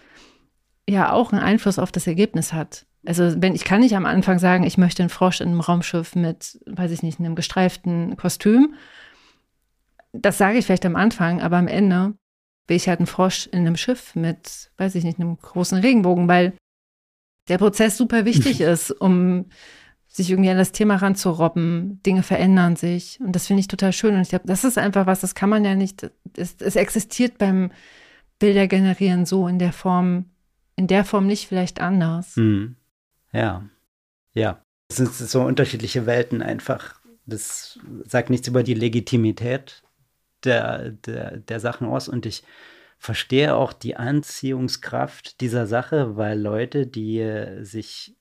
ja 0.89 1.11
auch 1.11 1.33
einen 1.33 1.41
Einfluss 1.41 1.79
auf 1.79 1.91
das 1.91 2.07
Ergebnis 2.07 2.53
hat. 2.53 2.85
Also 3.05 3.41
wenn 3.41 3.53
ich 3.53 3.63
kann 3.63 3.81
nicht 3.81 3.95
am 3.95 4.05
Anfang 4.05 4.39
sagen, 4.39 4.63
ich 4.63 4.77
möchte 4.77 5.03
einen 5.03 5.09
Frosch 5.09 5.41
in 5.41 5.49
einem 5.49 5.59
Raumschiff 5.59 6.15
mit, 6.15 6.59
weiß 6.65 6.91
ich 6.91 7.03
nicht, 7.03 7.19
einem 7.19 7.35
gestreiften 7.35 8.17
Kostüm. 8.17 8.73
Das 10.11 10.37
sage 10.37 10.57
ich 10.57 10.65
vielleicht 10.65 10.85
am 10.85 10.95
Anfang, 10.95 11.41
aber 11.41 11.57
am 11.57 11.67
Ende 11.67 12.13
will 12.67 12.77
ich 12.77 12.87
halt 12.87 12.99
einen 12.99 13.07
Frosch 13.07 13.47
in 13.47 13.59
einem 13.59 13.75
Schiff 13.75 14.15
mit, 14.15 14.71
weiß 14.77 14.95
ich 14.95 15.03
nicht, 15.03 15.19
einem 15.19 15.37
großen 15.37 15.77
Regenbogen, 15.77 16.27
weil 16.27 16.53
der 17.47 17.57
Prozess 17.59 17.97
super 17.97 18.25
wichtig 18.25 18.61
ist, 18.61 18.89
um 18.89 19.45
sich 20.15 20.29
irgendwie 20.29 20.49
an 20.49 20.57
das 20.57 20.71
Thema 20.71 20.95
ranzurobben. 20.95 22.01
Dinge 22.05 22.23
verändern 22.23 22.77
sich. 22.77 23.19
Und 23.19 23.35
das 23.35 23.47
finde 23.47 23.59
ich 23.59 23.67
total 23.67 23.91
schön. 23.91 24.15
Und 24.15 24.21
ich 24.21 24.29
glaube, 24.29 24.47
das 24.47 24.63
ist 24.63 24.77
einfach 24.77 25.05
was, 25.07 25.19
das 25.19 25.35
kann 25.35 25.49
man 25.49 25.65
ja 25.65 25.75
nicht, 25.75 26.09
es, 26.37 26.55
es 26.59 26.77
existiert 26.77 27.37
beim 27.37 27.69
Bilder 28.39 28.67
generieren 28.67 29.25
so 29.25 29.45
in 29.49 29.59
der 29.59 29.73
Form, 29.73 30.29
in 30.77 30.87
der 30.87 31.03
Form 31.03 31.27
nicht 31.27 31.49
vielleicht 31.49 31.81
anders. 31.81 32.37
Mhm. 32.37 32.77
Ja, 33.33 33.65
ja. 34.33 34.61
Es 34.87 34.97
sind 34.97 35.13
so 35.13 35.41
unterschiedliche 35.41 36.05
Welten 36.05 36.41
einfach. 36.41 37.01
Das 37.25 37.77
sagt 38.05 38.29
nichts 38.29 38.47
über 38.47 38.63
die 38.63 38.73
Legitimität 38.73 39.83
der, 40.45 40.91
der, 40.91 41.37
der 41.37 41.59
Sachen 41.59 41.87
aus. 41.87 42.07
Und 42.07 42.25
ich 42.25 42.43
verstehe 42.97 43.53
auch 43.55 43.73
die 43.73 43.97
Anziehungskraft 43.97 45.41
dieser 45.41 45.67
Sache, 45.67 46.15
weil 46.15 46.39
Leute, 46.39 46.87
die 46.87 47.59
sich 47.63 48.15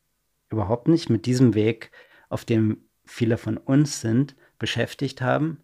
überhaupt 0.55 0.89
nicht 0.89 1.11
mit 1.11 1.27
diesem 1.27 1.55
Weg, 1.55 1.91
auf 2.29 2.45
dem 2.45 2.79
viele 3.05 3.37
von 3.37 3.57
uns 3.59 4.01
sind, 4.01 4.35
beschäftigt 4.59 5.21
haben, 5.21 5.59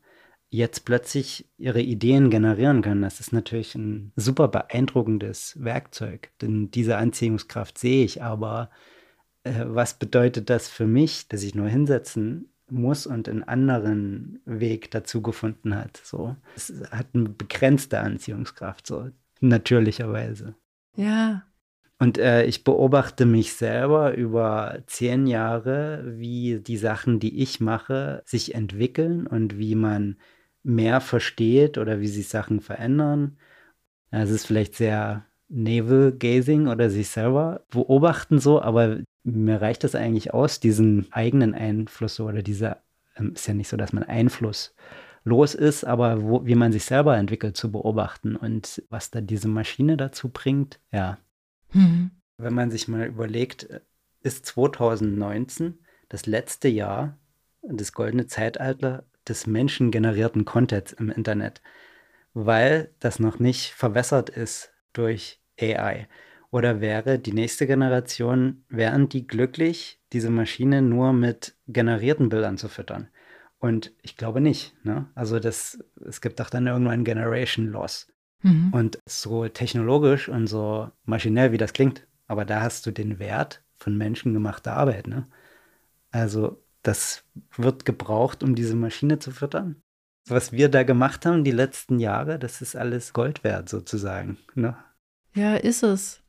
jetzt 0.51 0.85
plötzlich 0.85 1.49
ihre 1.57 1.81
Ideen 1.81 2.29
generieren 2.29 2.83
können. 2.83 3.03
Das 3.03 3.21
ist 3.21 3.33
natürlich 3.33 3.75
ein 3.75 4.13
super 4.17 4.49
beeindruckendes 4.49 5.57
Werkzeug, 5.63 6.31
denn 6.43 6.71
diese 6.71 6.97
Anziehungskraft 6.97 7.79
sehe 7.79 8.05
ich, 8.05 8.23
aber 8.23 8.71
äh, 9.45 9.65
was 9.65 9.99
bedeutet 9.99 10.51
das 10.51 10.69
für 10.69 10.87
mich, 10.87 11.29
dass 11.29 11.43
ich 11.43 11.55
nur 11.55 11.69
hinsetzen 11.69 12.53
muss 12.69 13.07
und 13.07 13.29
einen 13.29 13.43
anderen 13.43 14.41
Weg 14.45 14.91
dazu 14.91 15.23
gefunden 15.23 15.75
hat. 15.75 16.01
So, 16.05 16.37
es 16.57 16.73
hat 16.91 17.09
eine 17.15 17.29
begrenzte 17.29 18.01
Anziehungskraft, 18.01 18.87
so 18.87 19.09
natürlicherweise. 19.41 20.55
Ja. 20.95 21.43
Und 22.01 22.17
äh, 22.17 22.47
ich 22.47 22.65
beobachte 22.65 23.27
mich 23.27 23.53
selber 23.53 24.15
über 24.15 24.83
zehn 24.87 25.27
Jahre, 25.27 26.03
wie 26.07 26.59
die 26.61 26.79
Sachen, 26.79 27.21
die 27.21 27.43
ich 27.43 27.61
mache, 27.61 28.23
sich 28.25 28.55
entwickeln 28.55 29.27
und 29.27 29.59
wie 29.59 29.75
man 29.75 30.17
mehr 30.63 31.03
versteht 31.03 31.77
oder 31.77 32.01
wie 32.01 32.09
sich 32.09 32.29
Sachen 32.29 32.61
verändern. 32.61 33.37
Es 34.11 34.31
ist 34.31 34.47
vielleicht 34.47 34.77
sehr 34.77 35.27
Navel-Gazing 35.51 36.69
oder 36.69 36.89
sich 36.91 37.09
selber 37.09 37.65
beobachten 37.71 38.39
so, 38.39 38.63
aber 38.63 39.01
mir 39.25 39.61
reicht 39.61 39.85
es 39.85 39.95
eigentlich 39.95 40.33
aus, 40.33 40.59
diesen 40.59 41.13
eigenen 41.13 41.55
Einfluss 41.55 42.19
oder 42.21 42.43
dieser, 42.43 42.83
ähm, 43.17 43.33
ist 43.35 43.47
ja 43.47 43.55
nicht 43.55 43.69
so, 43.69 43.77
dass 43.77 43.93
man 43.93 44.05
einflusslos 44.05 45.55
ist, 45.55 45.85
aber 45.85 46.23
wo, 46.23 46.47
wie 46.47 46.55
man 46.55 46.73
sich 46.73 46.85
selber 46.85 47.19
entwickelt, 47.19 47.59
zu 47.59 47.71
beobachten 47.71 48.37
und 48.37 48.83
was 48.89 49.11
da 49.11 49.21
diese 49.21 49.49
Maschine 49.49 49.99
dazu 49.99 50.31
bringt, 50.31 50.81
ja. 50.93 51.19
Mhm. 51.73 52.11
Wenn 52.37 52.55
man 52.55 52.71
sich 52.71 52.89
mal 52.89 53.07
überlegt, 53.07 53.69
ist 54.23 54.47
2019 54.47 55.79
das 56.09 56.27
letzte 56.27 56.69
Jahr, 56.69 57.19
das 57.63 57.93
goldene 57.93 58.27
Zeitalter 58.27 59.05
des 59.29 59.47
menschengenerierten 59.47 60.45
Contents 60.45 60.93
im 60.93 61.11
Internet, 61.11 61.63
weil 62.33 62.95
das 63.01 63.19
noch 63.19 63.39
nicht 63.39 63.73
verwässert 63.73 64.31
ist 64.31 64.73
durch 64.93 65.41
AI. 65.61 66.09
Oder 66.51 66.81
wäre 66.81 67.19
die 67.19 67.33
nächste 67.33 67.67
Generation, 67.67 68.65
wären 68.69 69.09
die 69.09 69.27
glücklich, 69.27 70.01
diese 70.13 70.31
Maschine 70.31 70.83
nur 70.83 71.13
mit 71.13 71.57
generierten 71.69 72.29
Bildern 72.29 72.59
zu 72.59 72.69
füttern? 72.69 73.09
Und 73.59 73.93
ich 74.03 74.17
glaube 74.17 74.41
nicht. 74.41 74.75
Ne? 74.85 75.09
Also 75.15 75.39
das, 75.39 75.79
es 76.05 76.21
gibt 76.21 76.41
doch 76.41 76.51
dann 76.51 76.67
irgendwann 76.67 77.05
Generation 77.05 77.67
Loss. 77.67 78.11
Mhm. 78.43 78.73
Und 78.73 78.99
so 79.07 79.47
technologisch 79.49 80.29
und 80.29 80.47
so 80.47 80.91
maschinell, 81.05 81.53
wie 81.53 81.59
das 81.59 81.73
klingt, 81.73 82.07
aber 82.27 82.45
da 82.45 82.63
hast 82.63 82.87
du 82.87 82.91
den 82.91 83.19
Wert 83.19 83.63
von 83.77 83.97
menschengemachter 83.97 84.77
Arbeit. 84.77 85.07
Ne? 85.07 85.27
Also 86.11 86.63
das 86.83 87.25
wird 87.57 87.85
gebraucht, 87.85 88.43
um 88.43 88.55
diese 88.55 88.77
Maschine 88.77 89.19
zu 89.19 89.31
füttern. 89.31 89.83
Was 90.29 90.53
wir 90.53 90.69
da 90.69 90.83
gemacht 90.83 91.27
haben 91.27 91.45
die 91.45 91.51
letzten 91.51 91.99
Jahre, 91.99 92.39
das 92.39 92.63
ist 92.63 92.77
alles 92.77 93.13
Gold 93.13 93.43
wert 93.43 93.69
sozusagen. 93.69 94.39
Ne? 94.55 94.77
Ja, 95.35 95.57
ist 95.57 95.83
es. 95.83 96.21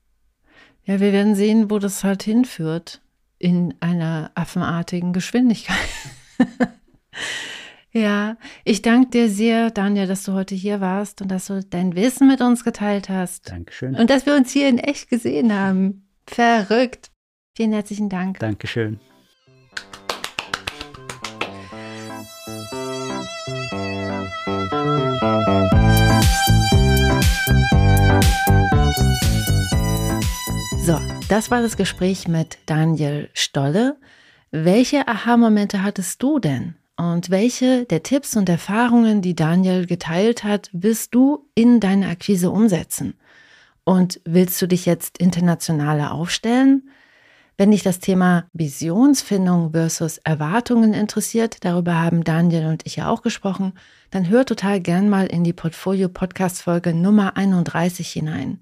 Ja, 0.83 0.99
wir 0.99 1.13
werden 1.13 1.35
sehen, 1.35 1.69
wo 1.69 1.79
das 1.79 2.03
halt 2.03 2.23
hinführt 2.23 3.01
in 3.37 3.75
einer 3.79 4.31
affenartigen 4.35 5.13
Geschwindigkeit. 5.13 5.77
Ja, 7.93 8.37
ich 8.63 8.81
danke 8.81 9.09
dir 9.09 9.29
sehr, 9.29 9.69
Daniel, 9.69 10.07
dass 10.07 10.23
du 10.23 10.31
heute 10.31 10.55
hier 10.55 10.79
warst 10.79 11.21
und 11.21 11.29
dass 11.29 11.47
du 11.47 11.61
dein 11.61 11.93
Wissen 11.93 12.29
mit 12.29 12.39
uns 12.39 12.63
geteilt 12.63 13.09
hast. 13.09 13.51
Dankeschön. 13.51 13.95
Und 13.95 14.09
dass 14.09 14.25
wir 14.25 14.35
uns 14.35 14.51
hier 14.51 14.69
in 14.69 14.77
echt 14.77 15.09
gesehen 15.09 15.53
haben. 15.53 16.07
Verrückt. 16.25 17.11
Vielen 17.53 17.73
herzlichen 17.73 18.07
Dank. 18.07 18.39
Dankeschön. 18.39 19.01
So, 30.85 30.97
das 31.27 31.51
war 31.51 31.61
das 31.61 31.75
Gespräch 31.75 32.29
mit 32.29 32.57
Daniel 32.67 33.29
Stolle. 33.33 33.97
Welche 34.51 35.09
Aha-Momente 35.09 35.83
hattest 35.83 36.23
du 36.23 36.39
denn? 36.39 36.75
Und 37.01 37.31
welche 37.31 37.85
der 37.85 38.03
Tipps 38.03 38.35
und 38.35 38.47
Erfahrungen, 38.47 39.23
die 39.23 39.33
Daniel 39.33 39.87
geteilt 39.87 40.43
hat, 40.43 40.69
willst 40.71 41.15
du 41.15 41.49
in 41.55 41.79
deine 41.79 42.07
Akquise 42.07 42.51
umsetzen? 42.51 43.15
Und 43.83 44.21
willst 44.23 44.61
du 44.61 44.67
dich 44.67 44.85
jetzt 44.85 45.17
internationaler 45.17 46.13
aufstellen? 46.13 46.91
Wenn 47.57 47.71
dich 47.71 47.81
das 47.81 48.01
Thema 48.01 48.45
Visionsfindung 48.53 49.71
versus 49.71 50.19
Erwartungen 50.19 50.93
interessiert, 50.93 51.65
darüber 51.65 51.99
haben 51.99 52.23
Daniel 52.23 52.67
und 52.67 52.85
ich 52.85 52.97
ja 52.97 53.09
auch 53.09 53.23
gesprochen, 53.23 53.73
dann 54.11 54.29
hör 54.29 54.45
total 54.45 54.79
gern 54.79 55.09
mal 55.09 55.25
in 55.25 55.43
die 55.43 55.53
Portfolio 55.53 56.07
Podcast 56.07 56.61
Folge 56.61 56.93
Nummer 56.93 57.35
31 57.35 58.11
hinein. 58.11 58.61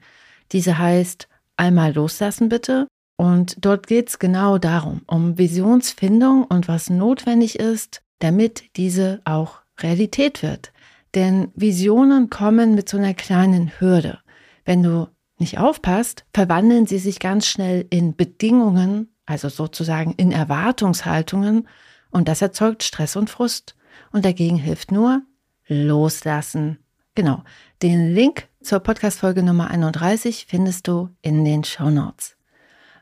Diese 0.54 0.78
heißt 0.78 1.28
Einmal 1.58 1.94
loslassen 1.94 2.48
bitte. 2.48 2.88
Und 3.18 3.58
dort 3.66 3.88
geht 3.88 4.08
es 4.08 4.18
genau 4.18 4.58
darum, 4.58 5.02
um 5.08 5.38
Visionsfindung 5.38 6.46
und 6.46 6.70
was 6.70 6.90
notwendig 6.90 7.60
ist, 7.60 8.02
damit 8.20 8.76
diese 8.78 9.22
auch 9.26 9.61
Realität 9.80 10.43
wird. 10.43 10.72
Denn 11.15 11.51
Visionen 11.55 12.30
kommen 12.30 12.76
mit 12.76 12.89
so 12.89 12.97
einer 12.97 13.13
kleinen 13.13 13.72
Hürde. 13.80 14.20
Wenn 14.65 14.84
du 14.84 15.07
nicht 15.38 15.57
aufpasst, 15.57 16.26
verwandeln 16.34 16.86
sie 16.86 16.99
sich 16.99 17.20
ganz 17.20 17.47
schnell 17.47 17.86
in 17.89 18.15
Bedingungen, 18.15 19.13
also 19.26 19.49
sozusagen 19.49 20.13
in 20.17 20.32
Erwartungshaltungen, 20.32 21.67
und 22.11 22.28
das 22.28 22.41
erzeugt 22.41 22.84
Stress 22.84 23.15
und 23.15 23.30
Frust. 23.30 23.76
Und 24.11 24.26
dagegen 24.26 24.57
hilft 24.57 24.91
nur 24.91 25.22
loslassen. 25.67 26.80
Genau. 27.15 27.43
Den 27.82 28.13
Link 28.13 28.47
zur 28.61 28.80
Podcast-Folge 28.80 29.43
Nummer 29.43 29.70
31 29.70 30.47
findest 30.49 30.88
du 30.88 31.09
in 31.22 31.45
den 31.45 31.63
Show 31.63 31.89
Notes. 31.89 32.36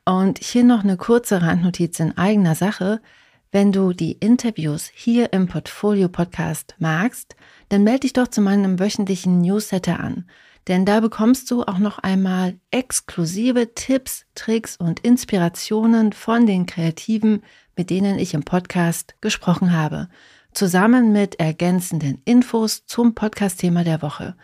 Und 0.05 0.39
hier 0.39 0.63
noch 0.63 0.83
eine 0.83 0.97
kurze 0.97 1.41
Randnotiz 1.41 1.99
in 1.99 2.17
eigener 2.17 2.55
Sache. 2.55 3.01
Wenn 3.49 3.71
du 3.71 3.93
die 3.93 4.11
Interviews 4.11 4.91
hier 4.93 5.31
im 5.31 5.47
Portfolio 5.47 6.09
Podcast 6.09 6.75
magst, 6.79 7.37
dann 7.69 7.83
melde 7.83 8.01
dich 8.01 8.11
doch 8.11 8.27
zu 8.27 8.41
meinem 8.41 8.77
wöchentlichen 8.77 9.39
Newsletter 9.39 10.01
an. 10.01 10.25
Denn 10.67 10.85
da 10.85 10.99
bekommst 10.99 11.49
du 11.49 11.63
auch 11.63 11.77
noch 11.77 11.97
einmal 11.99 12.59
exklusive 12.71 13.73
Tipps, 13.73 14.25
Tricks 14.35 14.75
und 14.75 14.99
Inspirationen 14.99 16.11
von 16.11 16.45
den 16.45 16.65
Kreativen, 16.65 17.41
mit 17.77 17.89
denen 17.89 18.19
ich 18.19 18.33
im 18.33 18.43
Podcast 18.43 19.15
gesprochen 19.21 19.71
habe, 19.71 20.09
zusammen 20.51 21.13
mit 21.13 21.39
ergänzenden 21.39 22.21
Infos 22.25 22.85
zum 22.85 23.15
Podcast-Thema 23.15 23.85
der 23.85 24.01
Woche. 24.01 24.35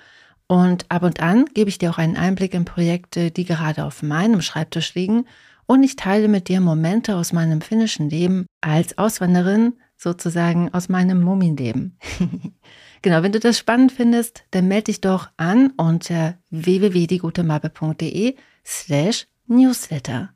Und 0.47 0.86
ab 0.89 1.04
und 1.04 1.20
an 1.20 1.45
gebe 1.54 1.70
ich 1.70 1.78
dir 1.78 1.89
auch 1.89 1.97
einen 1.97 2.16
Einblick 2.16 2.54
in 2.54 2.64
Projekte, 2.64 3.32
die 3.32 3.43
gerade 3.43 3.84
auf 3.84 4.01
meinem 4.01 4.41
Schreibtisch 4.41 4.95
liegen 4.95 5.26
und 5.66 5.84
ich 5.84 5.95
teile 5.95 6.28
mit 6.28 6.47
dir 6.47 6.61
Momente 6.61 7.16
aus 7.16 7.34
meinem 7.34 7.61
finnischen 7.61 8.09
Leben 8.09 8.45
als 8.61 8.97
Auswanderin, 8.97 9.74
sozusagen 9.97 10.74
aus 10.74 10.89
meinem 10.89 11.22
Mumienleben. 11.22 11.97
genau, 13.01 13.24
wenn 13.24 13.32
du 13.32 13.39
das 13.39 13.57
spannend 13.57 13.91
findest, 13.91 14.43
dann 14.51 14.68
melde 14.68 14.86
dich 14.86 15.01
doch 15.01 15.30
an 15.38 15.72
unter 15.78 16.38
www.diegutemappe.de 16.49 18.36
slash 18.66 19.28
newsletter. 19.47 20.30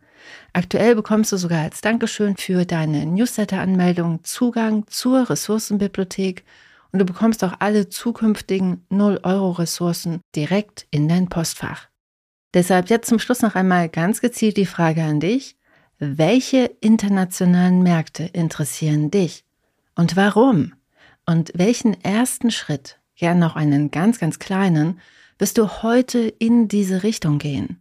Aktuell 0.53 0.95
bekommst 0.95 1.31
du 1.31 1.37
sogar 1.37 1.61
als 1.61 1.81
Dankeschön 1.81 2.35
für 2.37 2.65
deine 2.65 3.05
Newsletter-Anmeldung 3.05 4.23
Zugang 4.23 4.85
zur 4.87 5.29
Ressourcenbibliothek 5.29 6.43
und 6.91 6.99
du 6.99 7.05
bekommst 7.05 7.43
auch 7.43 7.53
alle 7.59 7.89
zukünftigen 7.89 8.85
0-Euro-Ressourcen 8.91 10.21
direkt 10.35 10.87
in 10.89 11.07
dein 11.07 11.27
Postfach. 11.27 11.86
Deshalb 12.57 12.89
jetzt 12.89 13.07
zum 13.07 13.19
Schluss 13.19 13.43
noch 13.43 13.53
einmal 13.53 13.87
ganz 13.87 14.19
gezielt 14.19 14.57
die 14.57 14.65
Frage 14.65 15.03
an 15.03 15.19
dich. 15.19 15.57
Welche 15.99 16.71
internationalen 16.81 17.83
Märkte 17.83 18.23
interessieren 18.23 19.11
dich? 19.11 19.45
Und 19.93 20.15
warum? 20.15 20.73
Und 21.27 21.51
welchen 21.53 22.03
ersten 22.03 22.49
Schritt, 22.49 22.99
gern 23.15 23.37
noch 23.37 23.55
einen 23.55 23.91
ganz, 23.91 24.17
ganz 24.17 24.39
kleinen, 24.39 24.99
wirst 25.37 25.59
du 25.59 25.83
heute 25.83 26.17
in 26.17 26.67
diese 26.67 27.03
Richtung 27.03 27.37
gehen? 27.37 27.79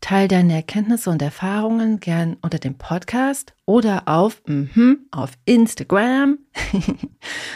Teil 0.00 0.28
deine 0.28 0.54
Erkenntnisse 0.54 1.10
und 1.10 1.20
Erfahrungen 1.20 1.98
gern 1.98 2.36
unter 2.40 2.60
dem 2.60 2.78
Podcast 2.78 3.52
oder 3.66 4.06
auf, 4.06 4.42
mm 4.46 4.92
auf 5.10 5.32
Instagram. 5.44 6.38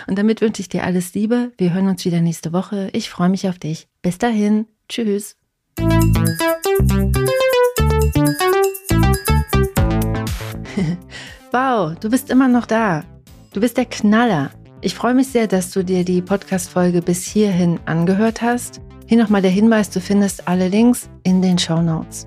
und 0.08 0.18
damit 0.18 0.40
wünsche 0.40 0.62
ich 0.62 0.68
dir 0.68 0.82
alles 0.82 1.14
Liebe. 1.14 1.52
Wir 1.56 1.72
hören 1.72 1.86
uns 1.86 2.04
wieder 2.04 2.20
nächste 2.20 2.52
Woche. 2.52 2.90
Ich 2.94 3.10
freue 3.10 3.28
mich 3.28 3.48
auf 3.48 3.60
dich. 3.60 3.86
Bis 4.02 4.18
dahin. 4.18 4.66
Tschüss. 4.88 5.38
wow, 11.52 11.94
du 11.98 12.10
bist 12.10 12.30
immer 12.30 12.48
noch 12.48 12.66
da. 12.66 13.04
Du 13.52 13.60
bist 13.60 13.76
der 13.76 13.86
Knaller. 13.86 14.50
Ich 14.80 14.94
freue 14.94 15.14
mich 15.14 15.28
sehr, 15.28 15.46
dass 15.46 15.70
du 15.70 15.84
dir 15.84 16.04
die 16.04 16.22
Podcast-Folge 16.22 17.02
bis 17.02 17.24
hierhin 17.24 17.80
angehört 17.86 18.42
hast. 18.42 18.80
Hier 19.06 19.18
nochmal 19.18 19.42
der 19.42 19.50
Hinweis, 19.50 19.90
du 19.90 20.00
findest 20.00 20.46
alle 20.46 20.68
Links 20.68 21.08
in 21.22 21.42
den 21.42 21.58
Show 21.58 21.80
Notes. 21.80 22.26